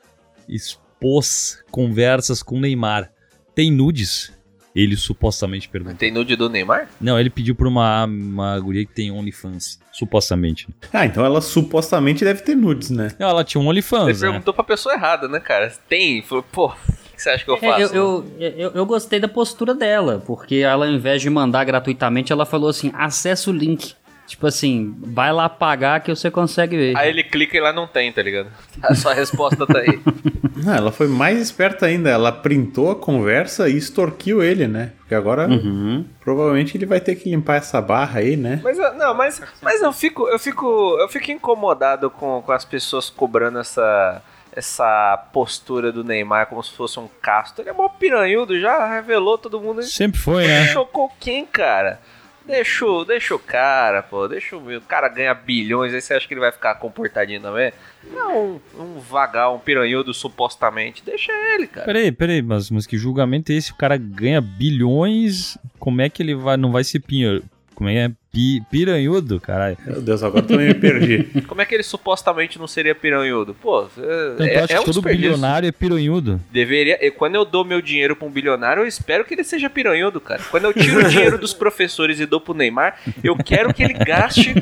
expôs 0.47 1.63
conversas 1.71 2.43
com 2.43 2.61
Neymar. 2.61 3.11
Tem 3.55 3.71
nudes? 3.73 4.31
Ele 4.75 4.97
supostamente 4.97 5.69
perguntou. 5.69 5.99
Tem 5.99 6.11
nude 6.11 6.35
do 6.37 6.49
Neymar? 6.49 6.89
Não, 7.01 7.19
ele 7.21 7.29
pediu 7.29 7.55
pra 7.55 7.69
uma, 7.69 8.05
uma 8.05 8.59
guria 8.59 8.87
que 8.87 8.93
tem 8.95 9.11
OnlyFans, 9.11 9.79
supostamente. 9.93 10.67
Ah, 10.93 11.05
então 11.05 11.23
ela 11.25 11.43
supostamente 11.43 12.25
deve 12.25 12.41
ter 12.43 12.55
nudes, 12.55 12.89
né? 12.89 13.11
Não, 13.19 13.29
ela 13.29 13.45
tinha 13.45 13.61
um 13.61 13.65
Você 13.65 13.71
OnlyFans, 13.71 14.21
né? 14.23 14.29
perguntou 14.29 14.55
pra 14.55 14.65
pessoa 14.65 14.95
errada, 14.95 15.29
né, 15.29 15.41
cara? 15.41 15.71
Tem? 15.89 16.23
Falou, 16.23 16.43
pô, 16.51 16.69
o 16.69 16.75
que 17.15 17.21
você 17.23 17.29
acha 17.31 17.45
que 17.45 17.51
eu 17.51 17.57
É, 17.57 17.61
faço? 17.61 17.95
eu, 17.95 18.25
eu, 18.39 18.49
eu, 18.51 18.71
eu 18.71 18.87
gostei 18.87 19.21
da 19.21 19.29
postura 19.29 19.75
dela, 19.75 20.23
porque 20.27 20.57
ela, 20.57 20.87
ao 20.87 20.93
invés 20.93 21.21
de 21.21 21.29
mandar 21.29 21.65
gratuitamente, 21.65 22.33
ela 22.33 22.47
falou 22.47 22.71
assim: 22.71 22.91
acessa 22.95 23.51
o 23.51 23.53
link. 23.53 23.95
Tipo 24.33 24.47
assim, 24.47 24.95
vai 24.99 25.31
lá 25.31 25.47
pagar 25.49 26.01
que 26.01 26.09
você 26.15 26.31
consegue 26.31 26.75
ver. 26.77 26.97
Aí 26.97 27.11
ele 27.11 27.23
clica 27.23 27.55
e 27.57 27.61
lá 27.61 27.71
não 27.73 27.87
tem, 27.87 28.11
tá 28.11 28.23
ligado? 28.23 28.49
A 28.83 28.95
sua 28.95 29.13
resposta 29.15 29.67
tá 29.67 29.79
aí. 29.79 30.01
Ah, 30.65 30.77
ela 30.77 30.93
foi 30.93 31.09
mais 31.09 31.41
esperta 31.41 31.87
ainda. 31.87 32.09
Ela 32.09 32.31
printou 32.31 32.91
a 32.93 32.95
conversa 32.95 33.69
e 33.69 33.77
extorquiu 33.77 34.41
ele, 34.45 34.69
né? 34.69 34.93
Porque 34.99 35.15
agora 35.15 35.49
Uhum. 35.49 36.05
provavelmente 36.21 36.77
ele 36.77 36.87
vai 36.87 37.01
ter 37.01 37.17
que 37.17 37.29
limpar 37.29 37.57
essa 37.57 37.81
barra 37.81 38.21
aí, 38.21 38.37
né? 38.37 38.61
Mas 38.63 38.79
eu- 38.79 38.95
não, 38.95 39.13
mas, 39.13 39.43
mas 39.61 39.83
eu 39.83 39.93
fico, 39.93 40.29
eu 40.29 40.39
fico, 40.39 40.97
eu 41.01 41.09
fico 41.09 41.33
incomodado 41.33 42.09
com, 42.11 42.41
com 42.43 42.53
as 42.53 42.65
pessoas 42.65 43.11
cobrando 43.11 43.59
essa 43.59 44.23
essa 44.55 45.17
postura 45.33 45.91
do 45.91 46.05
Neymar 46.05 46.47
como 46.47 46.63
se 46.63 46.71
fosse 46.73 47.01
um 47.01 47.09
casto. 47.21 47.61
Ele 47.61 47.71
é 47.71 47.73
mó 47.73 47.89
piranhudo, 47.89 48.61
já 48.61 48.87
revelou 48.95 49.37
todo 49.39 49.61
mundo. 49.61 49.83
Sempre 49.83 50.21
foi, 50.21 50.47
né? 50.47 50.67
Chocou 50.69 51.11
quem, 51.19 51.45
cara? 51.45 51.99
Deixa, 52.47 52.85
deixa 53.07 53.35
o 53.35 53.39
cara, 53.39 54.03
pô. 54.03 54.27
Deixa 54.27 54.57
o, 54.57 54.81
cara 54.83 55.09
ganha 55.09 55.35
bilhões, 55.35 55.95
aí 55.95 56.01
você 56.01 56.15
acha 56.15 56.27
que 56.27 56.35
ele 56.35 56.41
vai 56.41 56.53
ficar 56.53 56.75
comportadinho 56.75 57.41
também? 57.41 57.73
Não, 58.11 58.61
um, 58.77 58.83
um 58.83 59.01
vagal, 59.01 59.55
um 59.55 59.59
piranhudo 59.59 60.13
supostamente. 60.13 61.03
Deixa 61.05 61.33
ele, 61.55 61.67
cara. 61.67 61.87
Peraí, 61.87 62.11
peraí, 62.11 62.43
mas, 62.43 62.71
mas 62.71 62.87
que 62.87 62.99
julgamento 62.99 63.53
é 63.53 63.55
esse? 63.55 63.73
O 63.73 63.77
cara 63.77 63.97
ganha 63.97 64.41
bilhões, 64.41 65.57
como 65.79 66.01
é 66.01 66.09
que 66.09 66.23
ele 66.23 66.35
vai, 66.35 66.57
não 66.57 66.73
vai 66.73 66.85
ser 66.85 67.01
pinho, 67.01 67.43
como 67.75 67.89
é 67.89 67.93
que 67.93 67.99
é? 67.99 68.22
Pi- 68.33 68.63
piranhudo, 68.71 69.39
caralho. 69.39 69.77
Meu 69.87 70.01
Deus, 70.01 70.23
agora 70.23 70.43
também 70.43 70.69
me 70.69 70.75
perdi. 70.75 71.25
Como 71.47 71.61
é 71.61 71.67
que 71.67 71.75
ele 71.75 71.83
supostamente 71.83 72.59
não 72.59 72.67
seria 72.67 72.95
piranhudo? 72.95 73.55
Pô, 73.55 73.87
Então, 73.95 74.47
é, 74.47 74.59
tu 74.59 74.65
acha 74.65 74.73
é 74.73 74.77
que 74.77 74.81
um 74.81 74.85
todo 74.95 75.03
bilionário 75.03 75.69
é 75.69 75.73
piranhudo? 75.73 76.41
Deveria. 76.51 76.97
eu- 77.05 77.13
Quando 77.13 77.35
eu 77.35 77.45
dou 77.45 77.63
meu 77.63 77.83
dinheiro 77.83 78.17
pra 78.17 78.27
um 78.27 78.31
bilionário, 78.31 78.83
eu 78.83 78.87
espero 78.87 79.23
que 79.27 79.35
ele 79.35 79.45
seja 79.45 79.69
piranhudo, 79.69 80.19
cara. 80.19 80.41
Quando 80.51 80.65
eu 80.65 80.73
tiro 80.73 81.01
o 81.01 81.09
dinheiro 81.11 81.37
dos 81.37 81.53
professores 81.53 82.19
e 82.21 82.25
dou 82.27 82.41
pro 82.41 82.55
Neymar, 82.55 82.99
eu 83.23 83.37
quero 83.37 83.73
que 83.75 83.83
ele 83.83 83.93
gaste 83.93 84.55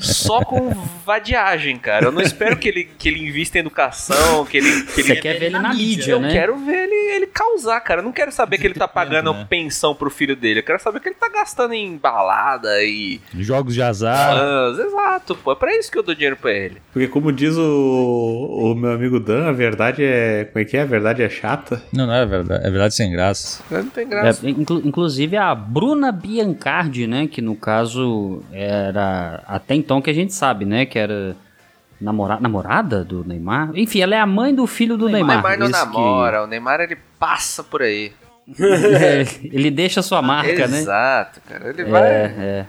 só 0.00 0.40
com 0.44 0.70
vadiagem, 1.06 1.78
cara. 1.78 2.06
Eu 2.06 2.12
não 2.12 2.20
espero 2.22 2.56
que 2.56 2.66
ele, 2.68 2.84
que 2.98 3.08
ele 3.08 3.20
invista 3.28 3.56
em 3.56 3.60
educação, 3.60 4.44
que 4.44 4.56
ele. 4.56 4.82
Que 4.82 5.00
Você 5.02 5.12
ele... 5.12 5.20
quer 5.20 5.38
ver 5.38 5.46
ele 5.46 5.58
na 5.60 5.72
mídia, 5.72 6.10
Eu 6.12 6.20
né? 6.20 6.32
quero 6.32 6.56
ver 6.56 6.88
ele, 6.88 7.14
ele 7.14 7.26
causar, 7.28 7.80
cara. 7.82 8.00
Eu 8.00 8.04
não 8.04 8.12
quero 8.12 8.32
saber 8.32 8.58
que 8.58 8.66
ele 8.66 8.74
tá 8.74 8.88
pagando 8.88 9.32
né? 9.32 9.46
pensão 9.48 9.94
pro 9.94 10.10
filho 10.10 10.34
dele. 10.34 10.58
Eu 10.58 10.64
quero 10.64 10.80
saber 10.82 10.98
que 11.00 11.08
ele 11.08 11.14
tá 11.14 11.28
gastando 11.28 11.72
em 11.72 11.96
balada 11.96 12.82
e. 12.82 13.11
Jogos 13.34 13.74
de 13.74 13.82
azar. 13.82 14.36
fãs. 14.36 14.78
Exato, 14.78 15.34
pô. 15.36 15.52
É 15.52 15.54
pra 15.54 15.76
isso 15.76 15.90
que 15.90 15.98
eu 15.98 16.02
dou 16.02 16.14
dinheiro 16.14 16.36
pra 16.36 16.50
ele. 16.52 16.80
Porque 16.92 17.08
como 17.08 17.32
diz 17.32 17.56
o, 17.56 18.72
o 18.72 18.74
meu 18.74 18.92
amigo 18.92 19.18
Dan, 19.20 19.48
a 19.48 19.52
verdade 19.52 20.02
é... 20.04 20.44
Como 20.52 20.62
é 20.62 20.64
que 20.64 20.76
é? 20.76 20.82
A 20.82 20.86
verdade 20.86 21.22
é 21.22 21.28
chata. 21.28 21.82
Não, 21.92 22.06
não 22.06 22.14
é 22.14 22.24
verdade. 22.26 22.66
É 22.66 22.70
verdade 22.70 22.94
sem 22.94 23.10
graça. 23.10 23.62
Não 23.70 23.86
tem 23.86 24.04
É, 24.04 24.08
graça. 24.08 24.48
inclu- 24.48 24.82
inclusive 24.84 25.36
a 25.36 25.54
Bruna 25.54 26.10
Biancardi, 26.12 27.06
né? 27.06 27.26
Que 27.26 27.40
no 27.42 27.54
caso 27.56 28.42
era 28.52 29.42
até 29.46 29.74
então 29.74 30.00
que 30.00 30.10
a 30.10 30.14
gente 30.14 30.32
sabe, 30.34 30.64
né? 30.64 30.86
Que 30.86 30.98
era 30.98 31.34
namora 32.00 32.38
namorada 32.40 33.04
do 33.04 33.24
Neymar. 33.24 33.70
Enfim, 33.74 34.00
ela 34.00 34.14
é 34.14 34.18
a 34.18 34.26
mãe 34.26 34.54
do 34.54 34.66
filho 34.66 34.96
do 34.96 35.06
O 35.06 35.08
Neymar. 35.08 35.36
Neymar 35.36 35.58
não 35.58 35.66
esse 35.70 35.80
que- 35.80 35.86
namora, 35.86 36.42
o 36.42 36.46
Neymar 36.46 36.80
ele 36.80 36.96
passa 37.18 37.62
por 37.62 37.82
aí. 37.82 38.12
É, 38.58 39.24
ele 39.44 39.70
deixa 39.70 40.00
a 40.00 40.02
sua 40.02 40.20
marca, 40.20 40.66
né? 40.66 40.78
Exato, 40.80 41.40
cara. 41.48 41.68
Ele 41.68 41.84
vai, 41.84 42.02
É, 42.10 42.34
é. 42.38 42.66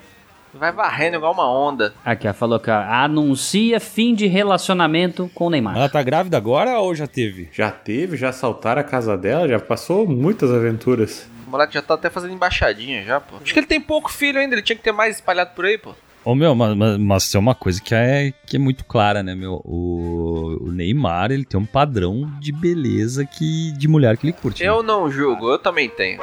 Vai 0.58 0.72
varrendo 0.72 1.18
igual 1.18 1.34
uma 1.34 1.50
onda. 1.50 1.94
Aqui, 2.04 2.28
ela 2.28 2.34
falou 2.34 2.60
que 2.60 2.70
ó, 2.70 2.76
anuncia 2.76 3.80
fim 3.80 4.14
de 4.14 4.28
relacionamento 4.28 5.30
com 5.34 5.48
o 5.48 5.50
Neymar. 5.50 5.76
Ela 5.76 5.90
tá 5.90 6.02
grávida 6.04 6.38
agora 6.38 6.80
ou 6.80 6.94
já 6.94 7.08
teve? 7.08 7.50
Já 7.52 7.72
teve, 7.72 8.18
já 8.18 8.30
assaltaram 8.30 8.82
a 8.82 8.84
casa 8.84 9.18
dela, 9.18 9.48
já 9.48 9.60
passou 9.60 10.08
muitas 10.08 10.52
aventuras. 10.52 11.30
O 11.48 11.52
moleque 11.52 11.74
já 11.74 11.82
tá 11.82 11.94
até 11.94 12.10
fazendo 12.10 12.34
embaixadinha 12.34 13.04
já, 13.04 13.20
pô. 13.20 13.36
Acho 13.42 13.54
que 13.54 13.60
ele 13.60 13.68
tem 13.68 13.80
pouco 13.80 14.12
filho 14.12 14.40
ainda, 14.40 14.56
ele 14.56 14.62
tinha 14.62 14.76
que 14.76 14.84
ter 14.84 14.92
mais 14.92 15.16
espalhado 15.16 15.52
por 15.56 15.66
aí, 15.66 15.78
pô. 15.78 15.94
Ô, 16.26 16.34
meu, 16.36 16.56
mas, 16.56 16.76
mas, 16.78 16.98
mas 16.98 17.30
tem 17.30 17.38
uma 17.40 17.54
coisa 17.54 17.82
que 17.82 17.94
é, 17.94 18.32
que 18.46 18.56
é 18.56 18.60
muito 18.60 18.86
clara, 18.86 19.22
né, 19.22 19.36
meu? 19.36 19.62
O, 19.66 20.58
o 20.62 20.72
Neymar, 20.72 21.32
ele 21.32 21.44
tem 21.44 21.60
um 21.60 21.66
padrão 21.66 22.32
de 22.40 22.52
beleza 22.54 23.26
que, 23.26 23.74
de 23.74 23.88
mulher 23.90 24.16
que 24.16 24.26
ele 24.28 24.34
curte. 24.34 24.64
né? 24.64 24.70
Eu 24.70 24.82
não 24.82 25.12
julgo, 25.12 25.52
eu 25.52 25.60
também 25.60 25.90
tenho. 25.90 26.22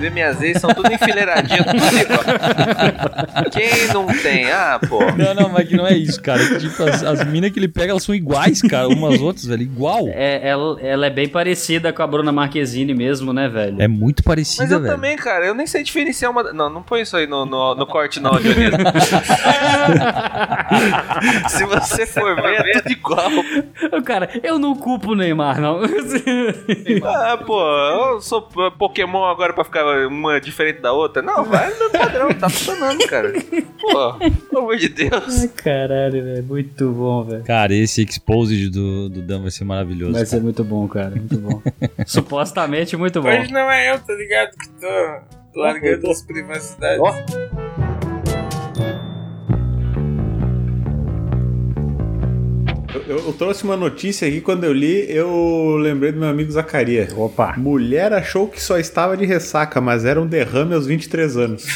Vê 0.00 0.08
minhas 0.08 0.40
ex 0.40 0.58
são 0.58 0.72
tudo 0.72 0.90
enfileiradinho, 0.92 1.64
tudo 1.64 1.76
igual. 1.98 3.50
Quem 3.50 3.88
não 3.92 4.06
tem? 4.22 4.50
Ah, 4.50 4.80
pô. 4.88 5.00
Não, 5.16 5.34
não, 5.34 5.48
mas 5.50 5.68
que 5.68 5.76
não 5.76 5.86
é 5.86 5.94
isso, 5.94 6.20
cara. 6.22 6.46
Que, 6.46 6.58
tipo, 6.58 6.82
as, 6.84 7.02
as 7.02 7.24
minas 7.26 7.50
que 7.50 7.58
ele 7.58 7.68
pega, 7.68 7.90
elas 7.90 8.02
são 8.02 8.14
iguais, 8.14 8.62
cara, 8.62 8.88
umas 8.88 9.20
outras, 9.20 9.44
velho, 9.44 9.62
igual. 9.62 10.08
É, 10.08 10.48
ela, 10.48 10.80
ela 10.80 11.06
é 11.06 11.10
bem 11.10 11.28
parecida 11.28 11.92
com 11.92 12.02
a 12.02 12.06
Bruna 12.06 12.32
Marquezine 12.32 12.94
mesmo, 12.94 13.32
né, 13.32 13.48
velho? 13.48 13.82
É 13.82 13.88
muito 13.88 14.22
parecida, 14.22 14.62
Mas 14.62 14.72
eu 14.72 14.80
velho. 14.80 14.94
também, 14.94 15.16
cara, 15.16 15.44
eu 15.44 15.54
nem 15.54 15.66
sei 15.66 15.82
diferenciar 15.82 16.30
uma. 16.30 16.52
Não, 16.54 16.70
não 16.70 16.82
põe 16.82 17.02
isso 17.02 17.16
aí 17.16 17.26
no, 17.26 17.44
no, 17.44 17.74
no 17.74 17.86
corte, 17.86 18.18
não, 18.18 18.30
Dionísio. 18.40 18.72
Se 21.48 21.64
você 21.64 22.06
for 22.06 22.36
ver, 22.36 22.60
é 22.60 22.80
tudo 22.80 22.92
igual. 22.92 23.30
Cara, 24.04 24.28
eu 24.42 24.58
não 24.58 24.74
culpo 24.74 25.12
o 25.12 25.14
Neymar, 25.14 25.60
não. 25.60 25.80
Ah, 27.04 27.36
pô, 27.36 27.60
eu 27.60 28.20
sou 28.20 28.42
Pokémon 28.78 29.24
agora 29.24 29.52
pra 29.52 29.64
ficar 29.64 29.84
uma 30.06 30.40
diferente 30.40 30.80
da 30.80 30.92
outra. 30.92 31.22
Não, 31.22 31.44
vai 31.44 31.72
no 31.74 31.90
padrão, 31.90 32.32
tá 32.32 32.48
funcionando, 32.48 33.06
cara. 33.06 33.32
Pô, 33.80 34.14
pelo 34.48 34.62
amor 34.62 34.76
de 34.76 34.88
Deus. 34.88 35.40
Ai, 35.40 35.48
caralho, 35.48 36.24
velho. 36.24 36.44
Muito 36.44 36.90
bom, 36.90 37.24
velho. 37.24 37.44
Cara, 37.44 37.74
esse 37.74 38.02
exposed 38.02 38.70
do, 38.70 39.08
do 39.08 39.22
Dan 39.22 39.42
vai 39.42 39.50
ser 39.50 39.64
maravilhoso. 39.64 40.12
Vai 40.12 40.22
cara. 40.22 40.26
ser 40.26 40.40
muito 40.40 40.64
bom, 40.64 40.86
cara. 40.88 41.10
Muito 41.10 41.38
bom. 41.38 41.62
Supostamente 42.06 42.96
muito 42.96 43.20
bom. 43.20 43.28
Hoje 43.28 43.52
não 43.52 43.70
é 43.70 43.90
eu, 43.90 43.98
tá 43.98 44.14
ligado? 44.14 44.50
Que 44.50 44.68
tô 44.80 45.60
largando 45.60 46.10
as 46.10 46.22
privacidades. 46.22 47.00
Eu, 52.94 53.18
eu 53.26 53.32
trouxe 53.32 53.64
uma 53.64 53.76
notícia 53.76 54.28
aqui, 54.28 54.40
quando 54.40 54.64
eu 54.64 54.72
li, 54.72 55.10
eu 55.10 55.76
lembrei 55.76 56.12
do 56.12 56.18
meu 56.20 56.28
amigo 56.28 56.50
Zacaria. 56.50 57.08
Opa. 57.16 57.54
Mulher 57.56 58.12
achou 58.12 58.46
que 58.46 58.62
só 58.62 58.78
estava 58.78 59.16
de 59.16 59.24
ressaca, 59.24 59.80
mas 59.80 60.04
era 60.04 60.20
um 60.20 60.26
derrame 60.26 60.74
aos 60.74 60.86
23 60.86 61.36
anos. 61.36 61.64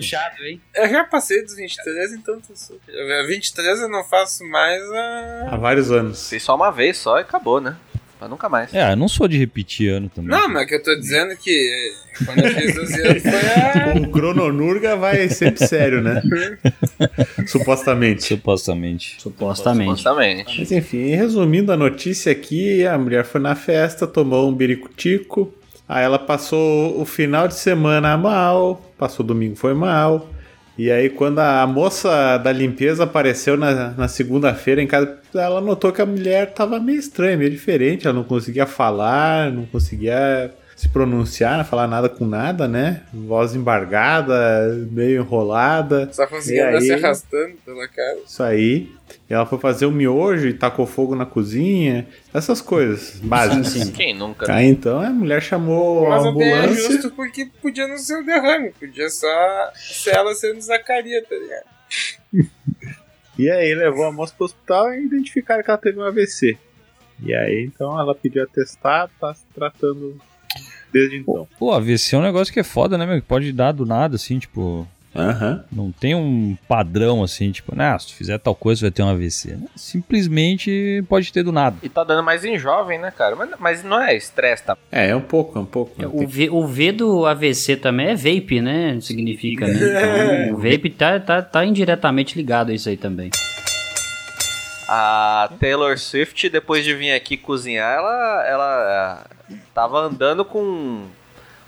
puxado, 0.00 0.42
hein? 0.44 0.60
Eu 0.74 0.88
já 0.88 1.04
passei 1.04 1.42
dos 1.42 1.54
23, 1.54 2.14
então 2.14 2.40
tô 2.40 2.56
super. 2.56 3.26
23 3.26 3.80
eu 3.80 3.88
não 3.88 4.04
faço 4.04 4.44
mais 4.44 4.82
a. 4.90 5.48
Há 5.52 5.56
vários 5.56 5.90
anos. 5.90 6.28
Fiz 6.28 6.42
só 6.42 6.56
uma 6.56 6.70
vez 6.70 6.98
só 6.98 7.18
e 7.18 7.22
acabou, 7.22 7.60
né? 7.60 7.76
Pra 8.20 8.28
nunca 8.28 8.50
mais. 8.50 8.74
É, 8.74 8.92
eu 8.92 8.96
não 8.96 9.08
sou 9.08 9.26
de 9.26 9.38
repetir 9.38 9.88
ano 9.88 10.10
também. 10.14 10.30
Não, 10.30 10.46
mas 10.46 10.66
que 10.66 10.74
eu 10.74 10.82
tô 10.82 10.94
dizendo 10.94 11.34
que 11.38 11.94
quando 12.26 12.44
eu 12.44 12.54
fiz 12.54 12.74
12 12.74 13.00
anos 13.00 13.22
foi 13.22 13.32
a. 13.32 13.96
O 13.96 14.10
Crononurga 14.10 14.94
vai 14.94 15.26
sempre 15.30 15.66
sério, 15.66 16.02
né? 16.02 16.20
Supostamente. 17.48 18.22
Supostamente. 18.24 19.16
Supostamente. 19.18 19.88
Supostamente. 19.88 20.60
Mas 20.60 20.70
enfim, 20.70 21.08
resumindo 21.14 21.72
a 21.72 21.78
notícia 21.78 22.30
aqui, 22.30 22.86
a 22.86 22.98
mulher 22.98 23.24
foi 23.24 23.40
na 23.40 23.54
festa, 23.54 24.06
tomou 24.06 24.50
um 24.50 24.54
biricutico, 24.54 25.50
aí 25.88 26.04
ela 26.04 26.18
passou 26.18 27.00
o 27.00 27.06
final 27.06 27.48
de 27.48 27.54
semana 27.54 28.18
mal, 28.18 28.82
passou 28.98 29.24
o 29.24 29.26
domingo 29.26 29.56
foi 29.56 29.72
mal, 29.72 30.28
e 30.80 30.90
aí 30.90 31.10
quando 31.10 31.40
a 31.40 31.66
moça 31.66 32.38
da 32.38 32.50
limpeza 32.50 33.04
apareceu 33.04 33.54
na, 33.54 33.90
na 33.90 34.08
segunda-feira 34.08 34.80
em 34.80 34.86
casa, 34.86 35.18
ela 35.34 35.60
notou 35.60 35.92
que 35.92 36.00
a 36.00 36.06
mulher 36.06 36.54
tava 36.54 36.80
meio 36.80 36.98
estranha, 36.98 37.36
meio 37.36 37.50
diferente, 37.50 38.06
ela 38.06 38.16
não 38.16 38.24
conseguia 38.24 38.66
falar, 38.66 39.52
não 39.52 39.66
conseguia 39.66 40.50
se 40.80 40.88
pronunciar, 40.88 41.58
não 41.58 41.64
falar 41.64 41.86
nada 41.86 42.08
com 42.08 42.26
nada, 42.26 42.66
né? 42.66 43.02
Voz 43.12 43.54
embargada, 43.54 44.34
meio 44.90 45.20
enrolada. 45.22 46.08
Só 46.12 46.26
conseguia 46.26 46.62
E 46.62 46.68
andar 46.68 46.80
se 46.80 46.92
aí- 46.92 47.04
arrastando 47.04 47.54
pela 47.66 47.86
casa. 47.86 48.20
Isso 48.26 48.42
aí. 48.42 48.90
E 49.28 49.34
ela 49.34 49.44
foi 49.44 49.58
fazer 49.58 49.84
o 49.86 49.90
miojo 49.90 50.48
e 50.48 50.54
tacou 50.54 50.86
fogo 50.86 51.14
na 51.14 51.26
cozinha. 51.26 52.06
Essas 52.32 52.60
coisas 52.62 53.16
básicas. 53.22 53.68
Sim, 53.68 53.84
sim. 53.84 53.92
Quem 53.92 54.14
nunca? 54.14 54.50
Aí 54.52 54.66
então 54.66 55.00
a 55.00 55.10
mulher 55.10 55.42
chamou 55.42 56.08
Mas 56.08 56.22
a 56.22 56.26
é 56.26 56.30
ambulância. 56.30 56.74
justo 56.92 57.10
porque 57.10 57.48
podia 57.60 57.86
não 57.86 57.98
ser 57.98 58.18
o 58.18 58.24
derrame, 58.24 58.70
podia 58.70 59.10
só 59.10 59.28
ser 59.74 60.14
ela 60.14 60.34
sendo 60.34 60.60
Zacaria, 60.62 61.22
tá 61.22 61.34
ligado? 61.36 62.50
E 63.38 63.50
aí 63.50 63.74
levou 63.74 64.06
a 64.06 64.12
moça 64.12 64.32
pro 64.36 64.46
hospital 64.46 64.92
e 64.94 65.04
identificaram 65.04 65.62
que 65.62 65.70
ela 65.70 65.78
teve 65.78 65.98
um 65.98 66.02
AVC. 66.04 66.56
E 67.22 67.34
aí 67.34 67.64
então 67.64 67.98
ela 68.00 68.14
pediu 68.14 68.42
atestado, 68.42 69.12
tá 69.20 69.34
se 69.34 69.44
tratando 69.54 70.18
desde 70.92 71.16
então. 71.16 71.46
Pô, 71.58 71.72
AVC 71.72 72.14
é 72.14 72.18
um 72.18 72.22
negócio 72.22 72.52
que 72.52 72.60
é 72.60 72.64
foda, 72.64 72.96
né, 72.98 73.06
meu? 73.06 73.16
Que 73.20 73.26
pode 73.26 73.52
dar 73.52 73.72
do 73.72 73.84
nada, 73.86 74.16
assim, 74.16 74.38
tipo. 74.38 74.86
Aham. 75.14 75.64
Não 75.72 75.90
tem 75.90 76.14
um 76.14 76.56
padrão 76.68 77.24
assim, 77.24 77.50
tipo, 77.50 77.74
né? 77.74 77.98
Se 77.98 78.06
tu 78.06 78.14
fizer 78.14 78.38
tal 78.38 78.54
coisa, 78.54 78.82
vai 78.82 78.92
ter 78.92 79.02
um 79.02 79.08
AVC. 79.08 79.56
né? 79.56 79.66
Simplesmente 79.74 81.02
pode 81.08 81.32
ter 81.32 81.42
do 81.42 81.50
nada. 81.50 81.76
E 81.82 81.88
tá 81.88 82.04
dando 82.04 82.22
mais 82.22 82.44
em 82.44 82.56
jovem, 82.56 82.96
né, 82.98 83.10
cara? 83.10 83.34
Mas, 83.34 83.50
mas 83.58 83.82
não 83.84 84.00
é 84.00 84.16
estresse, 84.16 84.62
tá? 84.64 84.76
É, 84.90 85.08
é 85.08 85.16
um 85.16 85.20
pouco, 85.20 85.58
é 85.58 85.62
um 85.62 85.66
pouco. 85.66 85.92
O 86.12 86.26
v, 86.28 86.48
o 86.50 86.64
v 86.66 86.92
do 86.92 87.26
AVC 87.26 87.76
também 87.76 88.08
é 88.08 88.14
vape, 88.14 88.60
né? 88.60 88.98
Significa, 89.00 89.66
né? 89.66 89.74
Então, 90.50 90.54
o 90.54 90.58
vape 90.58 90.90
tá, 90.90 91.18
tá, 91.18 91.42
tá 91.42 91.64
indiretamente 91.64 92.36
ligado 92.36 92.70
a 92.70 92.74
isso 92.74 92.88
aí 92.88 92.96
também. 92.96 93.30
A 94.92 95.48
Taylor 95.60 95.96
Swift, 95.96 96.48
depois 96.48 96.84
de 96.84 96.92
vir 96.94 97.12
aqui 97.12 97.36
cozinhar, 97.36 97.96
ela, 97.96 98.44
ela 98.44 99.24
eh, 99.48 99.54
tava 99.72 100.00
andando 100.00 100.44
com 100.44 101.06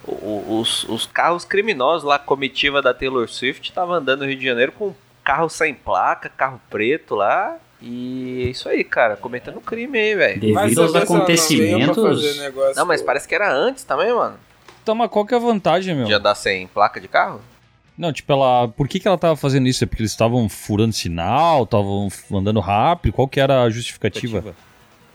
os, 0.04 0.82
os 0.88 1.06
carros 1.06 1.44
criminosos 1.44 2.02
lá, 2.02 2.16
a 2.16 2.18
comitiva 2.18 2.82
da 2.82 2.92
Taylor 2.92 3.28
Swift, 3.28 3.72
tava 3.72 3.94
andando 3.94 4.22
no 4.22 4.26
Rio 4.26 4.36
de 4.38 4.44
Janeiro 4.44 4.72
com 4.72 4.92
carro 5.22 5.48
sem 5.48 5.72
placa, 5.72 6.28
carro 6.28 6.60
preto 6.68 7.14
lá. 7.14 7.56
E 7.80 8.44
é 8.46 8.50
isso 8.50 8.68
aí, 8.68 8.82
cara, 8.82 9.16
cometendo 9.16 9.60
crime 9.60 9.98
aí, 9.98 10.14
velho. 10.14 10.40
Devido 10.40 10.82
aos 10.82 10.94
acontecimentos. 10.94 12.24
Não, 12.76 12.86
mas 12.86 13.02
parece 13.02 13.26
que 13.26 13.34
era 13.34 13.52
antes 13.52 13.84
também, 13.84 14.12
mano. 14.12 14.36
Então, 14.82 14.94
mas 14.94 15.10
qual 15.10 15.24
que 15.24 15.34
é 15.34 15.36
a 15.36 15.40
vantagem, 15.40 15.94
meu? 15.94 16.06
De 16.06 16.12
andar 16.12 16.34
sem 16.34 16.66
placa 16.66 17.00
de 17.00 17.06
carro? 17.06 17.40
Não, 17.97 18.12
tipo, 18.12 18.32
ela. 18.32 18.68
Por 18.68 18.88
que, 18.88 18.99
que 18.99 19.07
ela 19.07 19.18
tava 19.18 19.36
fazendo 19.36 19.68
isso? 19.68 19.84
É 19.84 19.86
porque 19.86 20.03
eles 20.03 20.12
estavam 20.12 20.49
furando 20.49 20.93
sinal, 20.93 21.64
estavam 21.64 22.09
andando 22.32 22.61
rápido? 22.61 23.12
Qual 23.12 23.28
que 23.28 23.38
era 23.38 23.62
a 23.62 23.70
justificativa? 23.70 24.55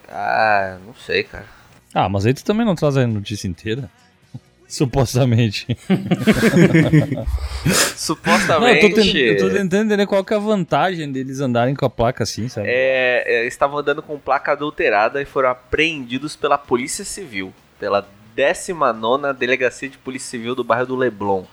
Ah, 0.07 0.77
não 0.85 0.93
sei, 0.93 1.23
cara. 1.23 1.45
Ah, 1.93 2.07
mas 2.07 2.25
aí 2.25 2.33
tu 2.33 2.43
também 2.43 2.65
não 2.65 2.75
traz 2.75 2.95
a 2.95 3.07
notícia 3.07 3.47
inteira. 3.47 3.89
Supostamente. 4.67 5.65
Supostamente. 7.95 8.81
Não, 8.83 8.89
eu 8.89 8.89
tô, 8.89 8.95
tentando, 8.95 9.17
eu 9.17 9.37
tô 9.37 9.49
tentando 9.49 9.85
entender 9.85 10.05
qual 10.05 10.23
que 10.23 10.33
é 10.33 10.37
a 10.37 10.39
vantagem 10.39 11.11
deles 11.11 11.39
andarem 11.39 11.73
com 11.73 11.85
a 11.85 11.89
placa 11.89 12.23
assim, 12.23 12.47
sabe? 12.47 12.67
É, 12.69 13.23
é, 13.25 13.47
estavam 13.47 13.79
andando 13.79 14.03
com 14.03 14.19
placa 14.19 14.51
adulterada 14.51 15.21
e 15.21 15.25
foram 15.25 15.49
apreendidos 15.49 16.35
pela 16.35 16.57
Polícia 16.57 17.05
Civil, 17.05 17.53
pela 17.79 18.07
19 18.35 19.33
Delegacia 19.33 19.89
de 19.89 19.97
Polícia 19.97 20.29
Civil 20.29 20.53
do 20.53 20.63
bairro 20.63 20.85
do 20.85 20.95
Leblon. 20.95 21.45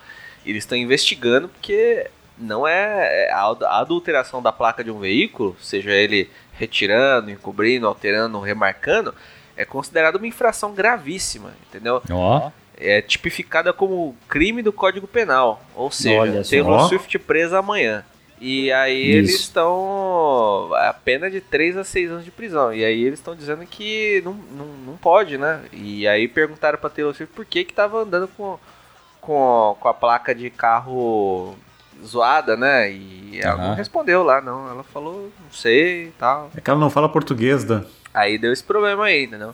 Eles 0.45 0.63
estão 0.63 0.77
investigando 0.77 1.47
porque 1.49 2.07
não 2.37 2.67
é 2.67 3.29
a 3.31 3.49
ad- 3.49 3.63
a 3.65 3.79
adulteração 3.79 4.41
da 4.41 4.51
placa 4.51 4.83
de 4.83 4.91
um 4.91 4.99
veículo, 4.99 5.55
seja 5.61 5.91
ele 5.91 6.29
retirando, 6.53 7.31
encobrindo, 7.31 7.87
alterando, 7.87 8.39
remarcando, 8.39 9.13
é 9.57 9.63
considerada 9.65 10.17
uma 10.17 10.27
infração 10.27 10.73
gravíssima, 10.73 11.53
entendeu? 11.69 12.01
Ó. 12.11 12.51
É 12.77 13.01
tipificada 13.01 13.71
como 13.71 14.15
crime 14.27 14.61
do 14.61 14.73
Código 14.73 15.07
Penal, 15.07 15.63
ou 15.73 15.89
seja, 15.89 16.19
Olha. 16.19 16.43
Taylor 16.43 16.87
Swift 16.89 17.17
presa 17.19 17.59
amanhã. 17.59 18.03
E 18.39 18.69
aí 18.73 19.01
Isso. 19.11 19.17
eles 19.17 19.39
estão 19.39 20.69
a 20.73 20.93
pena 20.93 21.31
de 21.31 21.39
3 21.39 21.77
a 21.77 21.85
6 21.85 22.11
anos 22.11 22.25
de 22.25 22.31
prisão. 22.31 22.73
E 22.73 22.83
aí 22.83 23.01
eles 23.05 23.17
estão 23.19 23.33
dizendo 23.33 23.65
que 23.65 24.21
não, 24.25 24.33
não, 24.33 24.65
não 24.87 24.97
pode, 24.97 25.37
né? 25.37 25.61
E 25.71 26.05
aí 26.05 26.27
perguntaram 26.27 26.77
pra 26.77 26.89
Taylor 26.89 27.13
Swift 27.15 27.33
por 27.33 27.45
que 27.45 27.63
que 27.63 27.73
tava 27.73 27.99
andando 28.01 28.27
com, 28.27 28.59
com, 29.25 29.75
com 29.79 29.87
a 29.87 29.93
placa 29.93 30.33
de 30.35 30.49
carro 30.49 31.55
zoada, 32.05 32.55
né? 32.55 32.91
E 32.91 33.39
ela 33.41 33.57
não 33.57 33.65
Aham. 33.65 33.75
respondeu 33.75 34.23
lá, 34.23 34.39
não. 34.41 34.69
Ela 34.69 34.83
falou, 34.83 35.31
não 35.43 35.51
sei 35.51 36.05
e 36.07 36.11
tal. 36.11 36.49
É 36.55 36.61
que 36.61 36.69
ela 36.69 36.79
não 36.79 36.89
fala 36.89 37.09
português, 37.09 37.63
Dan. 37.63 37.83
Aí 38.13 38.37
deu 38.37 38.53
esse 38.53 38.63
problema 38.63 39.05
aí, 39.05 39.25
entendeu? 39.25 39.53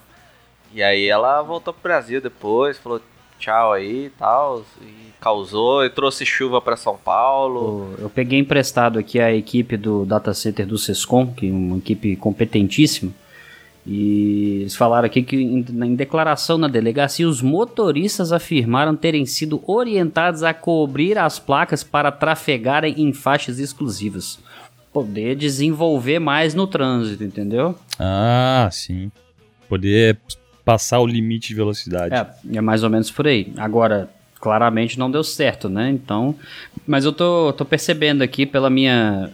E 0.73 0.83
aí 0.83 1.07
ela 1.07 1.41
voltou 1.41 1.73
pro 1.73 1.83
Brasil 1.83 2.21
depois, 2.21 2.77
falou 2.77 3.01
tchau 3.39 3.73
aí 3.73 4.05
e 4.05 4.09
tal, 4.11 4.63
e 4.81 5.11
causou, 5.19 5.83
e 5.83 5.89
trouxe 5.89 6.25
chuva 6.25 6.61
pra 6.61 6.77
São 6.77 6.95
Paulo. 6.95 7.95
Eu 7.97 8.09
peguei 8.09 8.39
emprestado 8.39 8.99
aqui 8.99 9.19
a 9.19 9.33
equipe 9.33 9.75
do 9.75 10.05
data 10.05 10.33
center 10.33 10.65
do 10.65 10.77
Sescom, 10.77 11.33
que 11.33 11.49
é 11.49 11.51
uma 11.51 11.77
equipe 11.77 12.15
competentíssima. 12.15 13.11
E 13.85 14.59
eles 14.61 14.75
falaram 14.75 15.07
aqui 15.07 15.23
que 15.23 15.35
em, 15.35 15.65
em 15.67 15.95
declaração 15.95 16.57
na 16.57 16.67
delegacia, 16.67 17.27
os 17.27 17.41
motoristas 17.41 18.31
afirmaram 18.31 18.95
terem 18.95 19.25
sido 19.25 19.61
orientados 19.65 20.43
a 20.43 20.53
cobrir 20.53 21.17
as 21.17 21.39
placas 21.39 21.83
para 21.83 22.11
trafegarem 22.11 22.93
em 22.97 23.11
faixas 23.11 23.59
exclusivas. 23.59 24.39
Poder 24.93 25.35
desenvolver 25.35 26.19
mais 26.19 26.53
no 26.53 26.67
trânsito, 26.67 27.23
entendeu? 27.23 27.75
Ah, 27.97 28.69
sim. 28.71 29.11
Poder 29.67 30.19
passar 30.63 30.99
o 30.99 31.07
limite 31.07 31.49
de 31.49 31.55
velocidade. 31.55 32.13
É, 32.13 32.57
é 32.57 32.61
mais 32.61 32.83
ou 32.83 32.89
menos 32.89 33.09
por 33.09 33.25
aí. 33.25 33.51
Agora, 33.57 34.09
claramente 34.39 34.99
não 34.99 35.09
deu 35.09 35.23
certo, 35.23 35.69
né? 35.69 35.89
Então, 35.89 36.35
mas 36.85 37.05
eu 37.05 37.13
tô, 37.13 37.53
tô 37.53 37.63
percebendo 37.63 38.21
aqui 38.21 38.45
pela 38.45 38.69
minha, 38.69 39.31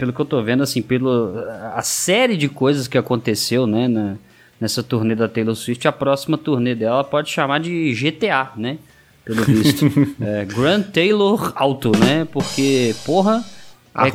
pelo 0.00 0.14
que 0.14 0.20
eu 0.20 0.24
tô 0.24 0.42
vendo, 0.42 0.62
assim, 0.62 0.80
pelo 0.80 1.34
a 1.74 1.82
série 1.82 2.34
de 2.34 2.48
coisas 2.48 2.88
que 2.88 2.96
aconteceu, 2.96 3.66
né, 3.66 3.86
na, 3.86 4.16
nessa 4.58 4.82
turnê 4.82 5.14
da 5.14 5.28
Taylor 5.28 5.54
Swift, 5.54 5.86
a 5.86 5.92
próxima 5.92 6.38
turnê 6.38 6.74
dela 6.74 7.04
pode 7.04 7.28
chamar 7.28 7.60
de 7.60 7.92
GTA, 7.92 8.52
né? 8.56 8.78
Pelo 9.26 9.44
visto. 9.44 9.84
é, 10.18 10.46
Grand 10.46 10.84
Taylor 10.84 11.52
Auto, 11.54 11.92
né? 11.98 12.26
Porque, 12.32 12.94
porra. 13.04 13.44
A 13.94 14.06
é-. 14.06 14.10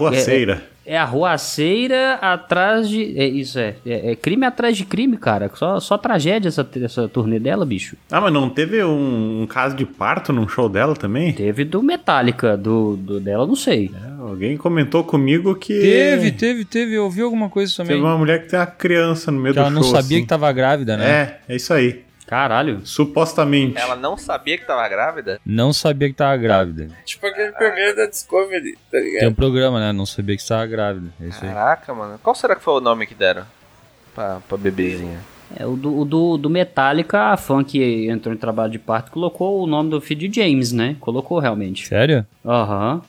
É, 0.53 0.74
é 0.85 0.97
a 0.97 1.03
ruaceira 1.03 2.15
atrás 2.15 2.87
de. 2.87 3.17
É, 3.17 3.25
isso 3.27 3.57
é, 3.57 3.75
é. 3.85 4.11
é 4.11 4.15
crime 4.15 4.45
atrás 4.45 4.77
de 4.77 4.85
crime, 4.85 5.17
cara. 5.17 5.49
Só, 5.55 5.79
só 5.79 5.97
tragédia 5.97 6.47
essa, 6.47 6.67
essa 6.81 7.07
turnê 7.07 7.39
dela, 7.39 7.65
bicho. 7.65 7.97
Ah, 8.11 8.21
mas 8.21 8.31
não 8.31 8.49
teve 8.49 8.83
um, 8.83 9.41
um 9.41 9.47
caso 9.47 9.75
de 9.75 9.85
parto 9.85 10.31
num 10.31 10.47
show 10.47 10.69
dela 10.69 10.95
também? 10.95 11.33
Teve 11.33 11.65
do 11.65 11.81
Metallica, 11.81 12.55
do, 12.55 12.95
do 12.95 13.19
dela, 13.19 13.47
não 13.47 13.55
sei. 13.55 13.91
É, 13.93 14.21
alguém 14.21 14.57
comentou 14.57 15.03
comigo 15.03 15.55
que. 15.55 15.79
Teve, 15.79 16.31
teve, 16.31 16.65
teve. 16.65 16.93
Eu 16.93 17.05
ouvi 17.05 17.21
alguma 17.21 17.49
coisa 17.49 17.75
também. 17.75 17.95
Teve 17.95 18.07
uma 18.07 18.17
mulher 18.17 18.43
que 18.43 18.49
tem 18.49 18.59
uma 18.59 18.67
criança 18.67 19.31
no 19.31 19.39
meio 19.39 19.53
que 19.53 19.59
do 19.59 19.65
ela 19.65 19.71
show. 19.71 19.81
não 19.81 19.83
sabia 19.83 20.17
assim. 20.17 20.21
que 20.21 20.27
tava 20.27 20.51
grávida, 20.51 20.95
né? 20.97 21.09
É, 21.09 21.39
é 21.49 21.55
isso 21.55 21.73
aí. 21.73 22.05
Caralho. 22.25 22.85
Supostamente. 22.85 23.77
Ela 23.77 23.95
não 23.95 24.17
sabia 24.17 24.57
que 24.57 24.65
tava 24.65 24.87
grávida? 24.87 25.39
Não 25.45 25.71
sabia 25.71 26.09
que 26.09 26.15
tava 26.15 26.35
grávida. 26.37 26.89
Tipo 27.05 27.27
aquele 27.27 27.51
primeiro 27.51 27.95
da 27.95 28.07
Discovery, 28.07 28.77
tá 28.91 28.99
ligado? 28.99 29.19
Tem 29.19 29.29
um 29.29 29.33
programa, 29.33 29.79
né? 29.79 29.91
Não 29.91 30.05
sabia 30.05 30.35
que 30.35 30.41
estava 30.41 30.65
grávida. 30.65 31.07
É 31.21 31.27
isso 31.27 31.43
aí. 31.43 31.51
Caraca, 31.53 31.93
mano. 31.93 32.19
Qual 32.21 32.35
será 32.35 32.55
que 32.55 32.63
foi 32.63 32.73
o 32.73 32.81
nome 32.81 33.05
que 33.05 33.13
deram 33.13 33.45
pra, 34.13 34.39
pra 34.47 34.57
bebezinha? 34.57 35.19
É, 35.55 35.65
o 35.65 35.75
do, 35.75 35.99
o 35.99 36.05
do, 36.05 36.37
do 36.37 36.49
Metallica, 36.49 37.31
a 37.31 37.37
fã 37.37 37.63
que 37.63 38.07
entrou 38.09 38.33
em 38.33 38.37
trabalho 38.37 38.71
de 38.71 38.79
parto 38.79 39.11
colocou 39.11 39.61
o 39.61 39.67
nome 39.67 39.91
do 39.91 40.01
filho 40.01 40.27
de 40.27 40.41
James, 40.41 40.71
né? 40.71 40.95
Colocou 40.99 41.37
realmente. 41.39 41.87
Sério? 41.87 42.25
Aham. 42.43 43.01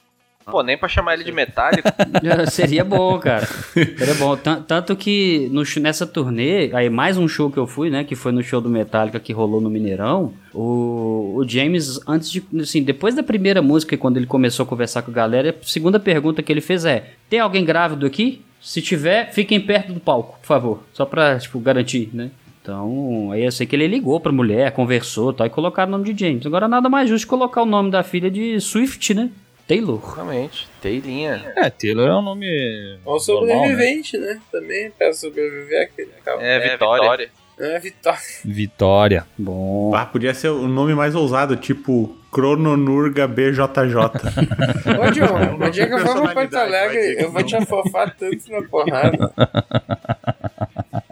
Pô, 0.48 0.62
nem 0.62 0.78
pra 0.78 0.88
chamar 0.88 1.14
ele 1.14 1.24
de 1.24 1.32
metálico. 1.32 1.88
Seria 2.52 2.84
bom, 2.84 3.18
cara. 3.18 3.44
Seria 3.72 4.14
bom. 4.14 4.36
Tan- 4.36 4.62
Tanto 4.62 4.94
que 4.94 5.48
no, 5.50 5.62
nessa 5.80 6.06
turnê, 6.06 6.70
aí 6.72 6.88
mais 6.88 7.18
um 7.18 7.26
show 7.26 7.50
que 7.50 7.58
eu 7.58 7.66
fui, 7.66 7.90
né? 7.90 8.04
Que 8.04 8.14
foi 8.14 8.30
no 8.30 8.42
show 8.44 8.60
do 8.60 8.68
Metallica 8.70 9.18
que 9.18 9.32
rolou 9.32 9.60
no 9.60 9.68
Mineirão. 9.68 10.32
O, 10.54 11.34
o 11.36 11.48
James, 11.48 11.98
antes 12.06 12.30
de. 12.30 12.44
Assim, 12.60 12.80
depois 12.82 13.12
da 13.14 13.24
primeira 13.24 13.60
música, 13.60 13.96
quando 13.96 14.18
ele 14.18 14.26
começou 14.26 14.62
a 14.62 14.66
conversar 14.66 15.02
com 15.02 15.10
a 15.10 15.14
galera, 15.14 15.50
a 15.50 15.66
segunda 15.66 15.98
pergunta 15.98 16.40
que 16.44 16.52
ele 16.52 16.60
fez 16.60 16.84
é: 16.84 17.10
Tem 17.28 17.40
alguém 17.40 17.64
grávido 17.64 18.06
aqui? 18.06 18.42
Se 18.60 18.80
tiver, 18.80 19.32
fiquem 19.32 19.60
perto 19.60 19.92
do 19.92 20.00
palco, 20.00 20.38
por 20.40 20.46
favor. 20.46 20.82
Só 20.92 21.04
pra, 21.04 21.38
tipo, 21.40 21.58
garantir, 21.58 22.10
né? 22.12 22.30
Então, 22.62 23.30
aí 23.32 23.44
eu 23.44 23.52
sei 23.52 23.64
que 23.66 23.76
ele 23.76 23.86
ligou 23.86 24.18
pra 24.20 24.32
mulher, 24.32 24.72
conversou 24.72 25.32
tal, 25.32 25.46
e 25.46 25.50
colocaram 25.50 25.88
o 25.88 25.98
nome 25.98 26.12
de 26.12 26.24
James. 26.24 26.44
Agora 26.46 26.66
nada 26.66 26.88
mais 26.88 27.08
justo 27.08 27.26
colocar 27.28 27.62
o 27.62 27.66
nome 27.66 27.92
da 27.92 28.02
filha 28.02 28.28
de 28.28 28.60
Swift, 28.60 29.14
né? 29.14 29.30
Taylor. 29.66 30.14
Realmente, 30.14 30.68
Teilinha. 30.80 31.52
É, 31.56 31.68
Taylor 31.68 32.08
é 32.08 32.14
um 32.14 32.22
nome. 32.22 32.98
Ou 33.04 33.18
sobrevivente, 33.18 34.16
né? 34.16 34.40
Também, 34.50 34.90
pra 34.92 35.12
sobreviver 35.12 35.82
aquele 35.82 36.12
cara. 36.24 36.42
É, 36.42 36.70
Vitória. 36.70 37.30
É, 37.58 37.78
Vitória. 37.78 38.20
Vitória. 38.44 39.26
Bom. 39.36 39.94
Ah, 39.94 40.06
podia 40.06 40.34
ser 40.34 40.48
o 40.48 40.68
nome 40.68 40.94
mais 40.94 41.14
ousado, 41.14 41.56
tipo 41.56 42.16
Crononurga 42.30 43.26
BJJ. 43.26 43.64
Ô, 45.00 45.10
John, 45.10 45.64
o 45.66 45.70
dia 45.70 45.86
que 45.86 45.94
eu 45.94 45.98
for 46.00 46.22
pra 46.22 46.34
Porto 46.34 46.54
Alegre, 46.54 47.16
eu 47.18 47.32
vou 47.32 47.42
te 47.42 47.56
afofar 47.56 48.14
tanto 48.14 48.50
na 48.50 48.62
porrada. 48.62 49.32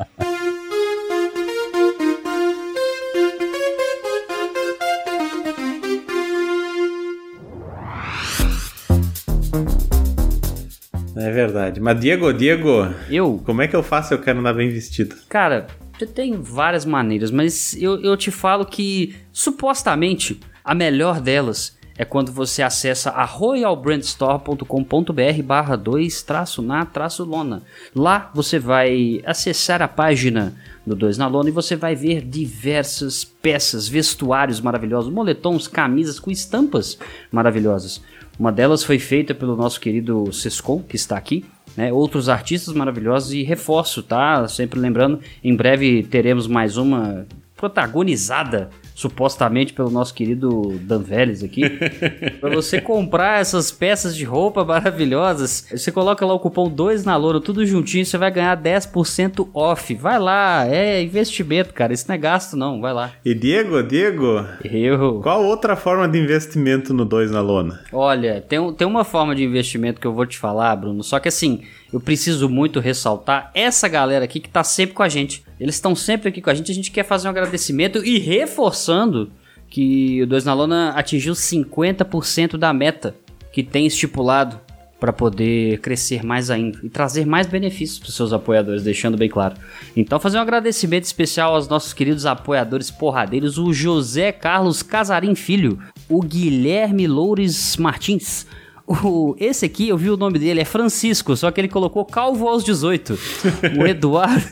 é 11.17 11.31
verdade. 11.31 11.81
Mas 11.81 12.01
Diego, 12.01 12.33
Diego, 12.33 12.89
Eu? 13.11 13.43
como 13.45 13.63
é 13.63 13.69
que 13.69 13.77
eu 13.77 13.83
faço 13.83 14.09
se 14.09 14.15
eu 14.15 14.19
quero 14.19 14.41
andar 14.41 14.55
bem 14.55 14.71
vestido? 14.71 15.15
Cara, 15.29 15.67
você 15.99 16.07
tem 16.07 16.41
várias 16.41 16.85
maneiras, 16.85 17.31
mas 17.31 17.75
eu, 17.81 18.01
eu 18.03 18.17
te 18.17 18.31
falo 18.31 18.67
que 18.67 19.15
supostamente 19.33 20.41
a 20.65 20.75
melhor 20.75 21.21
delas 21.21 21.77
é 21.97 22.05
quando 22.05 22.33
você 22.33 22.61
acessa 22.63 23.11
a 23.11 23.25
royalbrandstore.com.br 23.25 25.43
barra 25.45 25.77
2 25.77 26.23
traço 26.23 26.61
na 26.61 26.85
traço 26.85 27.23
lona. 27.25 27.63
Lá 27.95 28.33
você 28.35 28.59
vai 28.59 29.23
acessar 29.25 29.81
a 29.81 29.87
página 29.87 30.57
do 30.85 30.97
2 30.97 31.17
na 31.17 31.29
lona 31.29 31.51
e 31.51 31.53
você 31.53 31.77
vai 31.77 31.95
ver 31.95 32.23
diversas 32.23 33.23
peças, 33.25 33.87
vestuários 33.87 34.61
maravilhosos, 34.61 35.13
moletons, 35.13 35.69
camisas 35.69 36.19
com 36.19 36.33
estampas 36.33 36.99
maravilhosas. 37.31 38.03
Uma 38.39 38.51
delas 38.51 38.83
foi 38.83 38.99
feita 38.99 39.35
pelo 39.35 39.57
nosso 39.57 39.81
querido 39.81 40.33
Sescon, 40.33 40.83
que 40.83 40.97
está 40.97 41.17
aqui. 41.17 41.45
Né, 41.77 41.93
outros 41.93 42.29
artistas 42.29 42.73
maravilhosos 42.73 43.33
e 43.33 43.43
reforço, 43.43 44.01
tá? 44.01 44.47
Sempre 44.47 44.79
lembrando, 44.79 45.19
em 45.43 45.57
breve 45.57 46.05
teremos 46.05 46.47
mais 46.47 46.77
uma 46.77 47.27
protagonizada 47.57 48.71
supostamente 48.95 49.73
pelo 49.73 49.91
nosso 49.91 50.15
querido 50.15 50.79
Dan 50.83 51.01
Vélez 51.01 51.43
aqui. 51.43 51.63
para 52.41 52.55
você 52.55 52.81
comprar 52.81 53.41
essas 53.41 53.73
peças 53.73 54.17
de 54.17 54.25
roupa 54.25 54.65
maravilhosas, 54.65 55.67
você 55.71 55.91
coloca 55.91 56.25
lá 56.25 56.35
o 56.35 56.39
cupom 56.39 56.69
2 56.69 57.05
na 57.05 57.17
Louro, 57.17 57.41
tudo 57.41 57.67
juntinho, 57.67 58.07
você 58.07 58.17
vai 58.17 58.31
ganhar 58.31 58.57
10% 58.61 59.49
off. 59.53 59.95
Vai 59.95 60.19
lá, 60.19 60.67
é 60.67 61.03
investimento, 61.03 61.75
cara, 61.75 61.93
isso 61.93 62.07
não 62.09 62.15
é 62.15 62.19
gasto 62.19 62.57
não, 62.57 62.81
vai 62.81 62.93
lá. 62.93 63.13
E 63.25 63.35
Diego, 63.35 63.83
Diego, 63.83 64.45
Eu 64.65 65.21
qual 65.21 65.45
outra 65.45 65.75
forma 65.75 66.09
de 66.09 66.19
investimento 66.19 66.95
no 66.95 67.05
2 67.05 67.31
na 67.31 67.41
lona? 67.41 67.81
Olha, 67.93 68.41
tem, 68.41 68.73
tem 68.75 68.87
uma 68.87 69.05
forma 69.05 69.35
de 69.35 69.45
investimento 69.45 70.01
que 70.01 70.07
eu 70.07 70.13
vou 70.13 70.27
te 70.27 70.39
falar, 70.39 70.75
Bruno. 70.77 71.03
Só 71.03 71.19
que 71.19 71.29
assim, 71.29 71.63
eu 71.95 72.01
preciso 72.01 72.49
muito 72.49 72.81
ressaltar 72.81 73.53
essa 73.55 73.87
galera 73.87 74.25
aqui 74.25 74.41
que 74.41 74.49
tá 74.49 74.65
sempre 74.65 74.97
com 74.97 75.03
a 75.05 75.09
gente. 75.09 75.45
Eles 75.61 75.77
estão 75.77 75.95
sempre 75.95 76.29
aqui 76.29 76.43
com 76.43 76.51
a 76.51 76.55
gente. 76.55 76.73
A 76.73 76.75
gente 76.75 76.91
quer 76.91 77.05
fazer 77.05 77.29
um 77.29 77.31
agradecimento 77.31 78.05
e 78.05 78.19
reforçando 78.19 79.31
que 79.71 80.21
o 80.21 80.27
2 80.27 80.45
na 80.45 80.55
Lona 80.55 80.91
atingiu 80.91 81.35
50% 81.35 82.57
da 82.57 82.73
meta 82.73 83.15
que 83.53 83.63
tem 83.63 83.87
estipulado 83.87 84.61
para 84.99 85.13
poder 85.13 85.79
crescer 85.79 86.25
mais 86.25 86.51
ainda 86.51 86.81
e 86.83 86.89
trazer 86.89 87.25
mais 87.25 87.47
benefícios 87.47 88.01
para 88.01 88.11
seus 88.11 88.33
apoiadores, 88.33 88.83
deixando 88.83 89.17
bem 89.17 89.29
claro. 89.29 89.55
Então, 89.97 90.19
fazer 90.19 90.39
um 90.39 90.41
agradecimento 90.41 91.05
especial 91.05 91.55
aos 91.55 91.69
nossos 91.69 91.93
queridos 91.93 92.27
apoiadores 92.27 92.91
porradeiros, 92.91 93.57
o 93.57 93.73
José 93.73 94.33
Carlos 94.33 94.83
Casarim 94.83 95.37
Filho, 95.37 95.79
o 96.09 96.21
Guilherme 96.21 97.07
Loures 97.07 97.77
Martins. 97.77 98.49
O, 98.87 99.35
esse 99.39 99.65
aqui, 99.65 99.89
eu 99.89 99.97
vi 99.97 100.11
o 100.11 100.17
nome 100.17 100.39
dele, 100.39 100.61
é 100.61 100.65
Francisco, 100.65 101.35
só 101.35 101.51
que 101.51 101.59
ele 101.59 101.69
colocou 101.69 102.05
calvo 102.05 102.47
aos 102.47 102.63
18. 102.63 103.19
O 103.81 103.87
Eduardo. 103.87 104.45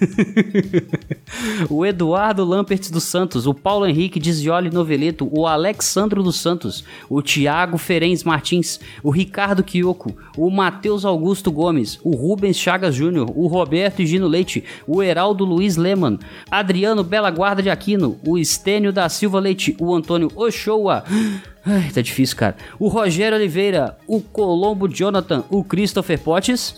o 1.69 1.85
Eduardo 1.85 2.45
Lamperts 2.45 2.91
dos 2.91 3.05
Santos, 3.05 3.47
o 3.47 3.53
Paulo 3.53 3.87
Henrique 3.87 4.19
Dizioli 4.19 4.71
Noveleto, 4.71 5.29
o 5.31 5.47
Alexandro 5.47 6.23
dos 6.23 6.37
Santos, 6.37 6.85
o 7.11 7.21
Tiago 7.21 7.77
Ferens 7.77 8.25
Martins, 8.25 8.81
o 9.03 9.11
Ricardo 9.11 9.63
Quioco, 9.63 10.15
o 10.37 10.51
Matheus 10.51 11.05
Augusto 11.05 11.51
Gomes, 11.51 11.99
o 12.03 12.15
Rubens 12.15 12.57
Chagas 12.57 12.95
Júnior, 12.95 13.31
o 13.35 13.47
Roberto 13.47 14.05
Gino 14.05 14.27
Leite, 14.27 14.65
o 14.87 15.03
Heraldo 15.03 15.45
Luiz 15.45 15.77
Leman, 15.77 16.19
Adriano 16.51 17.05
Bela 17.05 17.31
Guarda 17.31 17.63
de 17.63 17.71
Aquino, 17.71 18.19
o 18.27 18.39
Estênio 18.39 18.93
da 18.93 19.09
Silva 19.09 19.41
Leite, 19.41 19.77
o 19.79 19.95
Antônio 19.95 20.31
Ochoa. 20.35 21.05
Ai, 21.65 21.91
tá 21.95 22.03
difícil, 22.03 22.37
cara. 22.37 22.57
O 22.77 22.89
Rogério 22.89 23.39
Oliveira, 23.39 23.97
o 24.09 24.21
Colombo 24.21 24.89
Jonathan, 24.89 25.45
o 25.49 25.63
Christopher 25.63 26.19
Potts 26.19 26.75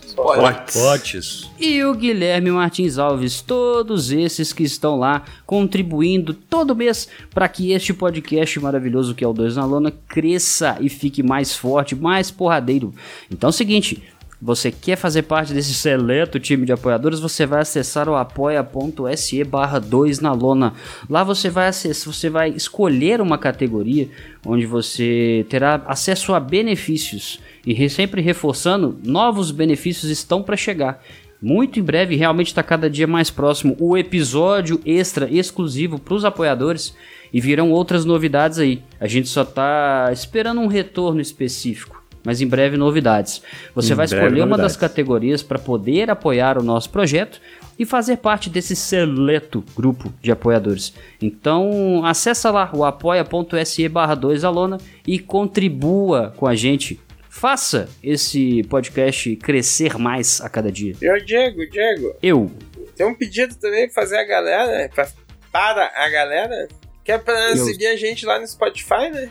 Potes. 0.75 1.51
e 1.59 1.83
o 1.83 1.95
Guilherme 1.95 2.51
Martins 2.51 2.99
Alves. 2.99 3.41
Todos 3.41 4.11
esses 4.13 4.53
que 4.53 4.63
estão 4.63 4.97
lá 4.99 5.23
contribuindo 5.47 6.35
todo 6.35 6.77
mês 6.77 7.09
para 7.33 7.49
que 7.49 7.73
este 7.73 7.95
podcast 7.95 8.61
maravilhoso 8.61 9.15
que 9.15 9.25
é 9.25 9.29
o 9.29 9.33
Dois 9.33 9.57
na 9.57 9.65
Lona 9.65 9.91
cresça 10.07 10.77
e 10.81 10.91
fique 10.91 11.23
mais 11.23 11.57
forte, 11.57 11.95
mais 11.95 12.31
porradeiro. 12.31 12.93
Então 13.31 13.49
é 13.49 13.51
o 13.51 13.53
seguinte. 13.53 14.03
Você 14.43 14.71
quer 14.71 14.97
fazer 14.97 15.23
parte 15.23 15.55
desse 15.55 15.73
seleto 15.73 16.39
time 16.39 16.67
de 16.67 16.73
apoiadores? 16.73 17.19
Você 17.21 17.47
vai 17.47 17.63
acessar 17.63 18.09
o 18.09 18.15
apoia.se 18.15 19.43
barra 19.45 19.79
2 19.79 20.21
na 20.21 20.33
lona. 20.33 20.75
Lá 21.09 21.25
você 21.25 21.49
vai 21.49 21.69
acessar, 21.69 22.13
você 22.13 22.29
vai 22.29 22.51
escolher 22.51 23.21
uma 23.23 23.39
categoria 23.39 24.09
onde 24.45 24.67
você 24.67 25.47
terá 25.49 25.83
acesso 25.87 26.35
a 26.35 26.41
benefícios. 26.41 27.41
E 27.65 27.73
re- 27.73 27.89
sempre 27.89 28.21
reforçando, 28.21 28.99
novos 29.03 29.51
benefícios 29.51 30.11
estão 30.11 30.43
para 30.43 30.57
chegar. 30.57 31.03
Muito 31.41 31.79
em 31.79 31.83
breve, 31.83 32.17
realmente 32.17 32.49
está 32.49 32.63
cada 32.63 32.89
dia 32.89 33.07
mais 33.07 33.31
próximo 33.31 33.77
o 33.79 33.97
episódio 33.97 34.81
extra 34.85 35.29
exclusivo 35.31 35.99
para 35.99 36.15
os 36.15 36.25
apoiadores 36.25 36.95
e 37.33 37.41
virão 37.41 37.71
outras 37.71 38.05
novidades 38.05 38.59
aí. 38.59 38.83
A 39.01 39.07
gente 39.07 39.29
só 39.29 39.43
está 39.43 40.11
esperando 40.13 40.61
um 40.61 40.67
retorno 40.67 41.21
específico. 41.21 41.94
Mas 42.25 42.41
em 42.41 42.47
breve 42.47 42.77
novidades. 42.77 43.43
Você 43.75 43.93
Em 43.93 43.97
vai 43.97 44.07
escolher 44.07 44.27
uma 44.43 44.57
das 44.57 44.73
novidades. 44.73 44.77
categorias 44.77 45.43
para 45.43 45.59
poder 45.59 46.11
apoiar 46.11 46.59
o 46.59 46.63
nosso 46.63 46.91
projeto 46.91 47.41
e 47.79 47.85
fazer 47.85 48.17
parte 48.19 48.49
desse 48.49 48.75
seleto 48.75 49.65
grupo 49.77 50.13
de 50.23 50.31
apoiadores. 50.33 50.95
Então, 51.21 52.03
acessa 52.05 52.51
lá 52.51 52.71
o 52.73 52.85
apoia.se 52.85 53.89
barra 53.89 54.17
2alona 54.17 54.81
e 55.07 55.19
contribua 55.19 56.33
com 56.37 56.47
a 56.47 56.55
gente. 56.55 57.01
Faça 57.29 57.89
esse 58.03 58.63
podcast 58.65 59.35
crescer 59.37 59.99
mais 59.99 60.41
a 60.41 60.49
cada 60.49 60.71
dia. 60.71 60.95
E 61.03 61.11
o 61.11 61.25
Diego, 61.25 61.69
Diego, 61.69 62.15
Eu, 62.23 62.51
tem 62.97 63.05
um 63.07 63.15
pedido 63.15 63.57
também 63.57 63.87
pra 63.87 63.95
fazer 64.03 64.17
a 64.19 64.25
galera, 64.25 64.89
pra, 64.95 65.09
para 65.51 65.91
a 65.97 66.09
galera, 66.09 66.69
que 67.05 67.11
é 67.11 67.19
pra 67.19 67.51
Eu- 67.51 67.57
seguir 67.65 67.89
a 67.89 67.97
gente 67.97 68.25
lá 68.25 68.39
no 68.39 68.47
Spotify, 68.47 69.11
né? 69.13 69.31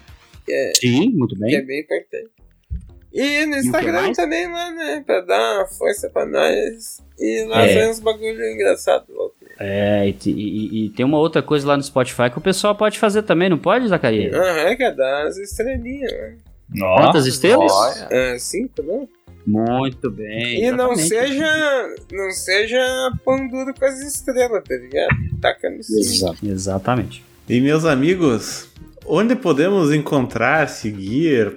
É, 0.50 0.74
sim, 0.76 1.10
muito 1.14 1.34
que 1.36 1.46
é 1.46 1.60
bem. 1.60 1.66
bem 1.66 1.80
importante. 1.80 2.30
E 3.14 3.46
no 3.46 3.58
Instagram 3.58 4.02
mais? 4.02 4.18
também 4.18 4.48
lá, 4.52 4.72
né? 4.72 5.04
Pra 5.06 5.22
dar 5.22 5.58
uma 5.60 5.68
força 5.68 6.10
pra 6.10 6.26
nós. 6.26 6.98
E 7.20 7.46
lá 7.48 7.66
É. 7.66 7.88
uns 7.90 8.00
bagulho 8.00 8.44
engraçado. 8.52 9.06
louco. 9.10 9.36
É, 9.60 10.08
e, 10.08 10.30
e- 10.32 10.86
e 10.86 10.90
tem 10.90 11.06
uma 11.06 11.20
outra 11.20 11.42
coisa 11.44 11.68
lá 11.68 11.78
no 11.78 11.84
Spotify 11.84 12.30
que 12.32 12.40
o 12.40 12.42
pessoal 12.42 12.76
pode 12.76 12.98
fazer 12.98 13.22
também, 13.22 13.50
não 13.50 13.58
pode, 13.60 13.88
Zacarias? 13.88 14.34
Aham, 14.34 14.76
que 14.76 14.84
é 14.84 14.92
dar 14.92 15.28
as 15.28 15.38
estrelinhas, 15.38 16.12
né? 16.12 16.36
Quantas 16.80 17.28
estrelas? 17.28 17.72
É, 18.10 18.36
cinco, 18.40 18.82
né? 18.82 19.08
Muito 19.46 20.10
bem. 20.10 20.64
E 20.66 20.72
não 20.72 20.96
seja. 20.96 21.46
Não 22.12 22.32
seja 22.32 22.80
pão 23.24 23.48
duro 23.48 23.74
com 23.78 23.86
as 23.86 24.00
estrelas, 24.02 24.64
tá 24.68 24.76
ligado? 24.76 25.10
Taca 25.40 25.70
no. 25.70 25.78
Exa- 25.80 26.34
exatamente. 26.42 27.24
E 27.48 27.60
meus 27.62 27.86
amigos, 27.86 28.70
onde 29.06 29.36
podemos 29.36 29.94
encontrar, 29.94 30.68
seguir, 30.70 31.56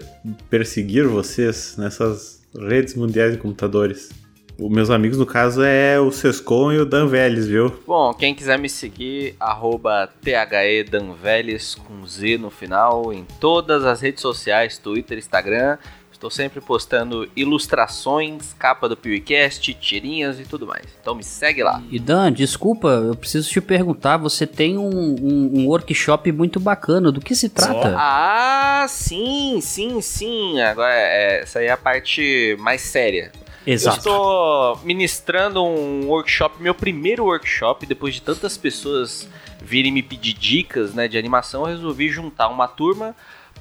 perseguir 0.50 1.06
vocês 1.06 1.76
nessas 1.78 2.42
redes 2.54 2.94
mundiais 2.94 3.32
de 3.32 3.38
computadores? 3.38 4.10
Os 4.58 4.70
meus 4.70 4.88
amigos, 4.88 5.18
no 5.18 5.26
caso, 5.26 5.62
é 5.62 6.00
o 6.00 6.10
Sescon 6.10 6.72
e 6.72 6.78
o 6.78 6.86
Dan 6.86 7.08
Vélez, 7.08 7.46
viu? 7.46 7.70
Bom, 7.86 8.14
quem 8.14 8.34
quiser 8.34 8.58
me 8.58 8.70
seguir, 8.70 9.36
arroba 9.38 10.10
THEDanveles 10.22 11.74
com 11.74 12.06
Z 12.06 12.38
no 12.38 12.48
final, 12.48 13.12
em 13.12 13.26
todas 13.38 13.84
as 13.84 14.00
redes 14.00 14.22
sociais, 14.22 14.78
Twitter, 14.78 15.18
Instagram. 15.18 15.76
Estou 16.16 16.30
sempre 16.30 16.62
postando 16.62 17.28
ilustrações, 17.36 18.54
capa 18.58 18.88
do 18.88 18.96
PewCast, 18.96 19.74
tirinhas 19.74 20.40
e 20.40 20.44
tudo 20.44 20.66
mais. 20.66 20.86
Então 20.98 21.14
me 21.14 21.22
segue 21.22 21.62
lá. 21.62 21.82
E 21.90 21.98
Dan, 21.98 22.32
desculpa, 22.32 22.88
eu 22.88 23.14
preciso 23.14 23.50
te 23.50 23.60
perguntar, 23.60 24.16
você 24.16 24.46
tem 24.46 24.78
um, 24.78 24.88
um- 24.88 25.50
um 25.60 25.66
workshop 25.66 26.32
muito 26.32 26.58
bacana, 26.58 27.12
do 27.12 27.20
que 27.20 27.34
se 27.34 27.50
trata? 27.50 27.94
Ah, 27.98 28.86
sim, 28.88 29.60
sim, 29.60 30.00
sim. 30.00 30.58
Agora, 30.62 30.90
é, 30.94 31.42
essa 31.42 31.58
aí 31.58 31.66
é 31.66 31.70
a 31.72 31.76
parte 31.76 32.56
mais 32.58 32.80
séria. 32.80 33.30
Eu 33.66 33.74
Exato. 33.74 33.98
estou 33.98 34.80
ministrando 34.84 35.62
um 35.62 36.06
workshop, 36.06 36.62
meu 36.62 36.74
primeiro 36.74 37.24
workshop, 37.24 37.84
depois 37.84 38.14
de 38.14 38.22
tantas 38.22 38.56
pessoas 38.56 39.28
virem 39.60 39.92
me 39.92 40.02
pedir 40.02 40.32
dicas 40.32 40.94
né, 40.94 41.08
de 41.08 41.18
animação, 41.18 41.62
eu 41.68 41.74
resolvi 41.74 42.08
juntar 42.08 42.48
uma 42.48 42.66
turma 42.68 43.14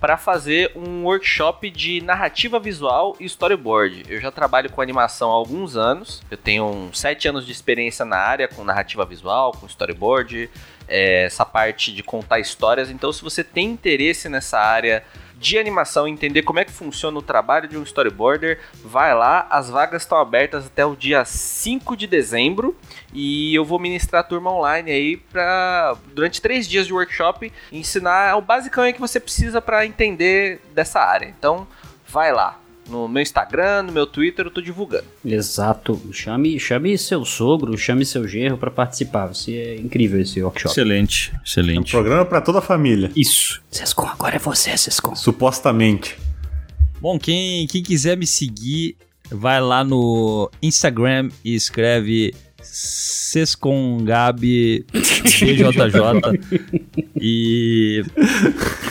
para 0.05 0.17
fazer 0.17 0.71
um 0.75 1.03
workshop 1.03 1.67
de 1.71 1.99
narrativa 1.99 2.59
visual 2.59 3.17
e 3.19 3.25
storyboard. 3.25 4.05
Eu 4.07 4.21
já 4.21 4.29
trabalho 4.29 4.69
com 4.69 4.79
animação 4.79 5.31
há 5.31 5.33
alguns 5.33 5.75
anos, 5.75 6.21
eu 6.29 6.37
tenho 6.37 6.63
uns 6.63 6.99
7 6.99 7.27
anos 7.27 7.43
de 7.43 7.51
experiência 7.51 8.05
na 8.05 8.17
área 8.17 8.47
com 8.47 8.63
narrativa 8.63 9.03
visual, 9.03 9.51
com 9.53 9.65
storyboard, 9.65 10.47
é, 10.87 11.23
essa 11.23 11.43
parte 11.43 11.91
de 11.91 12.03
contar 12.03 12.37
histórias. 12.37 12.91
Então, 12.91 13.11
se 13.11 13.23
você 13.23 13.43
tem 13.43 13.65
interesse 13.65 14.29
nessa 14.29 14.59
área 14.59 15.03
de 15.45 15.59
animação, 15.59 16.07
entender 16.07 16.41
como 16.41 16.57
é 16.57 16.65
que 16.65 16.71
funciona 16.71 17.19
o 17.19 17.21
trabalho 17.21 17.67
de 17.67 17.77
um 17.77 17.83
storyboarder, 17.83 18.59
vai 18.83 19.13
lá, 19.13 19.45
as 19.51 19.69
vagas 19.69 20.01
estão 20.01 20.17
abertas 20.17 20.65
até 20.65 20.83
o 20.83 20.95
dia 20.95 21.23
5 21.23 21.95
de 21.95 22.07
dezembro 22.07 22.75
e 23.13 23.53
eu 23.53 23.63
vou 23.63 23.77
ministrar 23.77 24.21
a 24.21 24.23
turma 24.23 24.51
online 24.51 24.89
aí 24.89 25.17
para 25.17 25.95
durante 26.15 26.41
três 26.41 26.67
dias 26.67 26.87
de 26.87 26.93
workshop 26.93 27.53
ensinar 27.71 28.35
o 28.35 28.41
basicão 28.41 28.83
aí 28.83 28.93
que 28.93 28.99
você 28.99 29.19
precisa 29.19 29.61
para 29.61 29.85
entender 29.85 30.59
dessa 30.73 30.99
área. 30.99 31.27
Então, 31.27 31.67
vai 32.07 32.31
lá. 32.31 32.59
No 32.89 33.07
meu 33.07 33.21
Instagram, 33.23 33.83
no 33.83 33.91
meu 33.91 34.05
Twitter, 34.05 34.45
eu 34.45 34.51
tô 34.51 34.61
divulgando. 34.61 35.05
Exato. 35.25 35.99
Chame, 36.11 36.59
chame 36.59 36.95
seu 36.97 37.25
sogro, 37.25 37.75
chame 37.77 38.05
seu 38.05 38.27
genro 38.27 38.57
para 38.57 38.69
participar. 38.69 39.27
Você 39.27 39.55
é 39.55 39.75
incrível 39.75 40.21
esse 40.21 40.41
workshop. 40.41 40.71
Excelente, 40.71 41.31
Um 41.33 41.37
excelente. 41.43 41.91
programa 41.91 42.25
pra 42.25 42.41
toda 42.41 42.59
a 42.59 42.61
família, 42.61 43.11
Isso. 43.15 43.61
Sescon, 43.71 44.07
agora 44.07 44.35
é 44.35 44.39
você, 44.39 44.77
Sescon. 44.77 45.15
supostamente. 45.15 46.15
Bom, 47.01 47.17
quem, 47.19 47.65
quem 47.67 47.81
quiser 47.83 48.15
me 48.17 48.25
seguir, 48.27 48.95
vai 49.31 49.59
lá 49.59 49.83
no 49.83 50.49
Instagram 50.61 51.29
e 51.43 51.55
escreve 51.55 52.33
Sescongabi 52.61 54.85
BJJ 54.91 56.99
e 57.19 58.03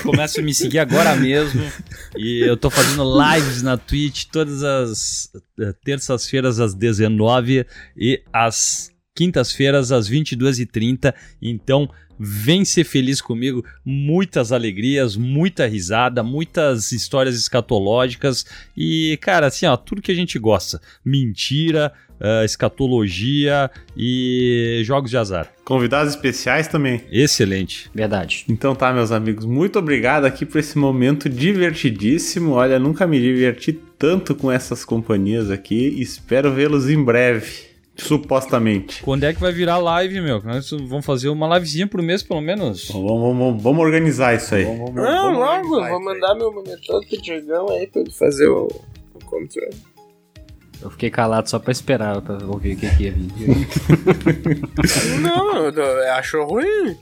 começa 0.02 0.40
a 0.40 0.44
me 0.44 0.54
seguir 0.54 0.78
agora 0.78 1.16
mesmo. 1.16 1.62
E 2.16 2.40
eu 2.40 2.56
tô 2.56 2.70
fazendo 2.70 3.04
lives 3.04 3.62
na 3.62 3.76
Twitch 3.76 4.26
todas 4.26 4.62
as 4.62 5.30
eh, 5.58 5.74
terças-feiras 5.84 6.60
às 6.60 6.74
19 6.74 7.66
e 7.96 8.22
às 8.32 8.92
quintas-feiras 9.14 9.90
às 9.90 10.08
22h30. 10.08 11.14
Então, 11.42 11.88
vem 12.18 12.64
ser 12.64 12.84
feliz 12.84 13.20
comigo. 13.20 13.64
Muitas 13.84 14.52
alegrias, 14.52 15.16
muita 15.16 15.66
risada, 15.66 16.22
muitas 16.22 16.92
histórias 16.92 17.36
escatológicas 17.36 18.44
e, 18.76 19.18
cara, 19.20 19.46
assim, 19.46 19.66
ó, 19.66 19.76
tudo 19.76 20.02
que 20.02 20.12
a 20.12 20.14
gente 20.14 20.38
gosta. 20.38 20.80
Mentira, 21.04 21.92
eh, 22.26 22.44
escatologia 22.46 23.70
e 23.96 24.80
jogos 24.84 25.10
de 25.10 25.16
azar. 25.18 25.52
Convidados 25.64 26.14
especiais 26.14 26.66
também. 26.68 27.02
Excelente. 27.12 27.90
Verdade. 27.94 28.44
Então 28.48 28.74
tá, 28.74 28.92
meus 28.92 29.12
amigos, 29.12 29.44
muito 29.44 29.78
obrigado 29.78 30.24
aqui 30.24 30.46
por 30.46 30.58
esse 30.58 30.78
momento 30.78 31.28
divertidíssimo. 31.28 32.52
Olha, 32.52 32.78
nunca 32.78 33.06
me 33.06 33.20
diverti 33.20 33.72
tanto 33.98 34.34
com 34.34 34.50
essas 34.50 34.84
companhias 34.84 35.50
aqui. 35.50 36.00
Espero 36.00 36.50
vê-los 36.52 36.88
em 36.88 37.02
breve, 37.02 37.46
supostamente. 37.96 39.02
Quando 39.02 39.24
é 39.24 39.32
que 39.34 39.40
vai 39.40 39.52
virar 39.52 39.78
live, 39.78 40.20
meu? 40.20 40.42
Nós 40.42 40.70
vamos 40.70 41.04
fazer 41.04 41.28
uma 41.28 41.46
livezinha 41.54 41.86
por 41.86 42.00
mês, 42.02 42.22
pelo 42.22 42.40
menos. 42.40 42.88
Vamos, 42.88 43.06
vamos- 43.10 43.38
vamos- 43.38 43.62
vamos 43.62 43.84
organizar 43.84 44.34
isso 44.34 44.54
aí. 44.54 44.64
Não, 44.64 44.76
vamos 44.92 44.94
logo, 45.38 45.74
organizar 45.74 45.90
vou 45.90 46.02
mandar 46.04 46.34
meu 46.34 46.52
monitor 46.52 47.06
pro 47.06 47.22
Diegão 47.22 47.68
aí 47.70 47.86
pra 47.86 48.00
ele 48.02 48.10
fazer 48.10 48.48
o, 48.48 48.66
o 49.14 49.18
controle. 49.24 49.74
Eu 50.84 50.90
fiquei 50.90 51.08
calado 51.08 51.48
só 51.48 51.58
pra 51.58 51.72
esperar 51.72 52.20
pra 52.20 52.34
ouvir 52.44 52.74
o 52.74 52.76
que, 52.78 52.94
que 52.94 53.04
ia 53.04 53.12
vir. 53.12 53.32
Não, 55.22 55.68
eu, 55.68 56.12
acho 56.12 56.44
ruim. 56.44 56.94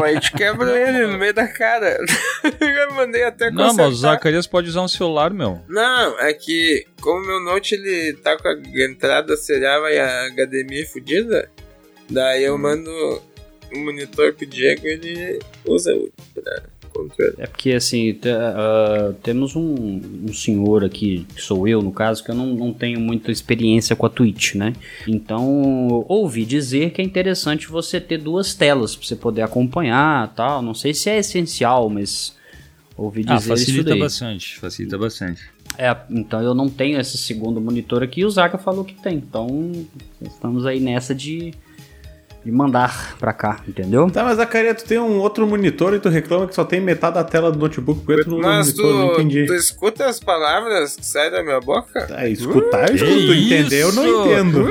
Vai 0.00 0.18
te 0.18 0.32
quebra 0.32 0.76
ele 0.76 1.06
no 1.06 1.16
meio 1.16 1.32
da 1.32 1.46
cara. 1.46 1.96
eu 2.42 2.92
mandei 2.94 3.22
até 3.22 3.52
Não, 3.52 3.66
mas 3.66 3.74
o 3.74 3.76
consertar. 3.76 4.14
Zacarias 4.14 4.48
pode 4.48 4.68
usar 4.68 4.80
um 4.82 4.88
celular, 4.88 5.30
meu. 5.30 5.62
Não, 5.68 6.18
é 6.18 6.32
que 6.32 6.84
como 7.00 7.24
meu 7.24 7.38
note 7.38 7.76
ele 7.76 8.14
tá 8.14 8.36
com 8.36 8.48
a 8.48 8.56
entrada 8.84 9.36
serial 9.36 9.88
e 9.88 10.00
a 10.00 10.28
HDMI 10.30 10.86
fodida, 10.86 11.48
daí 12.10 12.42
eu 12.42 12.58
mando 12.58 12.90
o 13.72 13.78
monitor 13.78 14.34
pro 14.34 14.44
Diego 14.44 14.88
e 14.88 14.90
ele 14.90 15.38
usa 15.66 15.94
o 15.94 16.10
pra 16.34 16.62
É 17.38 17.46
porque, 17.46 17.72
assim, 17.72 18.18
ah, 18.26 19.12
temos 19.22 19.56
um, 19.56 20.00
um 20.28 20.32
senhor 20.32 20.84
aqui, 20.84 21.26
que 21.34 21.42
sou 21.42 21.66
eu, 21.66 21.82
no 21.82 21.90
caso, 21.92 22.22
que 22.22 22.30
eu 22.30 22.34
não, 22.34 22.46
não 22.46 22.72
tenho 22.72 23.00
muita 23.00 23.30
experiência 23.32 23.96
com 23.96 24.06
a 24.06 24.08
Twitch, 24.08 24.54
né? 24.54 24.72
Então, 25.06 26.04
ouvi 26.08 26.44
dizer 26.44 26.90
que 26.90 27.00
é 27.00 27.04
interessante 27.04 27.66
você 27.68 28.00
ter 28.00 28.18
duas 28.18 28.54
telas 28.54 28.94
pra 28.94 29.06
você 29.06 29.16
poder 29.16 29.42
acompanhar 29.42 30.32
tal. 30.34 30.62
Não 30.62 30.74
sei 30.74 30.94
se 30.94 31.10
é 31.10 31.18
essencial, 31.18 31.88
mas 31.90 32.36
ouvi 32.96 33.22
dizer 33.22 33.34
Ah, 33.34 33.38
isso 33.38 33.48
facilita 33.48 33.90
daí. 33.90 33.98
bastante. 33.98 34.58
Facilita 34.58 34.96
bastante. 34.98 35.42
É, 35.76 35.96
então 36.10 36.40
eu 36.40 36.54
não 36.54 36.68
tenho 36.68 37.00
esse 37.00 37.18
segundo 37.18 37.60
monitor 37.60 38.02
aqui 38.04 38.20
e 38.20 38.24
o 38.24 38.30
Zaka 38.30 38.56
falou 38.56 38.84
que 38.84 38.94
tem. 38.94 39.16
Então, 39.16 39.72
estamos 40.22 40.64
aí 40.66 40.78
nessa 40.78 41.12
de, 41.12 41.52
de 42.44 42.52
mandar 42.52 43.16
pra 43.18 43.32
cá, 43.32 43.60
entendeu? 43.66 44.10
Tá, 44.10 44.22
mas 44.22 44.36
Zacaria, 44.36 44.74
tu 44.74 44.84
tem 44.84 44.98
um 44.98 45.18
outro 45.18 45.46
monitor 45.46 45.94
e 45.94 45.98
tu 45.98 46.08
reclama 46.08 46.46
que 46.46 46.54
só 46.54 46.64
tem 46.64 46.80
metade 46.80 47.14
da 47.14 47.24
tela 47.24 47.50
do 47.50 47.58
notebook 47.58 48.04
porque 48.04 48.24
tu 48.24 48.30
não 48.30 48.38
Mas 48.40 48.66
monitor, 48.66 48.94
não 48.94 49.08
tu, 49.08 49.14
entendi. 49.20 49.46
tu 49.46 49.54
escuta 49.54 50.06
as 50.06 50.20
palavras 50.20 50.96
que 50.96 51.06
saem 51.06 51.30
da 51.30 51.42
minha 51.42 51.60
boca? 51.60 52.06
Tá, 52.06 52.28
escutar 52.28 52.90
eu 52.90 52.96
escuto, 52.96 53.32
entender 53.32 53.82
eu 53.82 53.92
não 53.92 54.06
entendo. 54.26 54.64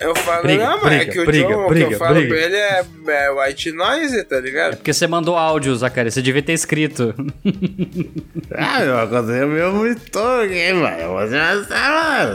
Eu 0.00 0.14
falo, 0.16 0.42
Briga, 0.42 0.64
não, 0.66 0.80
mas 0.82 0.92
é 0.92 0.96
briga, 0.98 1.12
que 1.12 1.20
o 1.20 1.26
briga, 1.26 1.48
John, 1.48 1.60
o 1.60 1.68
que 1.68 1.74
briga, 1.74 1.90
eu 1.92 1.98
falo 1.98 2.14
briga. 2.14 2.28
pra 2.34 2.42
ele 2.44 2.56
é, 2.56 2.84
é 3.08 3.30
white 3.30 3.72
noise, 3.72 4.24
tá 4.24 4.36
É 4.36 4.40
ligado? 4.40 4.76
porque 4.76 4.92
você 4.94 5.06
mandou 5.06 5.36
áudio, 5.36 5.76
Zacarias. 5.76 6.14
Você 6.14 6.22
devia 6.22 6.42
ter 6.42 6.52
escrito. 6.54 7.14
Ah, 8.52 8.82
eu 8.82 8.98
acordei 8.98 9.42
o 9.44 9.46
meu 9.48 9.72
monitor 9.72 10.44
aqui, 10.44 10.72
mano. 10.72 11.20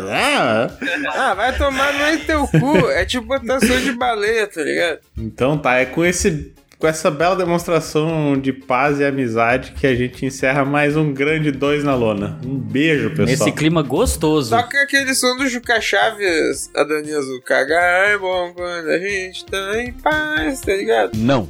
Né? 0.05 0.69
Ah, 1.13 1.33
vai 1.33 1.57
tomar 1.57 1.93
no 1.93 2.17
teu 2.19 2.47
cu. 2.47 2.89
É 2.91 3.05
tipo 3.05 3.27
botação 3.27 3.77
de 3.81 3.91
baleia, 3.93 4.47
tá 4.47 4.61
ligado? 4.61 4.99
Então 5.17 5.57
tá, 5.57 5.75
é 5.75 5.85
com 5.85 6.05
esse, 6.05 6.53
com 6.85 6.89
essa 6.89 7.09
bela 7.09 7.35
demonstração 7.35 8.39
de 8.39 8.53
paz 8.53 8.99
e 8.99 9.03
amizade 9.03 9.71
que 9.71 9.87
a 9.87 9.95
gente 9.95 10.23
encerra 10.23 10.63
mais 10.63 10.95
um 10.95 11.11
grande 11.11 11.51
dois 11.51 11.83
na 11.83 11.95
lona. 11.95 12.39
Um 12.45 12.59
beijo, 12.59 13.09
pessoal. 13.09 13.25
Nesse 13.25 13.51
clima 13.53 13.81
gostoso. 13.81 14.55
Toca 14.55 14.83
aquele 14.83 15.15
som 15.15 15.35
do 15.35 15.47
Juca 15.47 15.81
Chaves, 15.81 16.69
a 16.75 16.81
Azul. 16.81 17.41
Cagar 17.43 18.11
é 18.11 18.17
bom 18.19 18.53
quando 18.53 18.89
a 18.89 18.99
gente 18.99 19.43
tá 19.45 19.81
em 19.81 19.93
paz, 19.93 20.61
tá 20.61 20.75
ligado? 20.75 21.17
Não. 21.17 21.49